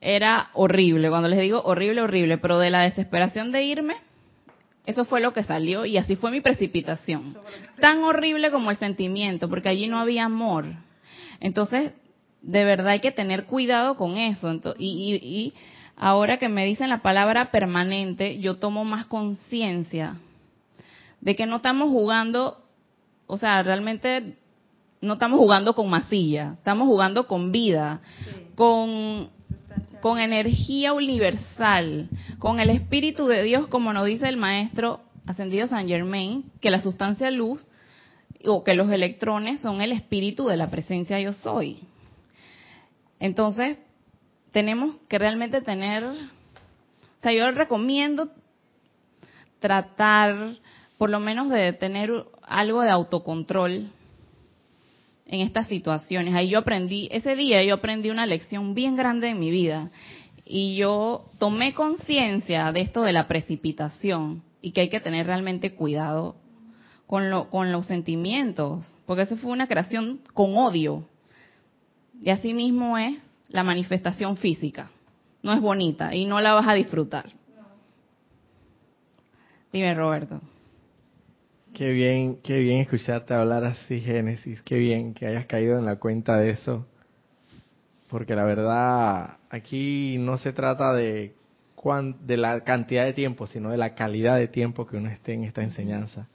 Era 0.00 0.50
horrible, 0.54 1.10
cuando 1.10 1.28
les 1.28 1.38
digo 1.40 1.60
horrible, 1.62 2.00
horrible, 2.02 2.38
pero 2.38 2.58
de 2.58 2.70
la 2.70 2.80
desesperación 2.82 3.52
de 3.52 3.64
irme, 3.64 3.96
eso 4.86 5.04
fue 5.04 5.20
lo 5.20 5.32
que 5.34 5.42
salió 5.44 5.84
y 5.84 5.98
así 5.98 6.16
fue 6.16 6.30
mi 6.30 6.40
precipitación. 6.40 7.36
Tan 7.80 8.02
horrible 8.02 8.50
como 8.50 8.70
el 8.70 8.78
sentimiento, 8.78 9.48
porque 9.48 9.68
allí 9.68 9.88
no 9.88 9.98
había 9.98 10.24
amor. 10.24 10.64
Entonces, 11.40 11.92
de 12.42 12.64
verdad 12.64 12.88
hay 12.88 13.00
que 13.00 13.12
tener 13.12 13.44
cuidado 13.44 13.96
con 13.96 14.16
eso. 14.16 14.58
Y, 14.78 15.20
y- 15.22 15.26
y 15.26 15.52
ahora 15.96 16.38
que 16.38 16.48
me 16.48 16.64
dicen 16.64 16.88
la 16.88 17.02
palabra 17.02 17.50
permanente, 17.50 18.38
yo 18.40 18.56
tomo 18.56 18.84
más 18.86 19.04
conciencia 19.06 20.16
de 21.20 21.36
que 21.36 21.44
no 21.44 21.56
estamos 21.56 21.90
jugando, 21.90 22.56
o 23.26 23.36
sea, 23.36 23.62
realmente 23.62 24.34
no 25.02 25.14
estamos 25.14 25.38
jugando 25.38 25.74
con 25.74 25.90
masilla, 25.90 26.54
estamos 26.58 26.88
jugando 26.88 27.26
con 27.26 27.52
vida, 27.52 28.00
Sí, 28.24 28.46
con. 28.54 29.28
Con 30.00 30.18
energía 30.18 30.92
universal, 30.92 32.08
con 32.38 32.60
el 32.60 32.70
Espíritu 32.70 33.26
de 33.26 33.42
Dios, 33.42 33.66
como 33.68 33.92
nos 33.92 34.06
dice 34.06 34.28
el 34.28 34.36
Maestro 34.36 35.00
Ascendido 35.26 35.66
San 35.66 35.86
Germain, 35.86 36.44
que 36.60 36.70
la 36.70 36.80
sustancia 36.80 37.30
luz 37.30 37.68
o 38.44 38.64
que 38.64 38.74
los 38.74 38.90
electrones 38.90 39.60
son 39.60 39.80
el 39.80 39.92
espíritu 39.92 40.46
de 40.46 40.56
la 40.56 40.68
presencia 40.68 41.20
yo 41.20 41.32
soy. 41.34 41.80
Entonces, 43.18 43.78
tenemos 44.50 44.96
que 45.08 45.18
realmente 45.18 45.60
tener, 45.60 46.04
o 46.04 46.14
sea, 47.18 47.32
yo 47.32 47.50
recomiendo 47.50 48.30
tratar 49.60 50.54
por 50.96 51.10
lo 51.10 51.20
menos 51.20 51.50
de 51.50 51.72
tener 51.72 52.10
algo 52.42 52.82
de 52.82 52.90
autocontrol 52.90 53.90
en 55.30 55.40
estas 55.40 55.68
situaciones. 55.68 56.34
Ahí 56.34 56.50
yo 56.50 56.58
aprendí, 56.58 57.08
ese 57.12 57.36
día 57.36 57.62
yo 57.62 57.74
aprendí 57.74 58.10
una 58.10 58.26
lección 58.26 58.74
bien 58.74 58.96
grande 58.96 59.28
en 59.28 59.38
mi 59.38 59.50
vida 59.50 59.90
y 60.44 60.76
yo 60.76 61.26
tomé 61.38 61.72
conciencia 61.72 62.72
de 62.72 62.80
esto 62.80 63.02
de 63.02 63.12
la 63.12 63.28
precipitación 63.28 64.42
y 64.60 64.72
que 64.72 64.82
hay 64.82 64.88
que 64.90 65.00
tener 65.00 65.26
realmente 65.26 65.74
cuidado 65.74 66.34
con, 67.06 67.30
lo, 67.30 67.48
con 67.48 67.70
los 67.70 67.86
sentimientos, 67.86 68.96
porque 69.06 69.22
eso 69.22 69.36
fue 69.36 69.52
una 69.52 69.68
creación 69.68 70.20
con 70.34 70.56
odio. 70.56 71.04
Y 72.20 72.30
así 72.30 72.52
mismo 72.52 72.98
es 72.98 73.16
la 73.48 73.62
manifestación 73.62 74.36
física. 74.36 74.90
No 75.42 75.52
es 75.52 75.60
bonita 75.60 76.14
y 76.14 76.26
no 76.26 76.40
la 76.40 76.52
vas 76.52 76.68
a 76.68 76.74
disfrutar. 76.74 77.26
Dime, 79.72 79.94
Roberto. 79.94 80.40
Qué 81.74 81.92
bien, 81.92 82.38
qué 82.42 82.58
bien 82.58 82.80
escucharte 82.80 83.32
hablar 83.32 83.64
así, 83.64 84.00
Génesis. 84.00 84.60
Qué 84.62 84.76
bien 84.76 85.14
que 85.14 85.26
hayas 85.26 85.46
caído 85.46 85.78
en 85.78 85.84
la 85.84 85.96
cuenta 85.96 86.36
de 86.36 86.50
eso. 86.50 86.86
Porque 88.08 88.34
la 88.34 88.44
verdad, 88.44 89.38
aquí 89.50 90.16
no 90.18 90.36
se 90.36 90.52
trata 90.52 90.92
de, 90.92 91.34
cuán, 91.76 92.26
de 92.26 92.36
la 92.36 92.64
cantidad 92.64 93.04
de 93.04 93.12
tiempo, 93.12 93.46
sino 93.46 93.70
de 93.70 93.76
la 93.76 93.94
calidad 93.94 94.36
de 94.36 94.48
tiempo 94.48 94.86
que 94.86 94.96
uno 94.96 95.10
esté 95.10 95.34
en 95.34 95.44
esta 95.44 95.62
enseñanza. 95.62 96.26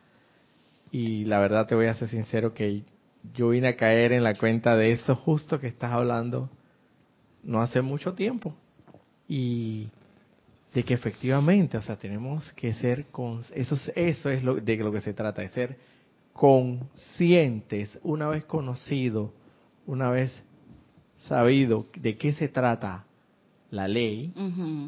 Y 0.92 1.26
la 1.26 1.40
verdad 1.40 1.68
te 1.68 1.76
voy 1.76 1.88
a 1.88 1.94
ser 1.96 2.08
sincero 2.08 2.54
que 2.54 2.84
yo 3.34 3.50
vine 3.50 3.68
a 3.70 3.76
caer 3.76 4.14
en 4.14 4.24
la 4.24 4.36
cuenta 4.36 4.78
de 4.78 4.94
eso 4.94 5.16
justo 5.16 5.60
que 5.60 5.68
estás 5.68 5.92
hablando 5.92 6.50
no 7.44 7.62
hace 7.62 7.82
mucho 7.82 8.14
tiempo. 8.14 8.56
Y 9.28 9.90
de 10.76 10.84
que 10.84 10.94
efectivamente, 10.94 11.78
o 11.78 11.82
sea, 11.82 11.96
tenemos 11.96 12.52
que 12.52 12.74
ser, 12.74 13.06
con, 13.06 13.42
eso, 13.54 13.78
eso 13.96 14.30
es 14.30 14.44
lo, 14.44 14.56
de 14.56 14.76
lo 14.76 14.92
que 14.92 15.00
se 15.00 15.14
trata, 15.14 15.42
de 15.42 15.48
ser 15.48 15.78
conscientes, 16.34 17.98
una 18.04 18.28
vez 18.28 18.44
conocido, 18.44 19.34
una 19.88 20.12
vez 20.12 20.44
sabido 21.30 21.86
de 21.96 22.18
qué 22.18 22.34
se 22.34 22.50
trata 22.50 23.06
la 23.72 23.88
ley, 23.88 24.34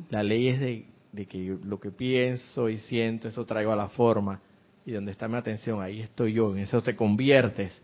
la 0.10 0.24
ley 0.24 0.50
es 0.50 0.60
de, 0.60 0.86
de 1.14 1.26
que 1.26 1.58
lo 1.64 1.80
que 1.80 1.92
pienso 1.92 2.68
y 2.68 2.80
siento, 2.80 3.30
eso 3.30 3.46
traigo 3.46 3.72
a 3.72 3.78
la 3.78 3.88
forma, 3.88 4.42
y 4.86 4.92
donde 4.92 5.14
está 5.14 5.30
mi 5.30 5.38
atención, 5.38 5.82
ahí 5.82 6.02
estoy 6.02 6.34
yo, 6.34 6.54
en 6.54 6.64
eso 6.64 6.82
te 6.82 6.98
conviertes. 6.98 7.82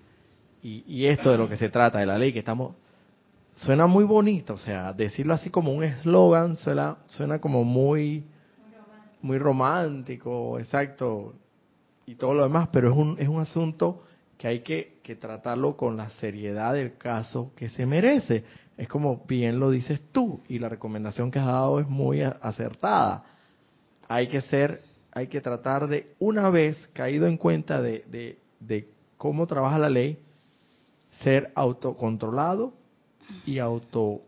Y, 0.62 0.84
y 0.88 1.06
esto 1.06 1.32
de 1.32 1.38
lo 1.38 1.48
que 1.48 1.56
se 1.56 1.70
trata, 1.70 2.00
de 2.00 2.06
la 2.06 2.18
ley, 2.18 2.34
que 2.34 2.40
estamos 2.40 2.76
suena 3.56 3.88
muy 3.88 4.04
bonito, 4.04 4.54
o 4.54 4.58
sea, 4.58 4.94
decirlo 4.94 5.34
así 5.34 5.50
como 5.50 5.72
un 5.74 5.84
eslogan 5.84 6.56
suena, 6.56 6.98
suena 7.06 7.40
como 7.40 7.64
muy, 7.64 8.26
muy 9.22 9.38
romántico, 9.38 10.60
exacto, 10.60 11.34
y 12.06 12.16
todo 12.16 12.34
lo 12.34 12.44
demás, 12.44 12.70
pero 12.72 12.92
es 12.92 12.98
un, 12.98 13.16
es 13.20 13.28
un 13.28 13.40
asunto 13.40 14.04
que 14.38 14.48
hay 14.48 14.60
que, 14.62 15.00
que 15.04 15.16
tratarlo 15.16 15.78
con 15.78 15.96
la 15.96 16.10
seriedad 16.12 16.74
del 16.74 16.98
caso 16.98 17.52
que 17.56 17.70
se 17.70 17.86
merece. 17.86 18.44
Es 18.76 18.88
como 18.88 19.24
bien 19.28 19.60
lo 19.60 19.70
dices 19.70 20.02
tú, 20.12 20.42
y 20.50 20.60
la 20.60 20.68
recomendación 20.68 21.32
que 21.32 21.40
has 21.40 21.46
dado 21.46 21.80
es 21.80 21.88
muy 21.88 22.22
acertada. 22.22 23.24
Hay 24.10 24.28
que 24.28 24.42
ser, 24.42 24.82
hay 25.14 25.28
que 25.28 25.40
tratar 25.40 25.88
de, 25.88 26.14
una 26.20 26.50
vez 26.50 26.76
caído 26.92 27.28
en 27.28 27.38
cuenta 27.38 27.82
de, 27.82 28.04
de, 28.10 28.40
de 28.60 28.90
cómo 29.18 29.48
trabaja 29.48 29.78
la 29.78 29.90
ley, 29.90 30.18
ser 31.12 31.52
autocontrolado 31.56 32.74
y 33.46 33.60
auto 33.60 34.22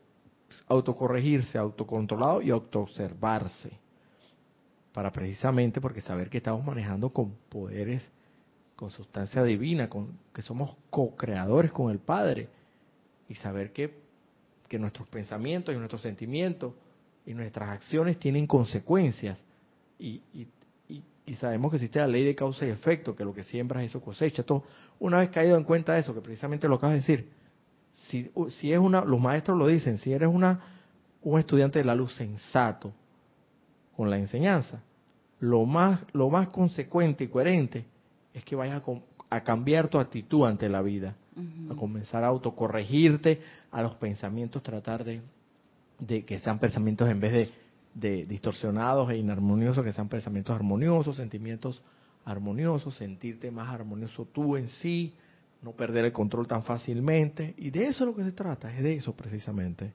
autocorregirse, 0.68 1.58
autocontrolado 1.58 2.42
y 2.42 2.50
autoobservarse. 2.50 3.72
Para 4.94 5.12
precisamente 5.12 5.82
porque 5.82 6.02
saber 6.02 6.30
que 6.30 6.38
estamos 6.38 6.66
manejando 6.66 7.10
con 7.10 7.36
poderes, 7.50 8.10
con 8.76 8.92
sustancia 8.92 9.44
divina, 9.44 9.90
con, 9.90 10.18
que 10.34 10.42
somos 10.42 10.76
co-creadores 10.90 11.72
con 11.72 11.92
el 11.92 12.00
Padre. 12.00 12.50
Y 13.28 13.36
saber 13.36 13.74
que, 13.74 13.94
que 14.68 14.80
nuestros 14.80 15.08
pensamientos 15.10 15.74
y 15.74 15.78
nuestros 15.78 16.02
sentimientos 16.02 16.74
y 17.26 17.34
nuestras 17.34 17.70
acciones 17.70 18.18
tienen 18.20 18.48
consecuencias. 18.48 19.44
Y, 20.00 20.22
y, 20.34 20.48
y, 21.26 21.36
sabemos 21.36 21.72
que 21.72 21.78
existe 21.78 22.00
la 22.00 22.08
ley 22.08 22.24
de 22.24 22.36
causa 22.36 22.66
y 22.66 22.70
efecto, 22.70 23.16
que 23.16 23.26
lo 23.26 23.34
que 23.34 23.44
siembras 23.44 23.84
eso 23.84 24.00
cosecha. 24.00 24.44
Todo, 24.44 24.64
una 25.00 25.18
vez 25.18 25.30
caído 25.32 25.58
en 25.58 25.64
cuenta 25.64 25.94
de 25.94 26.02
eso, 26.02 26.14
que 26.14 26.22
precisamente 26.22 26.68
lo 26.68 26.76
acabas 26.76 26.94
de 26.94 27.00
decir, 27.00 27.30
si, 28.10 28.32
si 28.60 28.72
es 28.72 28.80
una, 28.80 29.04
los 29.04 29.20
maestros 29.20 29.58
lo 29.58 29.68
dicen, 29.68 29.98
si 29.98 30.14
eres 30.14 30.30
una, 30.32 30.60
un 31.22 31.40
estudiante 31.40 31.80
de 31.80 31.86
la 31.86 31.96
luz 31.96 32.14
sensato 32.16 32.94
con 33.96 34.10
la 34.10 34.18
enseñanza, 34.18 34.82
lo 35.40 35.66
más, 35.66 36.02
lo 36.14 36.30
más 36.30 36.50
consecuente 36.50 37.24
y 37.24 37.28
coherente 37.28 37.86
es 38.34 38.44
que 38.44 38.56
vayas 38.56 38.82
a, 38.82 39.36
a 39.36 39.44
cambiar 39.44 39.88
tu 39.88 40.00
actitud 40.00 40.46
ante 40.46 40.70
la 40.70 40.82
vida, 40.82 41.16
a 41.70 41.76
comenzar 41.76 42.24
a 42.24 42.28
autocorregirte, 42.28 43.42
a 43.72 43.82
los 43.82 43.96
pensamientos 43.96 44.64
tratar 44.64 45.04
de, 45.04 45.22
de 46.00 46.24
que 46.24 46.40
sean 46.40 46.60
pensamientos 46.60 47.10
en 47.10 47.20
vez 47.20 47.34
de, 47.34 47.50
de 47.94 48.26
distorsionados 48.26 49.10
e 49.12 49.18
inarmoniosos, 49.18 49.84
que 49.84 49.94
sean 49.94 50.08
pensamientos 50.08 50.56
armoniosos, 50.56 51.16
sentimientos 51.16 51.82
armoniosos, 52.24 52.96
sentirte 52.96 53.52
más 53.52 53.70
armonioso 53.70 54.28
tú 54.32 54.56
en 54.58 54.70
sí, 54.70 55.14
no 55.66 55.72
perder 55.72 56.06
el 56.06 56.12
control 56.14 56.48
tan 56.48 56.64
fácilmente. 56.64 57.56
Y 57.58 57.72
de 57.72 57.88
eso 57.88 58.04
es 58.04 58.12
lo 58.12 58.16
que 58.16 58.24
se 58.24 58.34
trata, 58.34 58.72
es 58.72 58.84
de 58.84 58.98
eso 58.98 59.16
precisamente. 59.16 59.94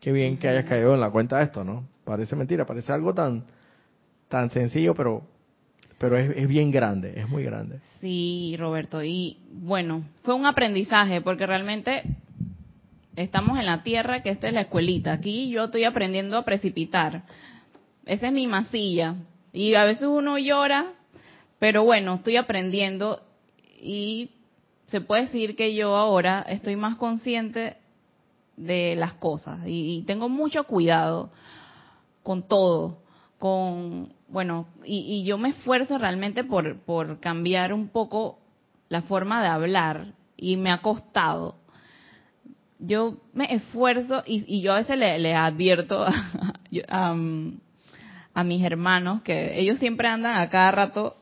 Qué 0.00 0.10
bien 0.10 0.36
que 0.36 0.48
hayas 0.48 0.64
caído 0.64 0.94
en 0.94 1.00
la 1.00 1.10
cuenta 1.10 1.38
de 1.38 1.44
esto, 1.44 1.62
¿no? 1.62 1.84
Parece 2.02 2.34
mentira, 2.34 2.66
parece 2.66 2.92
algo 2.92 3.14
tan, 3.14 3.44
tan 4.28 4.50
sencillo, 4.50 4.96
pero, 4.96 5.22
pero 5.98 6.18
es, 6.18 6.36
es 6.36 6.48
bien 6.48 6.72
grande, 6.72 7.12
es 7.16 7.28
muy 7.28 7.44
grande. 7.44 7.78
Sí, 8.00 8.56
Roberto. 8.58 9.00
Y 9.04 9.38
bueno, 9.52 10.02
fue 10.24 10.34
un 10.34 10.44
aprendizaje, 10.44 11.20
porque 11.20 11.46
realmente 11.46 12.02
estamos 13.14 13.60
en 13.60 13.66
la 13.66 13.84
tierra, 13.84 14.22
que 14.22 14.30
esta 14.30 14.48
es 14.48 14.54
la 14.54 14.62
escuelita. 14.62 15.12
Aquí 15.12 15.50
yo 15.50 15.66
estoy 15.66 15.84
aprendiendo 15.84 16.36
a 16.36 16.44
precipitar. 16.44 17.22
Esa 18.06 18.26
es 18.26 18.32
mi 18.32 18.48
masilla. 18.48 19.14
Y 19.52 19.74
a 19.74 19.84
veces 19.84 20.08
uno 20.08 20.36
llora, 20.36 20.94
pero 21.60 21.84
bueno, 21.84 22.16
estoy 22.16 22.38
aprendiendo 22.38 23.22
y 23.80 24.30
se 24.92 25.00
puede 25.00 25.22
decir 25.22 25.56
que 25.56 25.74
yo 25.74 25.96
ahora 25.96 26.42
estoy 26.42 26.76
más 26.76 26.96
consciente 26.96 27.78
de 28.58 28.94
las 28.94 29.14
cosas 29.14 29.60
y, 29.66 30.04
tengo 30.06 30.28
mucho 30.28 30.64
cuidado 30.64 31.30
con 32.22 32.46
todo, 32.46 32.98
con, 33.38 34.12
bueno, 34.28 34.68
y, 34.84 35.24
yo 35.24 35.38
me 35.38 35.48
esfuerzo 35.48 35.96
realmente 35.96 36.44
por, 36.44 37.20
cambiar 37.20 37.72
un 37.72 37.88
poco 37.88 38.38
la 38.90 39.00
forma 39.00 39.40
de 39.42 39.48
hablar 39.48 40.12
y 40.36 40.58
me 40.58 40.70
ha 40.70 40.82
costado. 40.82 41.56
Yo 42.78 43.16
me 43.32 43.54
esfuerzo 43.54 44.22
y, 44.26 44.60
yo 44.60 44.74
a 44.74 44.76
veces 44.76 44.98
le, 44.98 45.34
advierto 45.34 46.04
a, 46.04 46.12
a 48.34 48.44
mis 48.44 48.62
hermanos 48.62 49.22
que 49.22 49.58
ellos 49.58 49.78
siempre 49.78 50.08
andan 50.08 50.36
a 50.36 50.50
cada 50.50 50.70
rato 50.70 51.16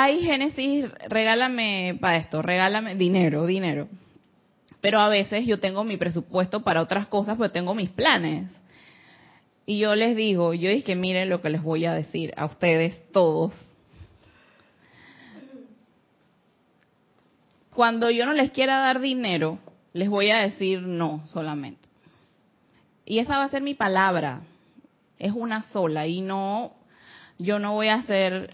ay 0.00 0.22
Génesis, 0.22 0.86
regálame 1.08 1.98
para 2.00 2.18
esto, 2.18 2.40
regálame 2.40 2.94
dinero, 2.94 3.46
dinero. 3.46 3.88
Pero 4.80 5.00
a 5.00 5.08
veces 5.08 5.44
yo 5.44 5.58
tengo 5.58 5.82
mi 5.82 5.96
presupuesto 5.96 6.62
para 6.62 6.82
otras 6.82 7.08
cosas, 7.08 7.36
pero 7.36 7.50
tengo 7.50 7.74
mis 7.74 7.90
planes. 7.90 8.48
Y 9.66 9.78
yo 9.78 9.96
les 9.96 10.14
digo, 10.14 10.54
yo 10.54 10.70
que 10.84 10.94
miren 10.94 11.28
lo 11.28 11.42
que 11.42 11.50
les 11.50 11.62
voy 11.62 11.84
a 11.84 11.94
decir 11.94 12.32
a 12.36 12.46
ustedes 12.46 13.10
todos. 13.12 13.52
Cuando 17.74 18.10
yo 18.10 18.24
no 18.24 18.32
les 18.32 18.52
quiera 18.52 18.78
dar 18.78 19.00
dinero, 19.00 19.58
les 19.92 20.08
voy 20.08 20.30
a 20.30 20.38
decir 20.38 20.80
no 20.80 21.26
solamente. 21.26 21.88
Y 23.04 23.18
esa 23.18 23.36
va 23.36 23.44
a 23.44 23.48
ser 23.48 23.62
mi 23.62 23.74
palabra. 23.74 24.42
Es 25.18 25.32
una 25.32 25.62
sola 25.62 26.06
y 26.06 26.20
no, 26.20 26.72
yo 27.38 27.58
no 27.58 27.72
voy 27.72 27.88
a 27.88 27.94
hacer 27.94 28.50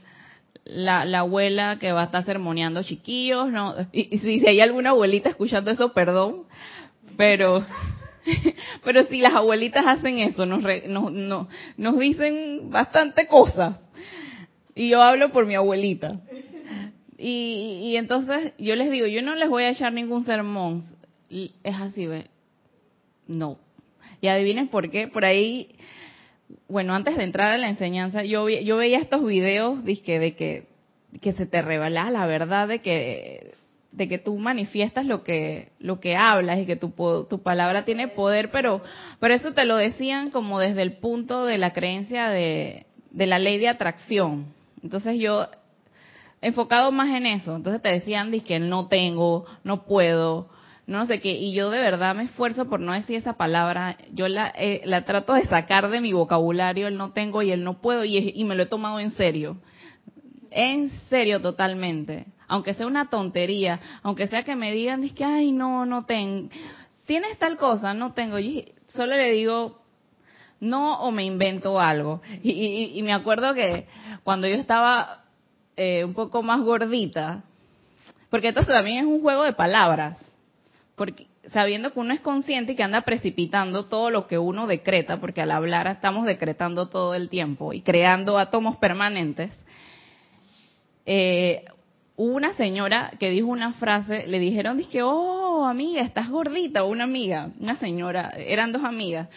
la, 0.65 1.03
abuela 1.19 1.79
que 1.79 1.93
va 1.93 2.03
a 2.03 2.05
estar 2.07 2.25
sermoneando 2.25 2.83
chiquillos, 2.83 3.51
no, 3.51 3.75
y, 3.93 4.19
si, 4.19 4.47
hay 4.47 4.61
alguna 4.61 4.91
abuelita 4.91 5.29
escuchando 5.29 5.71
eso, 5.71 5.93
perdón, 5.93 6.45
pero, 7.17 7.65
pero 8.85 9.05
si 9.05 9.21
las 9.21 9.35
abuelitas 9.35 9.87
hacen 9.87 10.19
eso, 10.19 10.47
nos, 10.47 10.63
nos, 10.87 11.49
nos 11.77 11.99
dicen 11.99 12.71
bastante 12.71 13.27
cosas. 13.27 13.79
Y 14.75 14.89
yo 14.89 15.03
hablo 15.03 15.31
por 15.31 15.47
mi 15.47 15.55
abuelita. 15.55 16.21
Y, 17.17 17.81
y 17.85 17.97
entonces 17.97 18.55
yo 18.59 18.75
les 18.75 18.91
digo, 18.91 19.07
yo 19.07 19.23
no 19.23 19.37
les 19.37 19.49
voy 19.49 19.65
a 19.65 19.71
echar 19.71 19.93
ningún 19.93 20.25
sermón. 20.25 20.83
Es 21.31 21.77
así, 21.77 22.07
¿ve? 22.07 22.27
No. 23.29 23.59
Y 24.21 24.27
adivinen 24.27 24.69
por 24.69 24.91
qué. 24.91 25.07
Por 25.07 25.25
ahí 25.25 25.77
bueno, 26.69 26.95
antes 26.95 27.17
de 27.17 27.25
entrar 27.25 27.53
a 27.53 27.59
la 27.59 27.69
enseñanza, 27.69 28.25
yo, 28.25 28.49
yo 28.49 28.77
veía 28.77 28.99
estos 28.99 29.25
videos 29.25 29.85
de 29.85 30.01
que 31.21 31.33
se 31.33 31.47
te 31.47 31.63
revela 31.63 32.11
la 32.11 32.27
verdad 32.27 32.69
de 32.69 32.81
que 34.09 34.19
tú 34.19 34.37
manifiestas 34.39 35.07
lo 35.07 35.23
que 35.23 36.17
hablas 36.17 36.59
y 36.59 36.67
que 36.67 36.77
tu, 36.77 36.93
palabra 37.43 37.85
tiene 37.85 38.09
poder, 38.09 38.51
pero 38.51 38.83
pero 39.21 39.35
eso 39.35 39.53
te 39.53 39.65
lo 39.65 39.77
decían 39.77 40.31
como 40.31 40.61
desde 40.61 40.83
el 40.83 40.95
punto 40.99 41.45
de 41.45 41.59
la 41.59 41.73
creencia 41.73 42.29
de, 42.29 42.87
de 43.11 43.27
la 43.27 43.39
ley 43.39 43.59
de 43.59 43.69
atracción. 43.69 44.47
Entonces 44.83 45.19
yo 45.19 45.49
enfocado 46.43 46.93
más 46.93 47.09
en 47.17 47.25
eso, 47.25 47.57
entonces 47.57 47.81
te 47.81 47.89
decían 47.89 48.31
que 48.41 48.59
no 48.59 48.89
tengo, 48.89 49.47
no 49.63 49.85
puedo, 49.85 50.51
no 50.87 51.07
sé 51.07 51.21
qué, 51.21 51.33
y 51.33 51.53
yo 51.55 51.71
de 51.71 51.81
verdad 51.81 52.15
me 52.15 52.25
esfuerzo 52.25 52.67
por 52.67 52.81
no 52.81 52.93
decir 52.93 53.17
esa 53.17 53.35
palabra, 53.35 53.97
yo 54.13 54.29
la, 54.29 54.53
eh, 54.57 54.83
la 54.85 55.05
trato 55.05 55.33
de 55.35 55.47
sacar 55.47 55.89
de 55.91 56.01
mi 56.01 56.13
vocabulario 56.13 56.89
el 56.89 56.97
no 56.97 57.13
tengo 57.13 57.43
y 57.43 57.53
el 57.53 57.65
no 57.65 57.81
puedo 57.81 58.05
y, 58.05 58.33
y 58.35 58.45
me 58.45 58.55
lo 58.55 58.65
he 58.65 58.67
tomado 58.67 59.01
en 59.01 59.13
serio, 59.13 59.57
en 60.51 60.91
serio 61.09 61.41
totalmente, 61.41 62.27
aunque 62.49 62.75
sea 62.75 62.87
una 62.87 63.09
tontería, 63.09 63.81
aunque 64.03 64.29
sea 64.29 64.43
que 64.43 64.57
me 64.57 64.73
digan, 64.73 65.09
que 65.11 65.25
ay 65.25 65.53
no, 65.53 65.87
no 65.87 66.03
tengo, 66.03 66.51
tienes 67.07 67.39
tal 67.39 67.57
cosa, 67.57 67.95
no 67.95 68.13
tengo, 68.13 68.39
y 68.39 68.73
solo 68.89 69.17
le 69.17 69.33
digo, 69.33 69.83
no 70.61 71.01
o 71.01 71.11
me 71.11 71.25
invento 71.25 71.81
algo. 71.81 72.23
Y, 72.43 72.93
y, 72.95 73.03
me 73.03 73.13
acuerdo 73.13 73.55
que 73.55 73.87
cuando 74.23 74.47
yo 74.47 74.55
estaba 74.55 75.25
eh, 75.77 76.05
un 76.05 76.15
poco 76.15 76.43
más 76.43 76.61
gordita, 76.63 77.43
porque 78.31 78.49
esto 78.49 78.65
también 78.65 78.99
es 78.99 79.05
un 79.05 79.21
juego 79.21 79.45
de 79.45 79.53
palabras, 79.53 80.19
porque 80.97 81.27
sabiendo 81.49 81.93
que 81.93 82.01
uno 82.01 82.15
es 82.15 82.21
consciente 82.21 82.73
y 82.73 82.77
que 82.77 82.83
anda 82.83 83.03
precipitando 83.03 83.87
todo 83.87 84.11
lo 84.11 84.27
que 84.27 84.39
uno 84.39 84.67
decreta, 84.67 85.21
porque 85.21 85.41
al 85.41 85.51
hablar 85.51 85.87
estamos 85.89 86.27
decretando 86.27 86.89
todo 86.89 87.15
el 87.15 87.29
tiempo 87.29 87.73
y 87.73 87.83
creando 87.83 88.39
átomos 88.39 88.77
permanentes, 88.77 89.51
eh, 91.07 91.65
hubo 92.17 92.35
una 92.35 92.55
señora 92.55 93.13
que 93.19 93.31
dijo 93.31 93.49
una 93.49 93.73
frase, 93.75 94.27
le 94.27 94.39
dijeron, 94.39 94.81
que 94.91 95.03
oh, 95.03 95.67
amiga, 95.67 96.03
estás 96.03 96.31
gordita, 96.31 96.85
una 96.85 97.05
amiga, 97.05 97.51
una 97.59 97.77
señora, 97.77 98.33
eran 98.37 98.73
dos 98.73 98.85
amigas, 98.85 99.29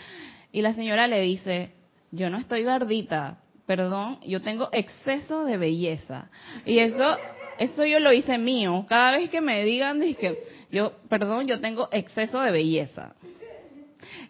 y 0.52 0.62
la 0.62 0.74
señora 0.74 1.08
le 1.08 1.22
dice, 1.22 1.72
yo 2.12 2.30
no 2.30 2.38
estoy 2.38 2.64
gordita, 2.64 3.40
perdón, 3.68 4.18
yo 4.26 4.42
tengo 4.42 4.70
exceso 4.72 5.44
de 5.44 5.58
belleza. 5.58 6.30
Y 6.66 6.80
eso, 6.80 7.18
eso 7.60 7.86
yo 7.86 8.00
lo 8.00 8.14
hice 8.14 8.38
mío. 8.38 8.86
Cada 8.88 9.18
vez 9.18 9.30
que 9.30 9.42
me 9.42 9.64
digan, 9.66 10.00
que 10.00 10.40
yo, 10.72 10.94
perdón, 11.10 11.48
yo 11.48 11.60
tengo 11.60 11.90
exceso 11.92 12.40
de 12.42 12.52
belleza. 12.52 13.14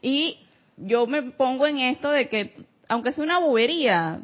Y 0.01 0.39
yo 0.75 1.05
me 1.05 1.21
pongo 1.21 1.67
en 1.67 1.77
esto 1.77 2.09
de 2.09 2.27
que, 2.27 2.53
aunque 2.89 3.09
es 3.09 3.19
una 3.19 3.37
bobería, 3.37 4.21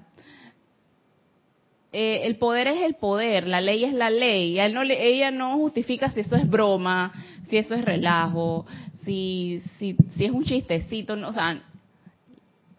eh, 1.91 2.21
el 2.23 2.37
poder 2.37 2.67
es 2.67 2.81
el 2.81 2.95
poder, 2.95 3.47
la 3.47 3.61
ley 3.61 3.83
es 3.85 3.93
la 3.93 4.09
ley. 4.09 4.57
No 4.71 4.81
ella 4.81 5.29
no 5.29 5.57
justifica 5.59 6.09
si 6.09 6.21
eso 6.21 6.35
es 6.35 6.49
broma, 6.49 7.13
si 7.49 7.57
eso 7.57 7.75
es 7.75 7.85
relajo, 7.85 8.65
si, 9.03 9.61
si, 9.77 9.95
si 10.17 10.25
es 10.25 10.31
un 10.31 10.43
chistecito, 10.43 11.15
no, 11.15 11.27
o 11.27 11.33
sea, 11.33 11.61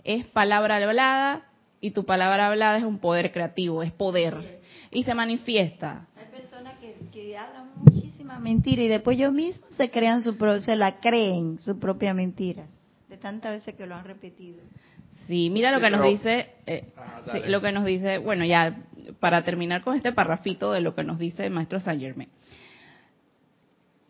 es 0.02 0.26
palabra 0.26 0.78
hablada 0.78 1.44
y 1.84 1.90
tu 1.90 2.06
palabra 2.06 2.46
hablada 2.46 2.78
es 2.78 2.84
un 2.84 2.98
poder 2.98 3.30
creativo, 3.30 3.82
es 3.82 3.92
poder. 3.92 4.62
Y 4.90 5.04
se 5.04 5.14
manifiesta. 5.14 6.06
Hay 6.16 6.24
personas 6.34 6.76
que, 6.78 7.36
hablan 7.36 7.72
muchísimas 7.76 8.40
mentiras 8.40 8.86
y 8.86 8.88
después 8.88 9.18
ellos 9.18 9.34
mismos 9.34 9.68
se 9.76 9.90
crean 9.90 10.22
su 10.22 10.32
se 10.62 10.76
la 10.76 10.98
creen 11.00 11.60
su 11.60 11.78
propia 11.78 12.14
mentira 12.14 12.64
de 13.06 13.18
tantas 13.18 13.52
veces 13.52 13.74
que 13.74 13.86
lo 13.86 13.96
han 13.96 14.06
repetido. 14.06 14.62
Sí, 15.26 15.50
mira 15.50 15.72
lo 15.72 15.80
que 15.80 15.90
nos 15.90 16.02
dice, 16.02 16.54
eh, 16.64 16.90
lo 17.48 17.60
que 17.60 17.70
nos 17.70 17.84
dice, 17.84 18.16
bueno, 18.16 18.46
ya 18.46 18.78
para 19.20 19.44
terminar 19.44 19.82
con 19.82 19.94
este 19.94 20.12
parrafito 20.12 20.72
de 20.72 20.80
lo 20.80 20.94
que 20.94 21.04
nos 21.04 21.18
dice 21.18 21.44
el 21.44 21.52
maestro 21.52 21.80
Saint 21.80 22.00
Germain. 22.00 22.30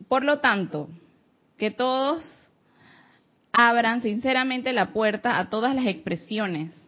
Por 0.07 0.25
lo 0.25 0.39
tanto, 0.39 0.89
que 1.59 1.73
todos 1.73 2.23
abran 3.51 4.01
sinceramente 4.01 4.73
la 4.73 4.93
puerta 4.93 5.41
a 5.41 5.51
todas 5.51 5.75
las 5.75 5.87
expresiones, 5.87 6.84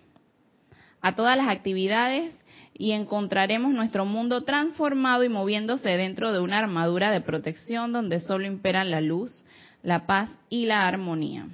a 1.07 1.15
todas 1.15 1.37
las 1.37 1.47
actividades 1.47 2.35
y 2.75 2.91
encontraremos 2.91 3.73
nuestro 3.73 4.05
mundo 4.05 4.43
transformado 4.43 5.23
y 5.23 5.29
moviéndose 5.29 5.91
dentro 5.91 6.33
de 6.33 6.41
una 6.41 6.59
armadura 6.59 7.13
de 7.13 7.21
protección 7.21 7.93
donde 7.93 8.19
solo 8.19 8.45
imperan 8.45 8.91
la 8.91 9.01
luz, 9.01 9.45
la 9.85 10.05
paz 10.07 10.37
y 10.49 10.67
la 10.67 10.89
armonía. 10.89 11.47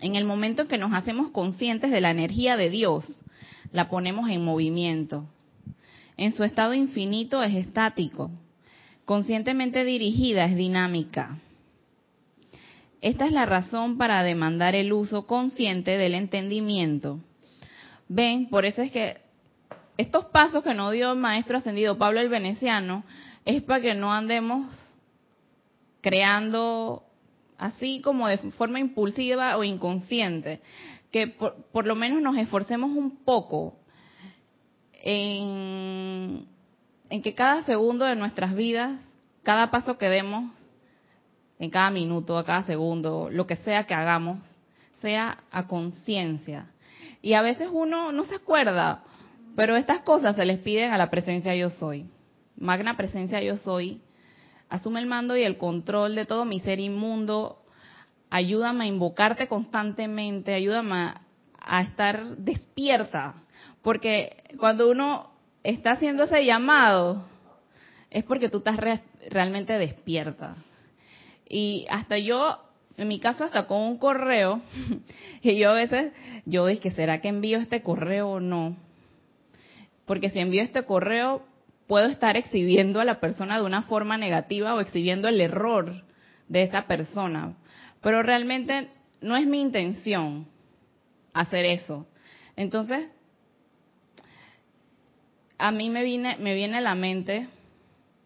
En 0.00 0.14
el 0.14 0.24
momento 0.24 0.62
en 0.62 0.68
que 0.68 0.78
nos 0.78 0.94
hacemos 0.94 1.30
conscientes 1.30 1.90
de 1.90 2.00
la 2.00 2.10
energía 2.10 2.56
de 2.56 2.70
Dios, 2.70 3.22
la 3.70 3.90
ponemos 3.90 4.30
en 4.30 4.42
movimiento. 4.42 5.26
En 6.16 6.32
su 6.32 6.42
estado 6.42 6.72
infinito 6.72 7.42
es 7.42 7.54
estático. 7.54 8.30
Conscientemente 9.04 9.84
dirigida 9.84 10.46
es 10.46 10.56
dinámica. 10.56 11.36
Esta 13.02 13.26
es 13.26 13.32
la 13.32 13.44
razón 13.44 13.98
para 13.98 14.22
demandar 14.22 14.74
el 14.74 14.94
uso 14.94 15.26
consciente 15.26 15.98
del 15.98 16.14
entendimiento. 16.14 17.20
Ven, 18.08 18.48
por 18.48 18.64
eso 18.64 18.82
es 18.82 18.92
que 18.92 19.18
estos 19.96 20.26
pasos 20.26 20.62
que 20.62 20.74
nos 20.74 20.92
dio 20.92 21.12
el 21.12 21.18
maestro 21.18 21.58
ascendido 21.58 21.98
Pablo 21.98 22.20
el 22.20 22.28
Veneciano 22.28 23.04
es 23.44 23.62
para 23.62 23.80
que 23.80 23.94
no 23.94 24.12
andemos 24.12 24.94
creando 26.00 27.04
así 27.58 28.00
como 28.00 28.28
de 28.28 28.38
forma 28.38 28.80
impulsiva 28.80 29.56
o 29.56 29.64
inconsciente, 29.64 30.60
que 31.10 31.28
por, 31.28 31.54
por 31.72 31.86
lo 31.86 31.94
menos 31.94 32.20
nos 32.20 32.36
esforcemos 32.36 32.90
un 32.90 33.24
poco 33.24 33.78
en, 34.92 36.46
en 37.08 37.22
que 37.22 37.34
cada 37.34 37.62
segundo 37.62 38.04
de 38.04 38.16
nuestras 38.16 38.54
vidas, 38.54 38.98
cada 39.42 39.70
paso 39.70 39.96
que 39.96 40.08
demos, 40.08 40.50
en 41.58 41.70
cada 41.70 41.90
minuto, 41.90 42.36
a 42.36 42.44
cada 42.44 42.64
segundo, 42.64 43.28
lo 43.30 43.46
que 43.46 43.56
sea 43.56 43.86
que 43.86 43.94
hagamos, 43.94 44.44
sea 45.00 45.38
a 45.50 45.66
conciencia. 45.66 46.73
Y 47.24 47.32
a 47.32 47.40
veces 47.40 47.70
uno 47.72 48.12
no 48.12 48.24
se 48.24 48.34
acuerda, 48.34 49.02
pero 49.56 49.76
estas 49.76 50.02
cosas 50.02 50.36
se 50.36 50.44
les 50.44 50.58
piden 50.58 50.92
a 50.92 50.98
la 50.98 51.08
presencia 51.08 51.54
yo 51.54 51.70
soy. 51.70 52.04
Magna 52.54 52.98
presencia 52.98 53.40
yo 53.40 53.56
soy. 53.56 54.02
Asume 54.68 55.00
el 55.00 55.06
mando 55.06 55.34
y 55.34 55.42
el 55.42 55.56
control 55.56 56.16
de 56.16 56.26
todo 56.26 56.44
mi 56.44 56.60
ser 56.60 56.80
inmundo. 56.80 57.62
Ayúdame 58.28 58.84
a 58.84 58.88
invocarte 58.88 59.48
constantemente, 59.48 60.52
ayúdame 60.52 61.14
a, 61.58 61.80
estar 61.80 62.36
despierta. 62.36 63.36
Porque 63.80 64.44
cuando 64.58 64.90
uno 64.90 65.30
está 65.62 65.92
haciendo 65.92 66.24
ese 66.24 66.44
llamado, 66.44 67.24
es 68.10 68.24
porque 68.24 68.50
tú 68.50 68.58
estás 68.58 68.76
realmente 69.30 69.78
despierta. 69.78 70.56
Y 71.48 71.86
hasta 71.88 72.18
yo, 72.18 72.58
en 72.96 73.08
mi 73.08 73.18
caso, 73.18 73.44
hasta 73.44 73.66
con 73.66 73.80
un 73.80 73.98
correo, 73.98 74.60
y 75.42 75.56
yo 75.56 75.70
a 75.70 75.74
veces, 75.74 76.12
yo 76.46 76.66
dije, 76.66 76.90
¿será 76.92 77.20
que 77.20 77.28
envío 77.28 77.58
este 77.58 77.82
correo 77.82 78.30
o 78.30 78.40
no? 78.40 78.76
Porque 80.06 80.30
si 80.30 80.38
envío 80.38 80.62
este 80.62 80.84
correo, 80.84 81.42
puedo 81.86 82.06
estar 82.06 82.36
exhibiendo 82.36 83.00
a 83.00 83.04
la 83.04 83.20
persona 83.20 83.56
de 83.56 83.64
una 83.64 83.82
forma 83.82 84.16
negativa 84.16 84.74
o 84.74 84.80
exhibiendo 84.80 85.28
el 85.28 85.40
error 85.40 86.04
de 86.48 86.62
esa 86.62 86.86
persona. 86.86 87.56
Pero 88.00 88.22
realmente 88.22 88.88
no 89.20 89.36
es 89.36 89.46
mi 89.46 89.60
intención 89.60 90.46
hacer 91.32 91.64
eso. 91.64 92.06
Entonces, 92.56 93.08
a 95.58 95.70
mí 95.70 95.90
me 95.90 96.04
viene, 96.04 96.36
me 96.38 96.54
viene 96.54 96.78
a 96.78 96.82
la 96.82 96.94
mente 96.94 97.48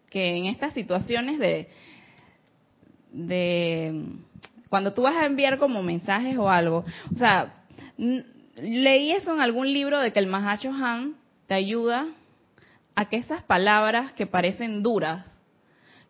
que 0.09 0.35
en 0.35 0.45
estas 0.45 0.73
situaciones 0.73 1.39
de, 1.39 1.69
de 3.11 4.19
cuando 4.69 4.93
tú 4.93 5.03
vas 5.03 5.15
a 5.15 5.25
enviar 5.25 5.57
como 5.57 5.81
mensajes 5.83 6.37
o 6.37 6.49
algo, 6.49 6.85
o 7.11 7.15
sea, 7.15 7.53
leí 7.97 9.11
eso 9.11 9.33
en 9.33 9.41
algún 9.41 9.71
libro 9.73 9.99
de 9.99 10.13
que 10.13 10.19
el 10.19 10.27
Mahacho 10.27 10.71
Han 10.71 11.15
te 11.47 11.55
ayuda 11.55 12.05
a 12.95 13.05
que 13.05 13.17
esas 13.17 13.41
palabras 13.43 14.11
que 14.13 14.27
parecen 14.27 14.83
duras, 14.83 15.25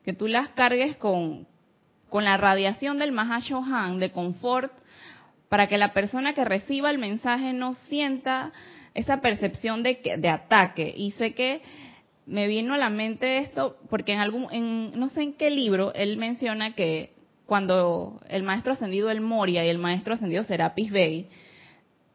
que 0.04 0.14
tú 0.14 0.28
las 0.28 0.50
cargues 0.50 0.98
con, 0.98 1.48
con 2.10 2.26
la 2.26 2.38
radiación 2.38 2.98
del 2.98 3.12
Mahacho 3.12 3.62
Han 3.64 4.00
de 4.00 4.12
confort, 4.12 4.72
para 5.48 5.68
que 5.68 5.78
la 5.78 5.94
persona 5.94 6.34
que 6.34 6.46
reciba 6.46 6.92
el 6.92 7.00
mensaje 7.00 7.54
no 7.54 7.74
sienta 7.74 8.52
esa 8.94 9.22
percepción 9.22 9.82
de, 9.82 10.00
de 10.18 10.30
ataque. 10.30 10.94
Y 10.96 11.12
sé 11.12 11.34
que 11.34 11.62
me 12.26 12.48
vino 12.48 12.76
a 12.76 12.78
la 12.78 12.90
mente 12.90 13.40
esto 13.40 13.78
porque 13.90 14.14
en 14.14 14.20
algún, 14.20 14.48
en, 14.52 15.00
no 15.00 15.10
sé 15.10 15.24
en 15.24 15.34
qué 15.34 15.50
libro, 15.50 15.94
él 15.94 16.18
menciona 16.18 16.76
que 16.76 17.14
cuando 17.50 18.22
el 18.30 18.44
maestro 18.44 18.74
ascendido 18.74 19.10
El 19.10 19.22
Moria 19.22 19.66
y 19.66 19.70
el 19.70 19.80
maestro 19.80 20.14
ascendido 20.14 20.44
Serapis 20.44 20.92
Bey, 20.92 21.28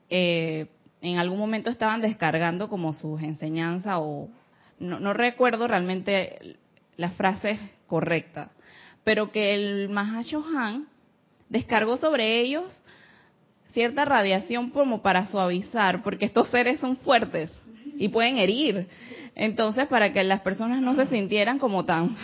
eh, 0.09 0.69
en 1.03 1.19
algún 1.19 1.39
momento 1.39 1.71
estaban 1.71 2.01
descargando 2.01 2.69
como 2.69 2.93
sus 2.95 3.21
enseñanzas 3.21 3.97
o 3.99 4.29
no, 4.79 5.13
recuerdo 5.13 5.67
realmente 5.67 6.57
la 6.97 7.11
frase 7.11 7.59
correcta, 7.89 8.51
pero 9.03 9.33
que 9.33 9.55
el 9.55 9.89
Mahashohan 9.89 10.87
descargó 11.49 11.97
sobre 11.97 12.41
ellos 12.41 12.83
cierta 13.73 14.05
radiación 14.05 14.71
como 14.71 15.03
para 15.03 15.27
suavizar, 15.27 16.03
porque 16.05 16.27
estos 16.27 16.49
seres 16.49 16.79
son 16.79 16.97
fuertes 16.97 17.51
y 17.99 18.09
pueden 18.09 18.39
herir. 18.39 18.89
Entonces, 19.35 19.89
para 19.89 20.13
que 20.13 20.23
las 20.23 20.43
personas 20.43 20.81
no 20.81 20.95
se 20.95 21.07
sintieran 21.07 21.59
como 21.59 21.85
tan, 21.85 22.17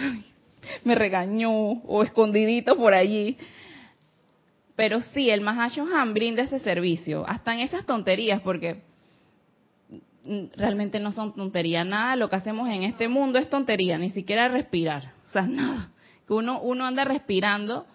me 0.85 0.95
regañó 0.95 1.53
o 1.53 2.03
escondidito 2.03 2.77
por 2.77 2.95
allí. 2.95 3.37
Pero 4.77 5.01
sí, 5.13 5.31
el 5.31 5.41
Mahashohan 5.41 6.15
brinda 6.15 6.43
ese 6.43 6.59
servicio, 6.61 7.25
hasta 7.29 7.53
en 7.53 7.61
esas 7.61 7.85
tonterías, 7.85 8.41
porque 8.41 8.83
realmente 10.57 11.01
no 11.01 11.13
son 11.13 11.35
tonterías. 11.35 11.87
Nada 11.87 12.17
lo 12.17 12.31
que 12.31 12.37
hacemos 12.37 12.69
en 12.69 12.85
este 12.85 13.09
mundo 13.09 13.39
es 13.39 13.51
tontería, 13.51 13.99
ni 13.99 14.11
siquiera 14.11 14.49
respirar. 14.49 15.13
O 15.29 15.31
sea, 15.31 15.43
nada. 15.43 15.91
Uno, 16.29 16.61
uno 16.61 16.87
anda 16.87 17.05
respirando 17.05 17.87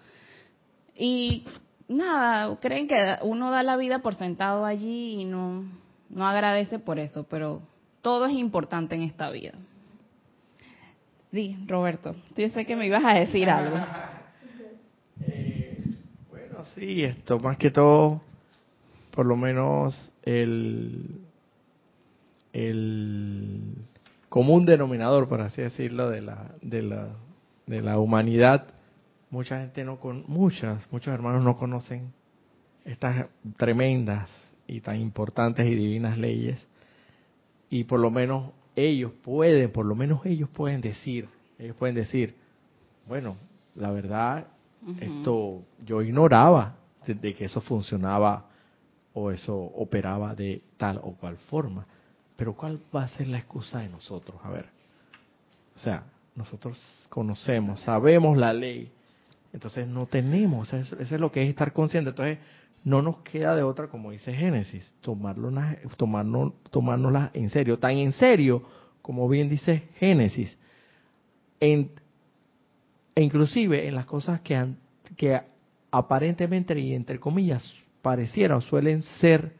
y 0.93 1.45
nada, 1.87 2.57
creen 2.59 2.87
que 2.87 3.15
uno 3.21 3.49
da 3.49 3.63
la 3.63 3.77
vida 3.77 3.99
por 3.99 4.15
sentado 4.15 4.65
allí 4.65 5.21
y 5.21 5.25
no, 5.25 5.63
no 6.09 6.27
agradece 6.27 6.79
por 6.79 6.99
eso, 6.99 7.25
pero 7.29 7.61
todo 8.01 8.25
es 8.25 8.33
importante 8.33 8.95
en 8.95 9.03
esta 9.03 9.29
vida. 9.29 9.53
Sí, 11.35 11.57
Roberto, 11.67 12.15
yo 12.37 12.47
sé 12.47 12.65
que 12.65 12.77
me 12.77 12.87
ibas 12.87 13.03
a 13.03 13.13
decir 13.19 13.49
algo. 13.49 13.77
Eh, 15.27 15.77
bueno, 16.29 16.65
sí, 16.75 17.05
esto 17.05 17.39
más 17.39 17.57
que 17.57 17.71
todo, 17.71 18.21
por 19.11 19.25
lo 19.25 19.37
menos 19.37 20.11
el, 20.23 21.21
el 22.51 23.61
común 24.27 24.65
denominador, 24.65 25.29
por 25.29 25.39
así 25.39 25.61
decirlo, 25.61 26.09
de 26.09 26.19
la, 26.19 26.51
de 26.61 26.81
la, 26.81 27.07
de 27.65 27.81
la 27.81 27.97
humanidad 27.97 28.67
mucha 29.29 29.59
gente 29.59 29.85
no 29.85 29.99
con 30.01 30.25
muchas 30.27 30.85
muchos 30.91 31.13
hermanos 31.13 31.43
no 31.43 31.57
conocen 31.57 32.11
estas 32.83 33.27
tremendas 33.57 34.29
y 34.67 34.81
tan 34.81 34.99
importantes 34.99 35.65
y 35.65 35.75
divinas 35.75 36.17
leyes 36.17 36.67
y 37.69 37.85
por 37.85 38.01
lo 38.01 38.11
menos 38.11 38.51
ellos 38.75 39.11
pueden 39.23 39.71
por 39.71 39.85
lo 39.85 39.95
menos 39.95 40.25
ellos 40.25 40.49
pueden 40.49 40.81
decir 40.81 41.27
ellos 41.57 41.75
pueden 41.75 41.95
decir 41.95 42.35
bueno 43.07 43.37
la 43.75 43.91
verdad 43.91 44.47
esto 44.99 45.63
yo 45.83 46.01
ignoraba 46.01 46.75
de, 47.05 47.33
que 47.33 47.45
eso 47.45 47.61
funcionaba 47.61 48.45
o 49.13 49.31
eso 49.31 49.55
operaba 49.55 50.35
de 50.35 50.61
tal 50.77 50.99
o 51.03 51.13
cual 51.13 51.37
forma. 51.37 51.85
Pero 52.35 52.53
cuál 52.53 52.79
va 52.95 53.03
a 53.03 53.07
ser 53.07 53.27
la 53.27 53.37
excusa 53.37 53.79
de 53.79 53.89
nosotros 53.89 54.37
a 54.43 54.49
ver. 54.49 54.65
O 55.75 55.79
sea 55.79 56.03
nosotros 56.35 56.81
conocemos 57.09 57.81
sabemos 57.81 58.37
la 58.37 58.53
ley. 58.53 58.91
Entonces 59.53 59.87
no 59.87 60.05
tenemos, 60.05 60.73
eso, 60.73 60.97
es 60.99 61.11
lo 61.11 61.31
que 61.31 61.41
es 61.43 61.49
estar 61.49 61.71
consciente. 61.71 62.09
Entonces 62.09 62.39
no 62.85 63.01
nos 63.01 63.17
queda 63.17 63.55
de 63.55 63.63
otra, 63.63 63.87
como 63.87 64.11
dice 64.11 64.31
Génesis, 64.31 64.93
tomarnos, 65.01 66.53
tomárnosla 66.69 67.31
en 67.33 67.49
serio. 67.49 67.79
Tan 67.79 67.97
en 67.97 68.13
serio, 68.13 68.63
como 69.01 69.27
bien 69.27 69.49
dice 69.49 69.89
Génesis, 69.97 70.55
e 71.59 71.89
inclusive 73.15 73.87
en 73.87 73.95
las 73.95 74.05
cosas 74.05 74.41
que, 74.41 74.75
que 75.17 75.41
aparentemente 75.89 76.79
y 76.79 76.93
entre 76.93 77.19
comillas 77.19 77.73
parecieran 78.03 78.61
suelen 78.61 79.01
ser 79.01 79.53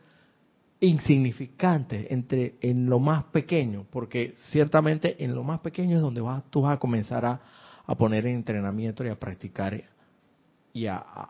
insignificantes 0.80 2.06
entre 2.12 2.56
en 2.62 2.86
lo 2.88 3.00
más 3.00 3.24
pequeño, 3.26 3.88
porque 3.90 4.36
ciertamente 4.52 5.24
en 5.24 5.34
lo 5.34 5.44
más 5.44 5.62
pequeño 5.62 5.96
es 5.96 6.02
donde 6.02 6.22
vas, 6.22 6.44
tú 6.52 6.62
vas 6.62 6.76
a 6.76 6.80
comenzar 6.80 7.26
a, 7.26 7.42
a 7.88 7.96
poner 7.96 8.28
en 8.28 8.36
entrenamiento 8.36 9.04
y 9.04 9.10
a 9.10 9.20
practicar 9.20 9.84
y 10.74 10.86
a, 10.86 11.30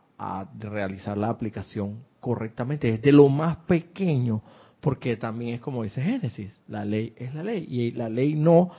realizar 0.59 1.17
la 1.17 1.29
aplicación 1.29 2.03
correctamente, 2.19 2.91
desde 2.91 3.11
lo 3.11 3.29
más 3.29 3.57
pequeño, 3.67 4.41
porque 4.79 5.17
también 5.17 5.55
es 5.55 5.61
como 5.61 5.83
dice 5.83 6.01
Génesis, 6.01 6.51
la 6.67 6.85
ley 6.85 7.13
es 7.17 7.33
la 7.33 7.43
ley 7.43 7.67
y 7.69 7.91
la 7.91 8.09
ley 8.09 8.35
no 8.35 8.71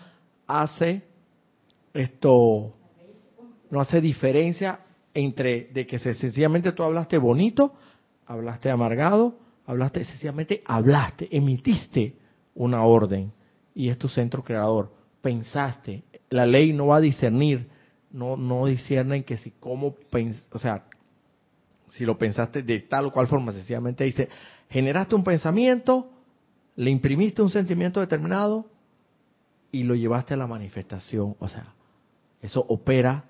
hace 0.46 1.02
esto, 1.92 2.74
no 3.70 3.80
hace 3.80 4.00
diferencia 4.00 4.80
entre 5.14 5.68
de 5.72 5.86
que 5.86 5.98
sencillamente 5.98 6.72
tú 6.72 6.82
hablaste 6.82 7.18
bonito, 7.18 7.74
hablaste 8.26 8.70
amargado, 8.70 9.38
hablaste 9.64 10.04
sencillamente, 10.04 10.62
hablaste, 10.64 11.28
emitiste 11.34 12.14
una 12.54 12.84
orden 12.84 13.32
y 13.74 13.88
es 13.88 13.98
tu 13.98 14.08
centro 14.08 14.42
creador, 14.42 14.92
pensaste, 15.20 16.04
la 16.30 16.46
ley 16.46 16.72
no 16.72 16.88
va 16.88 16.96
a 16.96 17.00
discernir, 17.00 17.68
no, 18.10 18.36
no 18.36 18.66
disciernen 18.66 19.24
que 19.24 19.38
si 19.38 19.52
cómo, 19.52 19.96
o 20.52 20.58
sea, 20.58 20.84
si 21.90 22.04
lo 22.04 22.18
pensaste 22.18 22.62
de 22.62 22.80
tal 22.80 23.06
o 23.06 23.12
cual 23.12 23.26
forma, 23.26 23.52
sencillamente 23.52 24.04
dice, 24.04 24.28
generaste 24.70 25.14
un 25.14 25.24
pensamiento, 25.24 26.10
le 26.76 26.90
imprimiste 26.90 27.42
un 27.42 27.50
sentimiento 27.50 28.00
determinado 28.00 28.66
y 29.72 29.82
lo 29.84 29.94
llevaste 29.94 30.34
a 30.34 30.36
la 30.36 30.46
manifestación. 30.46 31.36
O 31.38 31.48
sea, 31.48 31.74
eso 32.42 32.64
opera 32.68 33.24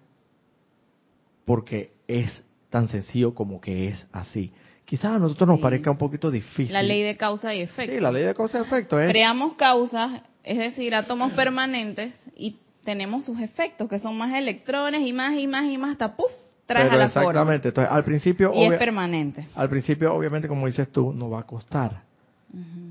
porque 1.45 1.93
es 2.09 2.45
tan 2.71 2.89
sencillo 2.89 3.35
como 3.35 3.61
que 3.61 3.89
es 3.89 4.07
así. 4.13 4.53
Quizás 4.85 5.17
a 5.17 5.19
nosotros 5.19 5.49
nos 5.49 5.61
parezca 5.61 5.91
un 5.91 5.99
poquito 5.99 6.31
difícil. 6.31 6.73
La 6.73 6.83
ley 6.83 7.03
de 7.03 7.17
causa 7.17 7.55
y 7.55 7.61
efecto. 7.61 7.95
Sí, 7.95 8.01
la 8.01 8.13
ley 8.13 8.23
de 8.23 8.35
causa 8.35 8.59
y 8.59 8.63
efecto. 8.63 9.01
es 9.01 9.11
Creamos 9.11 9.55
causas 9.55 10.23
es 10.47 10.59
decir, 10.59 10.95
átomos 10.95 11.33
permanentes 11.33 12.15
y 12.37 12.57
tenemos 12.85 13.25
sus 13.25 13.41
efectos, 13.41 13.89
que 13.89 13.99
son 13.99 14.17
más 14.17 14.33
electrones 14.33 15.03
y 15.05 15.13
más 15.13 15.35
y 15.37 15.49
más 15.49 15.65
y 15.67 15.77
más 15.77 15.91
hasta 15.91 16.17
puff, 16.17 16.31
trae 16.67 16.89
a 16.89 16.97
la 16.97 17.05
exactamente. 17.07 17.69
Entonces, 17.69 17.93
al 17.93 18.05
principio 18.05 18.53
y 18.55 18.65
es 18.65 18.79
permanente. 18.79 19.47
Al 19.55 19.69
principio, 19.69 20.15
obviamente, 20.15 20.49
como 20.49 20.67
dices 20.67 20.91
tú, 20.91 21.13
no 21.13 21.31
va 21.31 21.41
a 21.41 21.45
costar. 21.45 22.03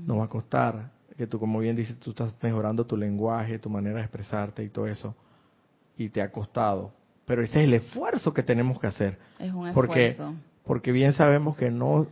No 0.06 0.18
va 0.18 0.24
a 0.24 0.28
costar 0.28 0.90
que 1.16 1.26
tú, 1.26 1.38
como 1.38 1.60
bien 1.60 1.74
dices, 1.76 1.98
tú 1.98 2.10
estás 2.10 2.34
mejorando 2.42 2.84
tu 2.84 2.96
lenguaje, 2.96 3.58
tu 3.58 3.70
manera 3.70 3.96
de 3.96 4.02
expresarte 4.02 4.62
y 4.62 4.68
todo 4.68 4.86
eso, 4.86 5.14
y 5.96 6.10
te 6.10 6.20
ha 6.20 6.30
costado. 6.30 6.92
Pero 7.24 7.42
ese 7.42 7.60
es 7.60 7.64
el 7.64 7.74
esfuerzo 7.74 8.32
que 8.32 8.42
tenemos 8.42 8.78
que 8.78 8.86
hacer. 8.86 9.18
Es 9.38 9.52
un 9.52 9.66
esfuerzo. 9.66 10.34
Porque 10.64 10.92
bien 10.92 11.12
sabemos 11.12 11.56
que 11.56 11.70
no, 11.70 12.06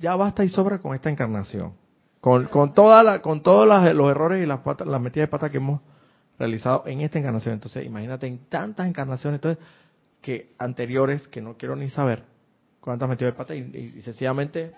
ya 0.00 0.16
basta 0.16 0.44
y 0.44 0.48
sobra 0.48 0.78
con 0.78 0.94
esta 0.94 1.08
encarnación. 1.08 1.72
Con, 2.20 2.46
con, 2.46 2.74
toda 2.74 3.02
la, 3.02 3.22
con 3.22 3.42
todos 3.42 3.66
los 3.66 4.10
errores 4.10 4.42
y 4.42 4.46
las, 4.46 4.60
patas, 4.60 4.86
las 4.86 5.00
metidas 5.00 5.28
de 5.28 5.30
pata 5.30 5.50
que 5.50 5.56
hemos 5.56 5.80
realizado 6.38 6.84
en 6.86 7.00
esta 7.00 7.18
encarnación. 7.18 7.54
Entonces, 7.54 7.86
imagínate 7.86 8.26
en 8.26 8.38
tantas 8.48 8.86
encarnaciones 8.86 9.38
entonces, 9.38 9.64
que 10.20 10.52
anteriores 10.58 11.26
que 11.28 11.40
no 11.40 11.56
quiero 11.56 11.76
ni 11.76 11.90
saber 11.90 12.24
cuántas 12.80 13.08
metidas 13.08 13.32
de 13.32 13.38
pata 13.38 13.54
y, 13.54 14.00
sencillamente 14.02 14.72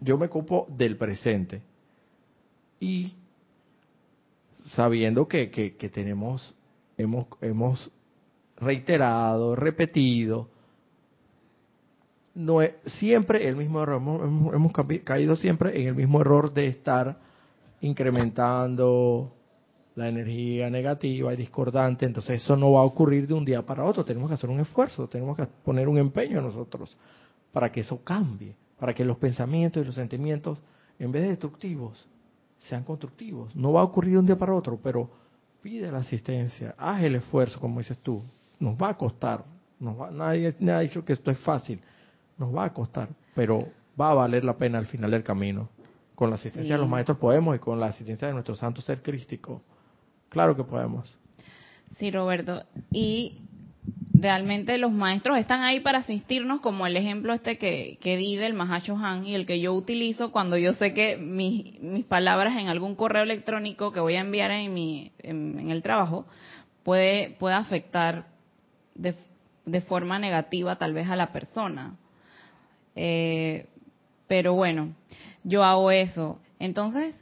yo 0.00 0.18
me 0.18 0.26
ocupo 0.26 0.66
del 0.68 0.96
presente. 0.96 1.62
Y 2.80 3.14
sabiendo 4.66 5.26
que, 5.28 5.50
que, 5.50 5.76
que 5.76 5.88
tenemos, 5.88 6.54
hemos, 6.98 7.26
hemos 7.40 7.90
reiterado, 8.56 9.56
repetido, 9.56 10.48
no 12.34 12.62
es 12.62 12.72
siempre 12.98 13.48
el 13.48 13.56
mismo 13.56 13.82
error. 13.82 14.02
Hemos, 14.54 14.72
caído 15.04 15.36
siempre 15.36 15.80
en 15.80 15.88
el 15.88 15.94
mismo 15.94 16.20
error 16.20 16.52
de 16.52 16.66
estar 16.66 17.18
incrementando 17.80 19.33
la 19.96 20.08
energía 20.08 20.70
negativa 20.70 21.32
y 21.32 21.36
discordante. 21.36 22.06
Entonces 22.06 22.42
eso 22.42 22.56
no 22.56 22.72
va 22.72 22.80
a 22.80 22.84
ocurrir 22.84 23.26
de 23.26 23.34
un 23.34 23.44
día 23.44 23.62
para 23.62 23.84
otro. 23.84 24.04
Tenemos 24.04 24.28
que 24.28 24.34
hacer 24.34 24.50
un 24.50 24.60
esfuerzo, 24.60 25.08
tenemos 25.08 25.36
que 25.36 25.46
poner 25.64 25.88
un 25.88 25.98
empeño 25.98 26.40
nosotros 26.40 26.96
para 27.52 27.70
que 27.70 27.80
eso 27.80 28.02
cambie, 28.02 28.54
para 28.78 28.94
que 28.94 29.04
los 29.04 29.16
pensamientos 29.16 29.82
y 29.82 29.86
los 29.86 29.94
sentimientos, 29.94 30.60
en 30.98 31.12
vez 31.12 31.22
de 31.22 31.28
destructivos, 31.30 32.06
sean 32.58 32.82
constructivos. 32.82 33.54
No 33.54 33.72
va 33.72 33.80
a 33.80 33.84
ocurrir 33.84 34.14
de 34.14 34.18
un 34.18 34.26
día 34.26 34.38
para 34.38 34.54
otro, 34.54 34.78
pero 34.82 35.08
pide 35.62 35.90
la 35.90 35.98
asistencia, 35.98 36.74
haz 36.76 37.02
el 37.02 37.14
esfuerzo, 37.16 37.60
como 37.60 37.80
dices 37.80 37.98
tú. 37.98 38.22
Nos 38.58 38.76
va 38.76 38.90
a 38.90 38.96
costar. 38.96 39.44
nadie, 39.78 40.54
nadie 40.58 40.72
ha 40.72 40.80
dicho 40.80 41.04
que 41.04 41.12
esto 41.12 41.30
es 41.30 41.38
fácil 41.38 41.80
nos 42.38 42.54
va 42.54 42.64
a 42.64 42.72
costar, 42.72 43.08
pero 43.34 43.66
va 44.00 44.10
a 44.10 44.14
valer 44.14 44.44
la 44.44 44.56
pena 44.56 44.78
al 44.78 44.86
final 44.86 45.10
del 45.10 45.22
camino. 45.22 45.68
Con 46.14 46.30
la 46.30 46.36
asistencia 46.36 46.76
de 46.76 46.80
los 46.80 46.88
maestros 46.88 47.18
podemos 47.18 47.56
y 47.56 47.58
con 47.58 47.80
la 47.80 47.86
asistencia 47.86 48.28
de 48.28 48.34
nuestro 48.34 48.54
santo 48.54 48.80
ser 48.80 49.02
crístico. 49.02 49.62
Claro 50.34 50.56
que 50.56 50.64
podemos. 50.64 51.16
Sí, 51.96 52.10
Roberto. 52.10 52.64
Y 52.90 53.38
realmente 54.12 54.78
los 54.78 54.90
maestros 54.90 55.38
están 55.38 55.62
ahí 55.62 55.78
para 55.78 55.98
asistirnos, 55.98 56.60
como 56.60 56.88
el 56.88 56.96
ejemplo 56.96 57.32
este 57.32 57.56
que, 57.56 57.98
que 58.00 58.16
di 58.16 58.34
del 58.34 58.52
Mahacho 58.52 58.96
Han 58.96 59.24
y 59.24 59.36
el 59.36 59.46
que 59.46 59.60
yo 59.60 59.72
utilizo 59.72 60.32
cuando 60.32 60.56
yo 60.58 60.72
sé 60.72 60.92
que 60.92 61.16
mis, 61.16 61.80
mis 61.80 62.04
palabras 62.04 62.56
en 62.58 62.66
algún 62.66 62.96
correo 62.96 63.22
electrónico 63.22 63.92
que 63.92 64.00
voy 64.00 64.16
a 64.16 64.22
enviar 64.22 64.50
en, 64.50 64.74
mi, 64.74 65.12
en, 65.18 65.70
el 65.70 65.82
trabajo 65.82 66.26
puede, 66.82 67.36
puede 67.38 67.54
afectar 67.54 68.26
de, 68.96 69.14
de 69.64 69.80
forma 69.82 70.18
negativa 70.18 70.74
tal 70.78 70.94
vez 70.94 71.08
a 71.08 71.14
la 71.14 71.32
persona. 71.32 71.94
Eh, 72.96 73.68
pero 74.26 74.54
bueno, 74.54 74.96
yo 75.44 75.62
hago 75.62 75.92
eso. 75.92 76.40
Entonces, 76.58 77.14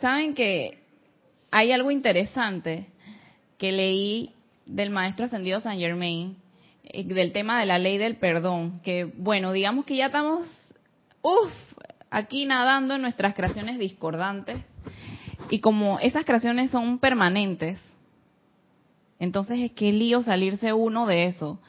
¿saben 0.00 0.34
que 0.34 0.81
hay 1.52 1.70
algo 1.70 1.90
interesante 1.90 2.86
que 3.58 3.70
leí 3.70 4.30
del 4.66 4.90
maestro 4.90 5.26
ascendido 5.26 5.60
San 5.60 5.78
Germain, 5.78 6.36
eh, 6.82 7.04
del 7.04 7.32
tema 7.32 7.60
de 7.60 7.66
la 7.66 7.78
ley 7.78 7.98
del 7.98 8.16
perdón? 8.16 8.80
Que 8.82 9.04
bueno, 9.04 9.52
digamos 9.52 9.84
que 9.84 9.96
ya 9.96 10.06
estamos, 10.06 10.48
uff, 11.20 11.52
aquí 12.10 12.46
nadando 12.46 12.94
en 12.96 13.02
nuestras 13.02 13.34
creaciones 13.34 13.78
discordantes 13.78 14.58
Y 15.50 15.60
como 15.60 15.98
esas 16.00 16.24
creaciones 16.24 16.70
son 16.70 16.98
permanentes, 16.98 17.78
entonces 19.20 19.60
es 19.60 19.72
que 19.72 19.92
lío 19.92 20.22
salirse 20.22 20.72
uno 20.72 21.06
de 21.06 21.26
eso. 21.26 21.60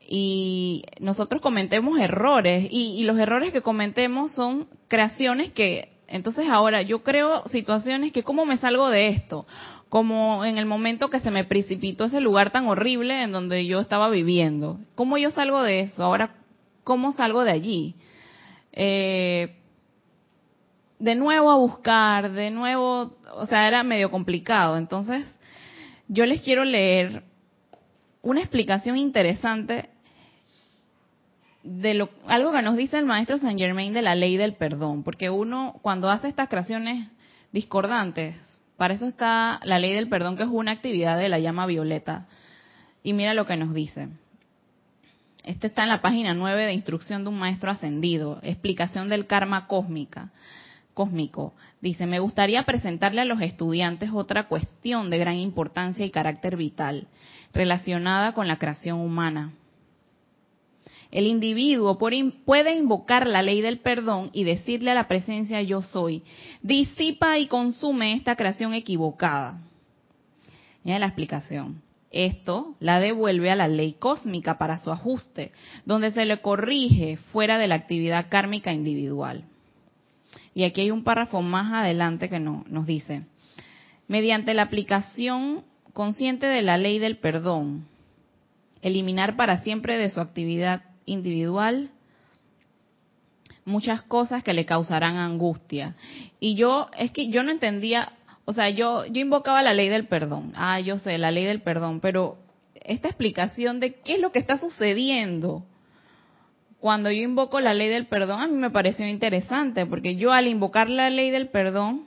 Y 0.00 0.84
nosotros 1.00 1.42
cometemos 1.42 1.98
errores, 1.98 2.68
y, 2.70 3.00
y 3.00 3.02
los 3.02 3.18
errores 3.18 3.52
que 3.52 3.60
cometemos 3.60 4.32
son 4.32 4.68
creaciones 4.86 5.50
que, 5.50 5.97
entonces 6.08 6.48
ahora 6.48 6.82
yo 6.82 7.02
creo 7.02 7.46
situaciones 7.48 8.12
que, 8.12 8.22
¿cómo 8.22 8.46
me 8.46 8.56
salgo 8.56 8.88
de 8.88 9.08
esto? 9.08 9.46
Como 9.90 10.44
en 10.44 10.56
el 10.58 10.66
momento 10.66 11.10
que 11.10 11.20
se 11.20 11.30
me 11.30 11.44
precipitó 11.44 12.04
ese 12.04 12.20
lugar 12.20 12.50
tan 12.50 12.66
horrible 12.66 13.22
en 13.22 13.32
donde 13.32 13.66
yo 13.66 13.80
estaba 13.80 14.08
viviendo. 14.08 14.80
¿Cómo 14.94 15.18
yo 15.18 15.30
salgo 15.30 15.62
de 15.62 15.80
eso? 15.80 16.02
Ahora, 16.02 16.34
¿cómo 16.82 17.12
salgo 17.12 17.44
de 17.44 17.50
allí? 17.50 17.94
Eh, 18.72 19.54
de 20.98 21.14
nuevo 21.14 21.50
a 21.50 21.56
buscar, 21.56 22.32
de 22.32 22.50
nuevo, 22.50 23.16
o 23.34 23.46
sea, 23.46 23.68
era 23.68 23.82
medio 23.82 24.10
complicado. 24.10 24.76
Entonces, 24.78 25.24
yo 26.08 26.24
les 26.24 26.40
quiero 26.40 26.64
leer 26.64 27.22
una 28.22 28.40
explicación 28.40 28.96
interesante 28.96 29.90
de 31.68 31.94
lo, 31.94 32.10
algo 32.26 32.52
que 32.52 32.62
nos 32.62 32.76
dice 32.76 32.98
el 32.98 33.06
maestro 33.06 33.38
Saint 33.38 33.58
Germain 33.58 33.92
de 33.92 34.02
la 34.02 34.14
ley 34.14 34.36
del 34.36 34.54
perdón, 34.54 35.02
porque 35.02 35.30
uno 35.30 35.78
cuando 35.82 36.10
hace 36.10 36.28
estas 36.28 36.48
creaciones 36.48 37.08
discordantes, 37.52 38.36
para 38.76 38.94
eso 38.94 39.06
está 39.06 39.60
la 39.64 39.78
ley 39.78 39.92
del 39.92 40.08
perdón, 40.08 40.36
que 40.36 40.44
es 40.44 40.48
una 40.48 40.72
actividad 40.72 41.18
de 41.18 41.28
la 41.28 41.38
llama 41.38 41.66
violeta. 41.66 42.26
Y 43.02 43.12
mira 43.12 43.34
lo 43.34 43.46
que 43.46 43.56
nos 43.56 43.74
dice. 43.74 44.08
Este 45.44 45.66
está 45.66 45.82
en 45.82 45.88
la 45.88 46.02
página 46.02 46.34
9 46.34 46.66
de 46.66 46.72
Instrucción 46.72 47.24
de 47.24 47.30
un 47.30 47.38
Maestro 47.38 47.70
Ascendido, 47.70 48.38
explicación 48.42 49.08
del 49.08 49.26
karma 49.26 49.66
cósmica 49.66 50.30
cósmico. 50.98 51.54
Dice, 51.80 52.06
me 52.08 52.18
gustaría 52.18 52.64
presentarle 52.64 53.20
a 53.20 53.24
los 53.24 53.40
estudiantes 53.40 54.10
otra 54.12 54.48
cuestión 54.48 55.10
de 55.10 55.18
gran 55.18 55.36
importancia 55.36 56.04
y 56.04 56.10
carácter 56.10 56.56
vital 56.56 57.06
relacionada 57.54 58.32
con 58.32 58.48
la 58.48 58.58
creación 58.58 58.98
humana. 58.98 59.52
El 61.10 61.26
individuo 61.26 61.96
puede 61.96 62.76
invocar 62.76 63.26
la 63.26 63.42
ley 63.42 63.62
del 63.62 63.78
perdón 63.78 64.30
y 64.34 64.44
decirle 64.44 64.90
a 64.90 64.94
la 64.94 65.08
presencia 65.08 65.62
yo 65.62 65.80
soy, 65.80 66.22
disipa 66.62 67.38
y 67.38 67.46
consume 67.46 68.12
esta 68.12 68.36
creación 68.36 68.74
equivocada. 68.74 69.58
Mira 70.84 70.98
la 70.98 71.06
explicación. 71.06 71.82
Esto 72.10 72.74
la 72.80 73.00
devuelve 73.00 73.50
a 73.50 73.56
la 73.56 73.68
ley 73.68 73.94
cósmica 73.94 74.58
para 74.58 74.78
su 74.78 74.90
ajuste, 74.90 75.52
donde 75.84 76.10
se 76.10 76.24
le 76.24 76.40
corrige 76.40 77.16
fuera 77.32 77.58
de 77.58 77.68
la 77.68 77.74
actividad 77.74 78.28
kármica 78.28 78.72
individual. 78.72 79.44
Y 80.54 80.64
aquí 80.64 80.82
hay 80.82 80.90
un 80.90 81.04
párrafo 81.04 81.42
más 81.42 81.72
adelante 81.72 82.28
que 82.28 82.40
nos 82.40 82.86
dice, 82.86 83.24
mediante 84.08 84.54
la 84.54 84.62
aplicación 84.62 85.64
consciente 85.92 86.46
de 86.46 86.62
la 86.62 86.78
ley 86.78 86.98
del 86.98 87.18
perdón, 87.18 87.86
eliminar 88.82 89.36
para 89.36 89.62
siempre 89.62 89.98
de 89.98 90.10
su 90.10 90.20
actividad 90.20 90.82
individual 91.08 91.90
muchas 93.64 94.02
cosas 94.02 94.42
que 94.42 94.54
le 94.54 94.64
causarán 94.64 95.16
angustia. 95.16 95.94
Y 96.40 96.54
yo, 96.54 96.88
es 96.98 97.12
que 97.12 97.28
yo 97.28 97.42
no 97.42 97.52
entendía, 97.52 98.12
o 98.44 98.52
sea, 98.52 98.70
yo, 98.70 99.04
yo 99.06 99.20
invocaba 99.20 99.62
la 99.62 99.74
ley 99.74 99.88
del 99.88 100.06
perdón. 100.06 100.52
Ah, 100.56 100.80
yo 100.80 100.98
sé, 100.98 101.18
la 101.18 101.30
ley 101.30 101.44
del 101.44 101.60
perdón, 101.60 102.00
pero 102.00 102.38
esta 102.74 103.08
explicación 103.08 103.78
de 103.78 103.94
qué 103.96 104.14
es 104.14 104.20
lo 104.20 104.32
que 104.32 104.38
está 104.38 104.56
sucediendo 104.58 105.64
cuando 106.80 107.10
yo 107.10 107.22
invoco 107.22 107.60
la 107.60 107.74
ley 107.74 107.88
del 107.88 108.06
perdón, 108.06 108.40
a 108.40 108.46
mí 108.46 108.54
me 108.54 108.70
pareció 108.70 109.06
interesante, 109.06 109.84
porque 109.84 110.16
yo 110.16 110.32
al 110.32 110.46
invocar 110.46 110.88
la 110.88 111.10
ley 111.10 111.30
del 111.30 111.48
perdón, 111.48 112.06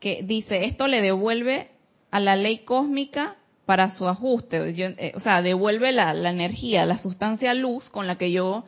que 0.00 0.22
dice, 0.22 0.64
esto 0.64 0.86
le 0.88 1.02
devuelve 1.02 1.68
a 2.10 2.20
la 2.20 2.36
ley 2.36 2.58
cósmica 2.58 3.36
para 3.66 3.90
su 3.90 4.08
ajuste, 4.08 4.74
eh, 4.78 5.12
o 5.16 5.20
sea, 5.20 5.42
devuelve 5.42 5.92
la, 5.92 6.14
la 6.14 6.30
energía, 6.30 6.86
la 6.86 6.98
sustancia 6.98 7.52
luz 7.52 7.90
con 7.90 8.06
la 8.06 8.16
que 8.16 8.30
yo 8.30 8.64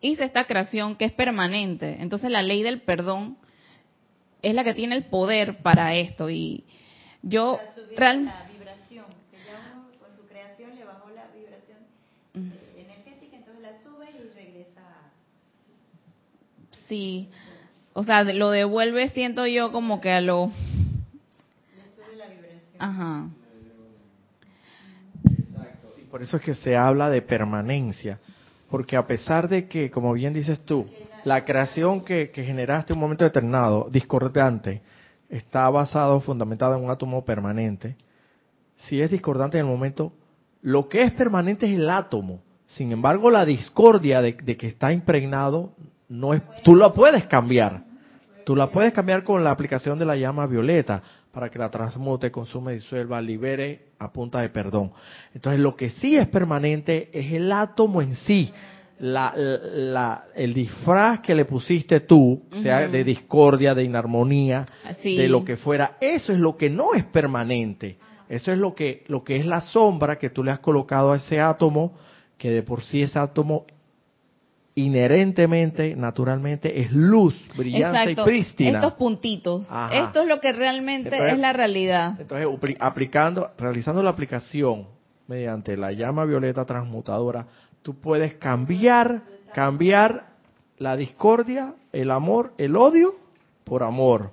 hice 0.00 0.24
esta 0.24 0.44
creación 0.44 0.96
que 0.96 1.06
es 1.06 1.12
permanente. 1.12 1.96
Entonces 2.00 2.30
la 2.30 2.42
ley 2.42 2.62
del 2.62 2.82
perdón 2.82 3.38
es 4.42 4.54
la 4.54 4.62
que 4.62 4.74
tiene 4.74 4.94
el 4.94 5.04
poder 5.04 5.62
para 5.62 5.94
esto 5.94 6.30
y 6.30 6.64
yo 7.22 7.58
realmente 7.96 8.32
con 9.98 10.16
su 10.16 10.26
creación 10.26 10.74
le 10.76 10.84
bajó 10.84 11.10
la 11.10 11.26
vibración 11.34 11.78
sí, 16.90 17.28
o 17.92 18.02
sea, 18.02 18.24
lo 18.24 18.50
devuelve, 18.50 19.08
siento 19.10 19.46
yo 19.46 19.70
como 19.70 20.00
que 20.00 20.10
a 20.10 20.20
lo... 20.20 20.50
Le 21.76 22.16
la 22.16 22.26
vibración. 22.26 22.76
Ajá. 22.78 23.28
Por 26.10 26.22
eso 26.22 26.38
es 26.38 26.42
que 26.42 26.54
se 26.54 26.76
habla 26.76 27.08
de 27.08 27.22
permanencia, 27.22 28.18
porque 28.68 28.96
a 28.96 29.06
pesar 29.06 29.48
de 29.48 29.68
que, 29.68 29.90
como 29.90 30.12
bien 30.12 30.32
dices 30.32 30.58
tú, 30.64 30.86
la 31.24 31.44
creación 31.44 32.04
que, 32.04 32.30
que 32.30 32.42
generaste 32.42 32.92
en 32.92 32.98
un 32.98 33.02
momento 33.02 33.24
determinado, 33.24 33.88
discordante, 33.90 34.82
está 35.28 35.70
basado, 35.70 36.20
fundamentado 36.20 36.76
en 36.76 36.84
un 36.84 36.90
átomo 36.90 37.24
permanente, 37.24 37.96
si 38.76 39.00
es 39.00 39.10
discordante 39.10 39.58
en 39.58 39.66
el 39.66 39.70
momento, 39.70 40.12
lo 40.62 40.88
que 40.88 41.02
es 41.02 41.12
permanente 41.12 41.66
es 41.66 41.78
el 41.78 41.88
átomo. 41.88 42.40
Sin 42.66 42.90
embargo, 42.90 43.30
la 43.30 43.44
discordia 43.44 44.20
de, 44.20 44.32
de 44.32 44.56
que 44.56 44.66
está 44.66 44.92
impregnado 44.92 45.72
no 46.08 46.34
es, 46.34 46.42
tú 46.64 46.74
la 46.74 46.92
puedes 46.92 47.24
cambiar. 47.26 47.84
Tú 48.44 48.56
la 48.56 48.68
puedes 48.68 48.92
cambiar 48.92 49.22
con 49.22 49.44
la 49.44 49.52
aplicación 49.52 49.98
de 49.98 50.06
la 50.06 50.16
llama 50.16 50.46
violeta 50.46 51.02
para 51.32 51.50
que 51.50 51.58
la 51.58 51.70
transmute, 51.70 52.30
consume, 52.30 52.74
disuelva, 52.74 53.20
libere 53.20 53.90
a 53.98 54.12
punta 54.12 54.40
de 54.40 54.48
perdón. 54.48 54.92
Entonces, 55.34 55.60
lo 55.60 55.76
que 55.76 55.90
sí 55.90 56.16
es 56.16 56.28
permanente 56.28 57.08
es 57.12 57.32
el 57.32 57.50
átomo 57.52 58.02
en 58.02 58.16
sí. 58.16 58.52
La, 58.98 59.32
la, 59.34 60.26
el 60.34 60.52
disfraz 60.52 61.20
que 61.20 61.34
le 61.34 61.46
pusiste 61.46 62.00
tú, 62.00 62.42
sea 62.62 62.86
de 62.86 63.02
discordia, 63.02 63.74
de 63.74 63.84
inarmonía, 63.84 64.66
de 65.02 65.26
lo 65.26 65.42
que 65.42 65.56
fuera, 65.56 65.96
eso 66.02 66.34
es 66.34 66.38
lo 66.38 66.58
que 66.58 66.68
no 66.68 66.92
es 66.92 67.04
permanente. 67.04 67.96
Eso 68.28 68.52
es 68.52 68.58
lo 68.58 68.74
que, 68.74 69.04
lo 69.08 69.24
que 69.24 69.36
es 69.36 69.46
la 69.46 69.62
sombra 69.62 70.18
que 70.18 70.28
tú 70.28 70.44
le 70.44 70.50
has 70.50 70.58
colocado 70.58 71.12
a 71.12 71.16
ese 71.16 71.40
átomo, 71.40 71.94
que 72.36 72.50
de 72.50 72.62
por 72.62 72.82
sí 72.82 73.02
ese 73.02 73.18
átomo 73.18 73.64
inherentemente, 74.74 75.94
naturalmente, 75.96 76.80
es 76.80 76.92
luz 76.92 77.34
brillante 77.56 78.12
y 78.12 78.16
prístina. 78.16 78.78
Estos 78.78 78.94
puntitos. 78.94 79.66
Esto 79.92 80.22
es 80.22 80.28
lo 80.28 80.40
que 80.40 80.52
realmente 80.52 81.30
es 81.30 81.38
la 81.38 81.52
realidad. 81.52 82.20
Entonces, 82.20 82.76
aplicando, 82.78 83.50
realizando 83.58 84.02
la 84.02 84.10
aplicación 84.10 84.86
mediante 85.26 85.76
la 85.76 85.92
llama 85.92 86.24
violeta 86.24 86.64
transmutadora, 86.64 87.46
tú 87.82 88.00
puedes 88.00 88.34
cambiar, 88.34 89.22
cambiar 89.54 90.26
la 90.78 90.96
discordia, 90.96 91.74
el 91.92 92.10
amor, 92.10 92.52
el 92.58 92.76
odio 92.76 93.14
por 93.64 93.82
amor, 93.82 94.32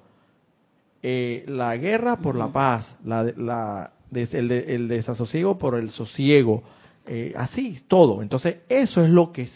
eh, 1.03 1.45
la 1.47 1.75
guerra 1.77 2.17
por 2.17 2.35
la 2.35 2.47
paz, 2.47 2.95
la, 3.03 3.23
la, 3.35 3.91
el, 4.13 4.51
el, 4.51 4.87
desasosiego 4.87 5.57
por 5.57 5.75
el 5.75 5.91
sosiego, 5.91 6.63
eh, 7.05 7.33
así, 7.35 7.81
todo. 7.87 8.21
Entonces, 8.21 8.57
eso 8.69 9.03
es 9.03 9.09
lo 9.09 9.31
que 9.31 9.47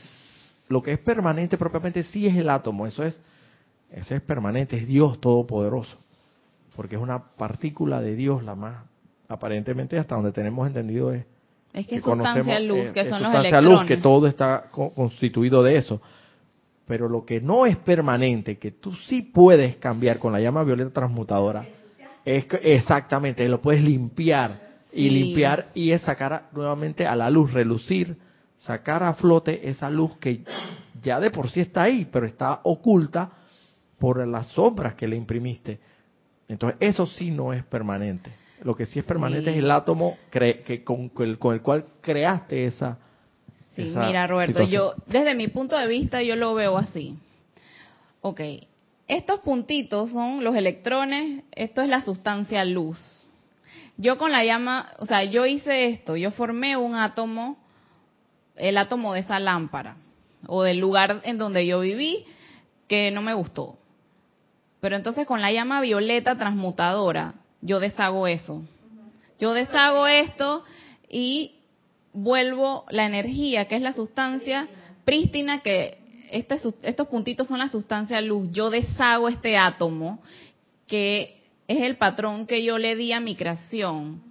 lo 0.72 0.82
que 0.82 0.93
es 0.93 0.99
permanente 0.99 1.57
propiamente 1.57 2.03
sí 2.03 2.28
es 2.28 2.36
el 2.36 2.49
átomo, 2.49 2.88
eso 2.88 3.03
es, 3.03 3.19
eso 3.91 4.15
es 4.15 4.22
permanente, 4.22 4.78
es 4.78 4.88
Dios 4.88 5.19
todopoderoso, 5.19 5.97
porque 6.76 6.95
es 6.95 7.01
una 7.01 7.19
partícula 7.36 8.01
de 8.01 8.15
Dios 8.15 8.43
la 8.43 8.55
más, 8.55 8.84
aparentemente 9.28 9.99
hasta 9.99 10.15
donde 10.15 10.32
tenemos 10.32 10.65
entendido 10.67 11.13
es 11.13 11.26
es 11.74 11.88
que, 11.88 11.95
es 11.97 12.03
sustancia 12.03 12.59
luz, 12.59 12.89
eh, 12.89 12.91
que 12.93 13.09
son 13.09 13.24
los 13.24 13.34
electrones. 13.34 13.80
luz, 13.80 13.88
que 13.88 13.97
todo 13.97 14.28
está 14.28 14.65
constituido 14.69 15.63
de 15.63 15.78
eso. 15.78 16.01
Pero 16.86 17.07
lo 17.07 17.26
que 17.26 17.39
no 17.39 17.65
es 17.65 17.78
permanente, 17.78 18.57
que 18.57 18.72
tú 18.72 18.91
sí 18.93 19.22
puedes 19.22 19.78
cambiar 19.78 20.19
con 20.19 20.34
la 20.34 20.41
llama 20.41 20.63
violeta 20.63 20.91
transmutadora, 20.91 21.63
es 22.26 22.45
que 22.45 22.57
exactamente, 22.76 23.47
lo 23.47 23.61
puedes 23.61 23.82
limpiar 23.82 24.72
y 24.91 25.09
limpiar 25.09 25.67
y 25.74 25.91
es 25.91 26.01
sacar 26.01 26.49
nuevamente 26.51 27.07
a 27.07 27.15
la 27.15 27.30
luz, 27.30 27.53
relucir 27.53 28.17
sacar 28.66 29.03
a 29.03 29.14
flote 29.14 29.70
esa 29.70 29.89
luz 29.89 30.18
que 30.18 30.43
ya 31.01 31.20
de 31.20 31.32
por 31.32 31.49
sí 31.49 31.62
está 31.62 31.84
ahí, 31.84 32.07
pero 32.12 32.26
está 32.26 32.62
oculta 32.64 33.32
por 33.97 34.26
las 34.28 34.47
sombras 34.47 34.95
que 34.95 35.07
le 35.07 35.16
imprimiste. 35.16 35.80
Entonces, 36.47 36.78
eso 36.80 37.05
sí 37.05 37.32
no 37.32 37.53
es 37.53 37.64
permanente. 37.64 38.32
Lo 38.64 38.76
que 38.76 38.86
sí 38.86 38.99
es 38.99 39.05
permanente 39.05 39.51
es 39.51 39.57
el 39.57 39.72
átomo 39.72 40.18
que 40.30 40.84
con, 40.84 41.12
el, 41.20 41.39
con 41.39 41.55
el 41.55 41.62
cual 41.62 41.86
creaste 42.01 42.66
esa. 42.66 42.97
Sí, 43.76 43.93
mira, 43.95 44.28
Roberto, 44.28 44.64
yo, 44.64 44.93
desde 45.07 45.34
mi 45.34 45.47
punto 45.47 45.78
de 45.78 45.88
vista, 45.88 46.22
yo 46.22 46.36
lo 46.36 46.53
veo 46.53 46.78
así. 46.78 47.18
Ok, 48.22 48.41
estos 49.07 49.39
puntitos 49.39 50.12
son 50.12 50.43
los 50.43 50.55
electrones, 50.55 51.43
esto 51.53 51.82
es 51.82 51.89
la 51.89 52.03
sustancia 52.03 52.64
luz. 52.66 53.28
Yo 53.97 54.18
con 54.18 54.32
la 54.32 54.43
llama, 54.43 54.89
o 54.99 55.05
sea, 55.05 55.24
yo 55.24 55.45
hice 55.45 55.88
esto, 55.88 56.16
yo 56.16 56.32
formé 56.32 56.78
un 56.78 56.95
átomo 56.95 57.61
el 58.62 58.78
átomo 58.78 59.14
de 59.14 59.22
esa 59.22 59.39
lámpara 59.39 59.97
o 60.47 60.64
del 60.64 60.78
lugar 60.78 61.22
en 61.24 61.38
donde 61.38 61.66
yo 61.66 61.80
viví 61.80 62.26
que 62.88 63.12
no 63.12 63.22
me 63.22 63.34
gustó. 63.34 63.78
Pero 64.80 64.95
entonces 64.95 65.26
con 65.26 65.41
la 65.41 65.51
llama 65.51 65.82
violeta 65.82 66.38
transmutadora, 66.38 67.34
yo 67.62 67.80
deshago 67.80 68.28
eso. 68.28 68.62
Yo 69.39 69.53
deshago 69.53 70.07
esto 70.07 70.64
y 71.09 71.55
vuelvo 72.14 72.86
la 72.89 73.05
energía, 73.05 73.68
que 73.68 73.76
es 73.76 73.82
la 73.82 73.93
sustancia 73.93 74.68
prístina, 75.05 75.62
que 75.62 75.97
este, 76.32 76.59
estos 76.84 77.07
puntitos 77.07 77.47
son 77.47 77.59
la 77.59 77.70
sustancia 77.70 78.22
luz. 78.22 78.49
Yo 78.51 78.70
deshago 78.70 79.28
este 79.28 79.57
átomo, 79.57 80.22
que 80.88 81.41
es 81.68 81.82
el 81.82 81.97
patrón 81.97 82.45
que 82.45 82.64
yo 82.64 82.78
le 82.78 82.95
di 82.95 83.12
a 83.12 83.20
mi 83.20 83.36
creación. 83.36 84.22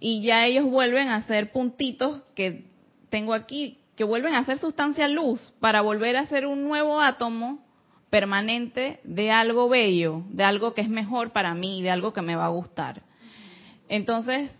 Y 0.00 0.22
ya 0.22 0.46
ellos 0.46 0.64
vuelven 0.64 1.08
a 1.08 1.22
ser 1.24 1.52
puntitos 1.52 2.22
que 2.34 2.64
tengo 3.10 3.34
aquí, 3.34 3.78
que 3.96 4.04
vuelven 4.04 4.34
a 4.34 4.44
ser 4.44 4.58
sustancia 4.58 5.08
luz 5.08 5.52
para 5.60 5.80
volver 5.80 6.16
a 6.16 6.26
ser 6.26 6.46
un 6.46 6.62
nuevo 6.64 7.00
átomo 7.00 7.58
permanente 8.10 9.00
de 9.04 9.30
algo 9.30 9.68
bello, 9.68 10.22
de 10.30 10.44
algo 10.44 10.72
que 10.72 10.80
es 10.80 10.88
mejor 10.88 11.32
para 11.32 11.54
mí, 11.54 11.82
de 11.82 11.90
algo 11.90 12.12
que 12.12 12.22
me 12.22 12.36
va 12.36 12.46
a 12.46 12.50
gustar. 12.50 13.02
Entonces, 13.88 14.50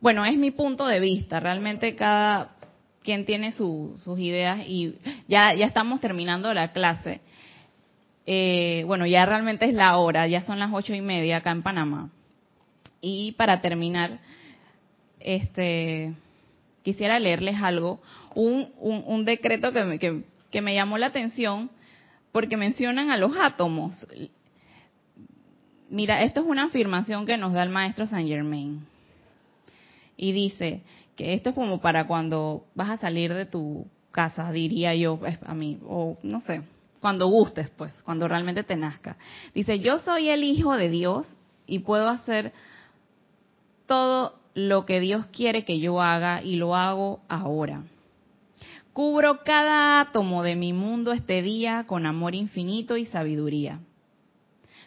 bueno, 0.00 0.24
es 0.24 0.36
mi 0.36 0.50
punto 0.50 0.86
de 0.86 1.00
vista. 1.00 1.40
Realmente 1.40 1.94
cada 1.96 2.56
quien 3.02 3.24
tiene 3.24 3.52
sus 3.52 4.18
ideas 4.18 4.60
y 4.66 4.96
ya, 5.28 5.54
ya 5.54 5.66
estamos 5.66 6.00
terminando 6.00 6.52
la 6.54 6.72
clase. 6.72 7.20
Eh, 8.26 8.82
bueno, 8.86 9.06
ya 9.06 9.24
realmente 9.24 9.66
es 9.66 9.74
la 9.74 9.96
hora, 9.98 10.26
ya 10.26 10.42
son 10.42 10.58
las 10.58 10.72
ocho 10.72 10.94
y 10.94 11.00
media 11.00 11.38
acá 11.38 11.52
en 11.52 11.62
Panamá. 11.62 12.10
Y 13.00 13.32
para 13.32 13.60
terminar, 13.60 14.18
este, 15.20 16.14
quisiera 16.86 17.18
leerles 17.18 17.60
algo, 17.60 18.00
un, 18.36 18.70
un, 18.78 19.24
decreto 19.24 19.72
que 19.72 19.82
me, 19.82 19.98
que 19.98 20.60
me 20.62 20.72
llamó 20.72 20.98
la 20.98 21.06
atención 21.06 21.68
porque 22.30 22.56
mencionan 22.56 23.10
a 23.10 23.16
los 23.16 23.36
átomos. 23.36 24.06
Mira, 25.90 26.22
esto 26.22 26.42
es 26.42 26.46
una 26.46 26.66
afirmación 26.66 27.26
que 27.26 27.36
nos 27.36 27.52
da 27.54 27.64
el 27.64 27.70
maestro 27.70 28.06
Saint 28.06 28.28
Germain. 28.28 28.86
Y 30.16 30.30
dice 30.30 30.82
que 31.16 31.34
esto 31.34 31.48
es 31.48 31.54
como 31.56 31.80
para 31.80 32.06
cuando 32.06 32.64
vas 32.76 32.90
a 32.90 32.98
salir 32.98 33.34
de 33.34 33.46
tu 33.46 33.88
casa, 34.12 34.52
diría 34.52 34.94
yo 34.94 35.16
pues, 35.16 35.40
a 35.44 35.56
mí, 35.56 35.80
o 35.88 36.18
no 36.22 36.40
sé, 36.42 36.62
cuando 37.00 37.26
gustes, 37.26 37.68
pues, 37.70 38.00
cuando 38.04 38.28
realmente 38.28 38.62
te 38.62 38.76
nazca. 38.76 39.16
Dice, 39.56 39.80
yo 39.80 39.98
soy 39.98 40.28
el 40.28 40.44
Hijo 40.44 40.76
de 40.76 40.88
Dios 40.88 41.26
y 41.66 41.80
puedo 41.80 42.08
hacer 42.08 42.52
todo 43.86 44.45
lo 44.56 44.86
que 44.86 45.00
Dios 45.00 45.26
quiere 45.26 45.66
que 45.66 45.80
yo 45.80 46.00
haga 46.00 46.42
y 46.42 46.56
lo 46.56 46.74
hago 46.74 47.20
ahora. 47.28 47.84
Cubro 48.94 49.44
cada 49.44 50.00
átomo 50.00 50.42
de 50.42 50.56
mi 50.56 50.72
mundo 50.72 51.12
este 51.12 51.42
día 51.42 51.84
con 51.86 52.06
amor 52.06 52.34
infinito 52.34 52.96
y 52.96 53.04
sabiduría. 53.04 53.80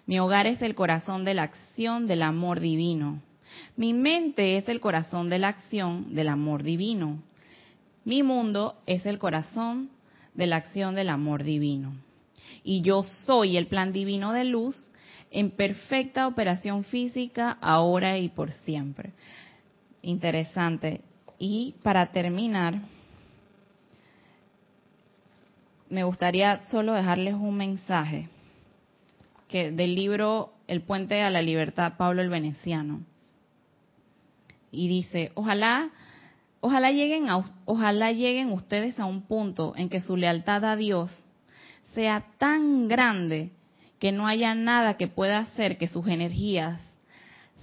Mi 0.08 0.20
hogar 0.20 0.48
es 0.48 0.64
el 0.64 0.74
corazón 0.74 1.24
de 1.24 1.36
la 1.36 1.44
acción 1.44 2.08
del 2.08 2.24
amor 2.24 2.62
divino. 2.62 3.22
Mi 3.78 3.94
mente 3.94 4.58
es 4.58 4.68
el 4.70 4.80
corazón 4.80 5.30
de 5.30 5.38
la 5.38 5.50
acción 5.50 6.16
del 6.16 6.30
amor 6.30 6.64
divino. 6.64 7.22
Mi 8.06 8.24
mundo 8.24 8.82
es 8.88 9.06
el 9.06 9.20
corazón 9.20 9.92
de 10.34 10.48
la 10.48 10.56
acción 10.56 10.96
del 10.96 11.10
amor 11.10 11.44
divino. 11.44 11.94
Y 12.64 12.82
yo 12.82 13.04
soy 13.04 13.56
el 13.56 13.68
plan 13.68 13.92
divino 13.92 14.34
de 14.34 14.46
luz 14.46 14.90
en 15.30 15.52
perfecta 15.52 16.26
operación 16.26 16.86
física 16.86 17.52
ahora 17.62 18.18
y 18.18 18.30
por 18.30 18.52
siempre. 18.52 19.14
Interesante. 20.02 21.02
Y 21.38 21.76
para 21.84 22.12
terminar, 22.12 22.76
me 25.90 26.04
gustaría 26.04 26.60
solo 26.72 26.94
dejarles 26.94 27.36
un 27.36 27.56
mensaje 27.56 28.30
que 29.48 29.72
del 29.72 29.96
libro 29.96 30.54
El 30.68 30.82
puente 30.82 31.22
a 31.22 31.30
la 31.30 31.42
libertad, 31.42 31.94
Pablo 31.98 32.22
el 32.22 32.30
Veneciano. 32.30 33.02
Y 34.72 34.88
dice, 34.88 35.32
ojalá, 35.34 35.90
ojalá 36.62 36.92
lleguen, 36.92 37.26
ojalá 37.66 38.12
lleguen 38.12 38.52
ustedes 38.52 39.00
a 39.00 39.06
un 39.06 39.24
punto 39.24 39.74
en 39.76 39.90
que 39.90 40.02
su 40.02 40.16
lealtad 40.16 40.64
a 40.64 40.76
Dios 40.76 41.26
sea 41.96 42.26
tan 42.38 42.88
grande 42.88 43.50
que 43.98 44.12
no 44.12 44.28
haya 44.28 44.54
nada 44.54 44.96
que 44.96 45.08
pueda 45.08 45.40
hacer 45.40 45.78
que 45.80 45.88
sus 45.88 46.08
energías 46.08 46.80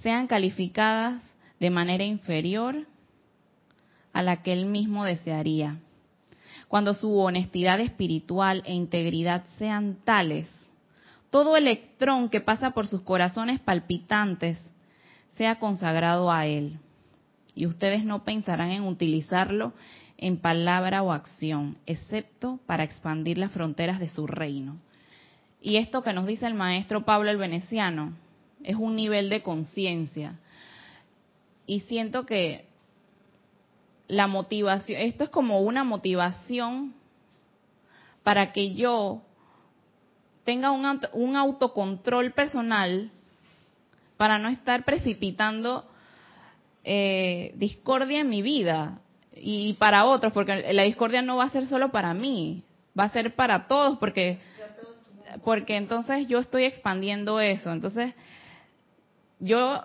sean 0.01 0.27
calificadas 0.27 1.23
de 1.59 1.69
manera 1.69 2.03
inferior 2.03 2.87
a 4.13 4.23
la 4.23 4.41
que 4.43 4.53
él 4.53 4.65
mismo 4.65 5.05
desearía 5.05 5.79
cuando 6.67 6.93
su 6.93 7.17
honestidad 7.17 7.79
espiritual 7.79 8.61
e 8.65 8.73
integridad 8.73 9.45
sean 9.57 9.97
tales, 10.03 10.49
todo 11.29 11.55
electrón 11.55 12.29
que 12.29 12.41
pasa 12.41 12.71
por 12.71 12.87
sus 12.87 13.01
corazones 13.01 13.59
palpitantes 13.59 14.57
sea 15.35 15.59
consagrado 15.59 16.31
a 16.31 16.45
Él. 16.45 16.79
Y 17.55 17.65
ustedes 17.65 18.03
no 18.03 18.23
pensarán 18.23 18.71
en 18.71 18.83
utilizarlo 18.83 19.73
en 20.17 20.37
palabra 20.37 21.03
o 21.03 21.11
acción, 21.11 21.77
excepto 21.85 22.59
para 22.65 22.83
expandir 22.83 23.37
las 23.37 23.51
fronteras 23.51 23.99
de 23.99 24.09
su 24.09 24.27
reino. 24.27 24.77
Y 25.61 25.77
esto 25.77 26.01
que 26.03 26.13
nos 26.13 26.25
dice 26.25 26.47
el 26.47 26.53
maestro 26.53 27.05
Pablo 27.05 27.29
el 27.29 27.37
Veneciano 27.37 28.13
es 28.63 28.75
un 28.75 28.95
nivel 28.95 29.29
de 29.29 29.41
conciencia. 29.41 30.39
Y 31.67 31.81
siento 31.81 32.25
que 32.25 32.65
la 34.07 34.25
motivación, 34.25 34.99
esto 35.01 35.25
es 35.25 35.29
como 35.29 35.61
una 35.61 35.83
motivación 35.83 36.95
para 38.23 38.51
que 38.51 38.73
yo 38.73 39.21
tenga 40.43 40.71
un, 40.71 40.99
un 41.13 41.35
autocontrol 41.35 42.31
personal 42.31 43.11
para 44.15 44.39
no 44.39 44.49
estar 44.49 44.83
precipitando 44.83 45.85
eh, 46.83 47.51
discordia 47.55 48.21
en 48.21 48.29
mi 48.29 48.41
vida 48.41 49.01
y 49.35 49.73
para 49.73 50.05
otros, 50.05 50.33
porque 50.33 50.73
la 50.73 50.83
discordia 50.83 51.21
no 51.21 51.37
va 51.37 51.43
a 51.43 51.49
ser 51.51 51.67
solo 51.67 51.91
para 51.91 52.13
mí, 52.13 52.63
va 52.97 53.03
a 53.03 53.09
ser 53.09 53.35
para 53.35 53.67
todos, 53.67 53.99
porque 53.99 54.39
porque 55.43 55.75
entonces 55.75 56.27
yo 56.27 56.39
estoy 56.39 56.65
expandiendo 56.65 57.39
eso. 57.39 57.71
Entonces, 57.71 58.13
yo 59.39 59.81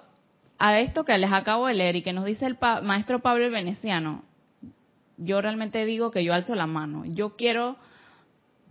a 0.65 0.79
esto 0.79 1.05
que 1.05 1.19
les 1.19 1.33
acabo 1.33 1.67
de 1.67 1.75
leer 1.75 1.97
y 1.97 2.03
que 2.03 2.13
nos 2.13 2.25
dice 2.25 2.47
el 2.47 2.57
maestro 2.85 3.19
Pablo 3.19 3.45
el 3.45 3.51
Veneciano, 3.51 4.23
yo 5.17 5.41
realmente 5.41 5.85
digo 5.85 6.13
que 6.13 6.23
yo 6.23 6.33
alzo 6.33 6.55
la 6.55 6.69
mano. 6.69 7.05
Yo 7.05 7.35
quiero 7.35 7.77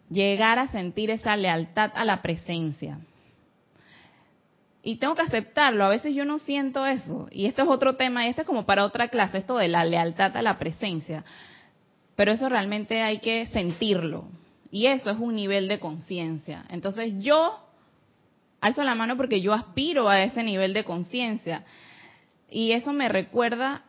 llegar 0.10 0.58
a 0.58 0.70
sentir 0.70 1.12
esa 1.12 1.36
lealtad 1.36 1.92
a 1.96 2.06
la 2.06 2.22
presencia. 2.22 3.02
Y 4.82 4.96
tengo 5.00 5.16
que 5.16 5.24
aceptarlo, 5.24 5.84
a 5.84 5.90
veces 5.90 6.16
yo 6.16 6.24
no 6.24 6.40
siento 6.40 6.86
eso. 6.86 7.28
Y 7.30 7.46
este 7.46 7.62
es 7.62 7.68
otro 7.68 7.98
tema, 7.98 8.26
y 8.26 8.30
este 8.30 8.44
es 8.44 8.48
como 8.48 8.66
para 8.66 8.86
otra 8.86 9.10
clase, 9.10 9.40
esto 9.40 9.58
de 9.58 9.68
la 9.68 9.84
lealtad 9.84 10.38
a 10.38 10.42
la 10.42 10.58
presencia. 10.58 11.26
Pero 12.16 12.32
eso 12.32 12.48
realmente 12.48 13.02
hay 13.02 13.20
que 13.20 13.48
sentirlo. 13.48 14.30
Y 14.72 14.86
eso 14.86 15.10
es 15.12 15.20
un 15.20 15.36
nivel 15.36 15.68
de 15.68 15.82
conciencia. 15.82 16.64
Entonces 16.70 17.16
yo 17.18 17.61
alzo 18.62 18.84
la 18.84 18.96
mano 18.96 19.18
porque 19.18 19.42
yo 19.42 19.54
aspiro 19.54 20.10
a 20.10 20.24
ese 20.24 20.44
nivel 20.44 20.74
de 20.74 20.84
conciencia. 20.84 21.66
Y 22.50 22.72
eso 22.72 22.94
me 22.94 23.10
recuerda 23.10 23.84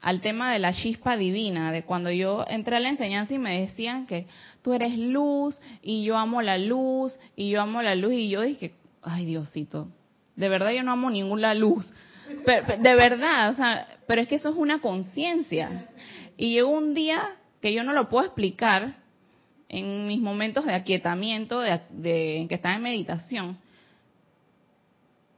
al 0.00 0.20
tema 0.20 0.52
de 0.52 0.58
la 0.58 0.74
chispa 0.74 1.16
divina, 1.16 1.72
de 1.72 1.84
cuando 1.84 2.10
yo 2.10 2.44
entré 2.48 2.76
a 2.76 2.80
la 2.80 2.90
enseñanza 2.90 3.32
y 3.32 3.38
me 3.38 3.60
decían 3.60 4.06
que 4.06 4.26
tú 4.62 4.74
eres 4.74 4.98
luz 4.98 5.58
y 5.82 6.04
yo 6.04 6.18
amo 6.18 6.42
la 6.42 6.58
luz 6.58 7.18
y 7.36 7.50
yo 7.50 7.62
amo 7.62 7.80
la 7.80 7.94
luz 7.94 8.12
y 8.12 8.28
yo 8.28 8.42
dije, 8.42 8.74
ay 9.02 9.24
Diosito, 9.24 9.88
de 10.36 10.48
verdad 10.48 10.72
yo 10.72 10.82
no 10.82 10.92
amo 10.92 11.08
ninguna 11.08 11.54
luz, 11.54 11.90
de 12.26 12.94
verdad, 12.94 13.50
o 13.50 13.54
sea, 13.54 13.86
pero 14.06 14.20
es 14.20 14.28
que 14.28 14.34
eso 14.36 14.50
es 14.50 14.56
una 14.56 14.80
conciencia. 14.80 15.88
Y 16.36 16.52
llegó 16.52 16.70
un 16.70 16.94
día 16.94 17.36
que 17.62 17.72
yo 17.72 17.82
no 17.82 17.92
lo 17.92 18.08
puedo 18.08 18.26
explicar 18.26 18.96
en 19.68 20.06
mis 20.06 20.20
momentos 20.20 20.66
de 20.66 20.74
aquietamiento, 20.74 21.60
de, 21.60 22.36
en 22.36 22.48
que 22.48 22.54
estaba 22.54 22.74
en 22.74 22.82
meditación, 22.82 23.58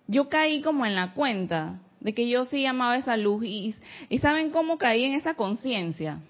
yo 0.08 0.28
caí 0.28 0.60
como 0.60 0.86
en 0.86 0.94
la 0.94 1.12
cuenta 1.12 1.80
de 2.00 2.14
que 2.14 2.28
yo 2.28 2.44
sí 2.44 2.64
amaba 2.66 2.96
esa 2.96 3.16
luz 3.16 3.44
y, 3.44 3.74
y 4.08 4.18
saben 4.18 4.50
cómo 4.50 4.78
caí 4.78 5.04
en 5.04 5.14
esa 5.14 5.34
conciencia. 5.34 6.20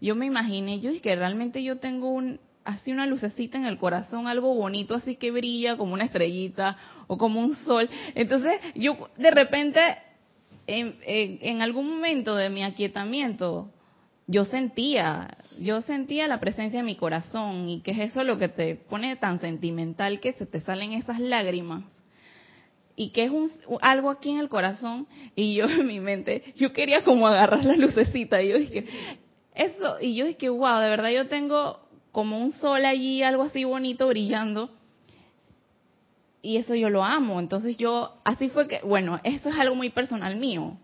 Yo 0.00 0.14
me 0.14 0.26
imaginé, 0.26 0.80
yo 0.80 0.90
es 0.90 1.02
que 1.02 1.14
realmente 1.14 1.62
yo 1.62 1.78
tengo 1.78 2.08
un, 2.08 2.40
así 2.64 2.90
una 2.90 3.06
lucecita 3.06 3.58
en 3.58 3.66
el 3.66 3.76
corazón, 3.76 4.26
algo 4.26 4.54
bonito 4.54 4.94
así 4.94 5.16
que 5.16 5.30
brilla 5.30 5.76
como 5.76 5.92
una 5.92 6.04
estrellita 6.04 6.76
o 7.06 7.18
como 7.18 7.40
un 7.40 7.54
sol. 7.56 7.90
Entonces 8.14 8.58
yo 8.74 9.10
de 9.18 9.30
repente 9.30 9.80
en, 10.66 10.96
en 11.02 11.60
algún 11.60 11.90
momento 11.90 12.34
de 12.34 12.48
mi 12.48 12.62
aquietamiento 12.62 13.70
yo 14.26 14.44
sentía, 14.44 15.36
yo 15.58 15.82
sentía 15.82 16.28
la 16.28 16.40
presencia 16.40 16.78
de 16.78 16.86
mi 16.86 16.96
corazón 16.96 17.68
y 17.68 17.80
que 17.80 17.90
es 17.90 17.98
eso 17.98 18.24
lo 18.24 18.38
que 18.38 18.48
te 18.48 18.76
pone 18.76 19.16
tan 19.16 19.40
sentimental 19.40 20.20
que 20.20 20.32
se 20.34 20.46
te 20.46 20.60
salen 20.60 20.92
esas 20.92 21.20
lágrimas 21.20 21.84
y 23.00 23.12
que 23.12 23.24
es 23.24 23.30
un, 23.30 23.50
algo 23.80 24.10
aquí 24.10 24.28
en 24.28 24.40
el 24.40 24.50
corazón 24.50 25.06
y 25.34 25.54
yo 25.54 25.64
en 25.64 25.86
mi 25.86 26.00
mente, 26.00 26.52
yo 26.56 26.74
quería 26.74 27.02
como 27.02 27.26
agarrar 27.26 27.64
la 27.64 27.74
lucecita 27.74 28.42
y 28.42 28.50
yo 28.50 28.58
dije, 28.58 28.84
eso, 29.54 29.96
y 30.02 30.14
yo 30.14 30.26
dije, 30.26 30.50
wow, 30.50 30.80
de 30.80 30.90
verdad 30.90 31.08
yo 31.08 31.26
tengo 31.26 31.80
como 32.12 32.38
un 32.38 32.52
sol 32.52 32.84
allí, 32.84 33.22
algo 33.22 33.44
así 33.44 33.64
bonito 33.64 34.06
brillando. 34.06 34.76
y 36.42 36.58
eso 36.58 36.74
yo 36.74 36.90
lo 36.90 37.02
amo. 37.02 37.40
Entonces 37.40 37.78
yo, 37.78 38.20
así 38.22 38.50
fue 38.50 38.68
que, 38.68 38.80
bueno, 38.84 39.18
eso 39.24 39.48
es 39.48 39.58
algo 39.58 39.74
muy 39.74 39.88
personal 39.88 40.36
mío. 40.36 40.76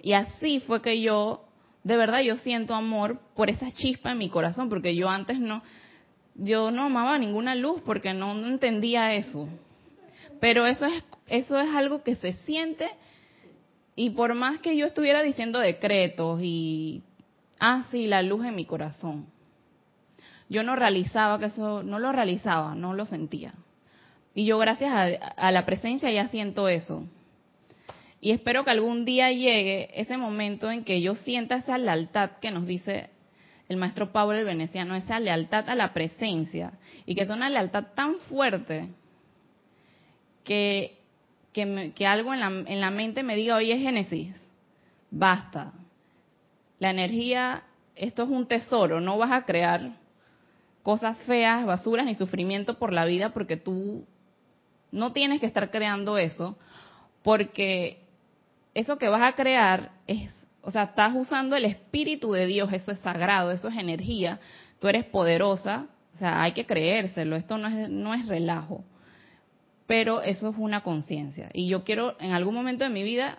Y 0.00 0.14
así 0.14 0.58
fue 0.58 0.82
que 0.82 1.00
yo, 1.00 1.44
de 1.84 1.96
verdad, 1.96 2.22
yo 2.22 2.38
siento 2.38 2.74
amor 2.74 3.20
por 3.36 3.50
esa 3.50 3.70
chispa 3.70 4.10
en 4.10 4.18
mi 4.18 4.30
corazón, 4.30 4.68
porque 4.68 4.96
yo 4.96 5.08
antes 5.08 5.38
no, 5.38 5.62
yo 6.34 6.72
no 6.72 6.86
amaba 6.86 7.20
ninguna 7.20 7.54
luz 7.54 7.82
porque 7.82 8.14
no, 8.14 8.34
no 8.34 8.48
entendía 8.48 9.14
eso. 9.14 9.46
Pero 10.42 10.66
eso 10.66 10.86
es, 10.86 11.04
eso 11.28 11.56
es 11.56 11.72
algo 11.72 12.02
que 12.02 12.16
se 12.16 12.32
siente 12.32 12.88
y 13.94 14.10
por 14.10 14.34
más 14.34 14.58
que 14.58 14.76
yo 14.76 14.86
estuviera 14.86 15.22
diciendo 15.22 15.60
decretos 15.60 16.40
y, 16.42 17.04
ah, 17.60 17.84
sí, 17.92 18.06
la 18.06 18.22
luz 18.22 18.44
en 18.44 18.56
mi 18.56 18.64
corazón, 18.64 19.28
yo 20.48 20.64
no 20.64 20.74
realizaba 20.74 21.38
que 21.38 21.44
eso, 21.44 21.84
no 21.84 22.00
lo 22.00 22.10
realizaba, 22.10 22.74
no 22.74 22.92
lo 22.92 23.06
sentía. 23.06 23.54
Y 24.34 24.44
yo 24.44 24.58
gracias 24.58 25.20
a, 25.36 25.52
la 25.52 25.64
presencia 25.64 26.10
ya 26.10 26.26
siento 26.26 26.66
eso. 26.66 27.04
Y 28.20 28.32
espero 28.32 28.64
que 28.64 28.72
algún 28.72 29.04
día 29.04 29.30
llegue 29.30 29.90
ese 29.94 30.16
momento 30.16 30.72
en 30.72 30.82
que 30.82 31.00
yo 31.02 31.14
sienta 31.14 31.54
esa 31.54 31.78
lealtad 31.78 32.30
que 32.40 32.50
nos 32.50 32.66
dice 32.66 33.10
el 33.68 33.76
maestro 33.76 34.10
Pablo 34.10 34.36
el 34.36 34.44
Veneciano, 34.44 34.96
esa 34.96 35.20
lealtad 35.20 35.68
a 35.68 35.76
la 35.76 35.92
presencia. 35.92 36.72
Y 37.06 37.14
que 37.14 37.22
es 37.22 37.30
una 37.30 37.48
lealtad 37.48 37.92
tan 37.94 38.16
fuerte 38.28 38.88
que, 40.44 40.98
que, 41.52 42.06
algo 42.06 42.34
en 42.34 42.40
la, 42.40 42.46
en 42.46 42.80
la 42.80 42.90
mente 42.90 43.22
me 43.22 43.36
diga, 43.36 43.56
oye 43.56 43.78
Génesis, 43.78 44.34
basta. 45.10 45.72
La 46.78 46.90
energía, 46.90 47.62
esto 47.94 48.24
es 48.24 48.28
un 48.28 48.46
tesoro, 48.46 49.00
no 49.00 49.18
vas 49.18 49.32
a 49.32 49.44
crear 49.44 49.92
cosas 50.82 51.16
feas, 51.18 51.64
basuras 51.64 52.06
ni 52.06 52.14
sufrimiento 52.14 52.78
por 52.78 52.92
la 52.92 53.04
vida 53.04 53.32
porque 53.32 53.56
tú 53.56 54.04
no 54.90 55.12
tienes 55.12 55.40
que 55.40 55.46
estar 55.46 55.70
creando 55.70 56.18
eso, 56.18 56.58
porque 57.22 58.00
eso 58.74 58.98
que 58.98 59.08
vas 59.08 59.22
a 59.22 59.34
crear 59.34 59.92
es, 60.06 60.30
o 60.60 60.70
sea, 60.70 60.84
estás 60.84 61.14
usando 61.14 61.56
el 61.56 61.64
espíritu 61.64 62.32
de 62.32 62.46
Dios, 62.46 62.72
eso 62.72 62.90
es 62.90 62.98
sagrado, 63.00 63.52
eso 63.52 63.68
es 63.68 63.76
energía, 63.76 64.40
tú 64.80 64.88
eres 64.88 65.04
poderosa, 65.04 65.86
o 66.14 66.16
sea, 66.16 66.42
hay 66.42 66.52
que 66.52 66.66
creérselo, 66.66 67.36
esto 67.36 67.58
no 67.58 67.68
es, 67.68 67.88
no 67.88 68.12
es 68.12 68.26
relajo, 68.26 68.84
pero 69.86 70.22
eso 70.22 70.50
es 70.50 70.56
una 70.58 70.82
conciencia. 70.82 71.50
Y 71.52 71.68
yo 71.68 71.84
quiero 71.84 72.16
en 72.20 72.32
algún 72.32 72.54
momento 72.54 72.84
de 72.84 72.90
mi 72.90 73.02
vida 73.02 73.38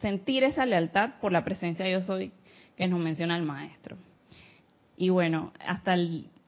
sentir 0.00 0.44
esa 0.44 0.66
lealtad 0.66 1.14
por 1.20 1.32
la 1.32 1.44
presencia 1.44 1.84
de 1.84 1.92
yo 1.92 2.02
soy 2.02 2.32
que 2.76 2.88
nos 2.88 3.00
menciona 3.00 3.36
el 3.36 3.42
maestro. 3.42 3.96
Y 4.96 5.08
bueno, 5.08 5.52
hasta, 5.66 5.96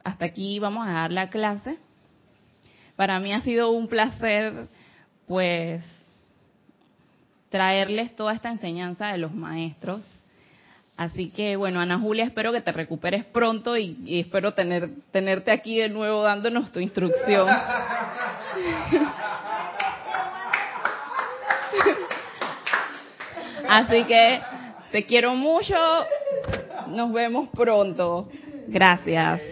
hasta 0.05 0.25
aquí 0.25 0.59
vamos 0.59 0.87
a 0.87 0.93
dar 0.93 1.13
la 1.13 1.31
clase. 1.31 1.79
Para 2.97 3.21
mí 3.21 3.33
ha 3.33 3.43
sido 3.43 3.71
un 3.71 3.89
placer, 3.89 4.69
pues, 5.27 5.85
traerles 7.49 8.15
toda 8.17 8.33
esta 8.33 8.51
enseñanza 8.51 9.09
de 9.09 9.19
los 9.19 9.35
maestros. 9.35 10.03
Así 10.97 11.29
que, 11.29 11.57
bueno, 11.57 11.81
Ana 11.81 11.99
Julia, 11.99 12.25
espero 12.25 12.53
que 12.53 12.63
te 12.63 12.73
recuperes 12.73 13.25
pronto 13.27 13.77
y, 13.77 14.19
espero 14.21 14.55
tener, 14.55 14.89
tenerte 15.13 15.51
aquí 15.51 15.77
de 15.79 15.91
nuevo 15.91 16.23
dándonos 16.23 16.73
tu 16.73 16.81
instrucción. 16.81 17.47
Así 23.69 24.05
que 24.05 24.41
te 24.91 25.05
quiero 25.05 25.35
mucho. 25.35 25.75
Nos 26.89 27.13
vemos 27.13 27.51
pronto. 27.51 28.29
Gracias. 28.69 29.43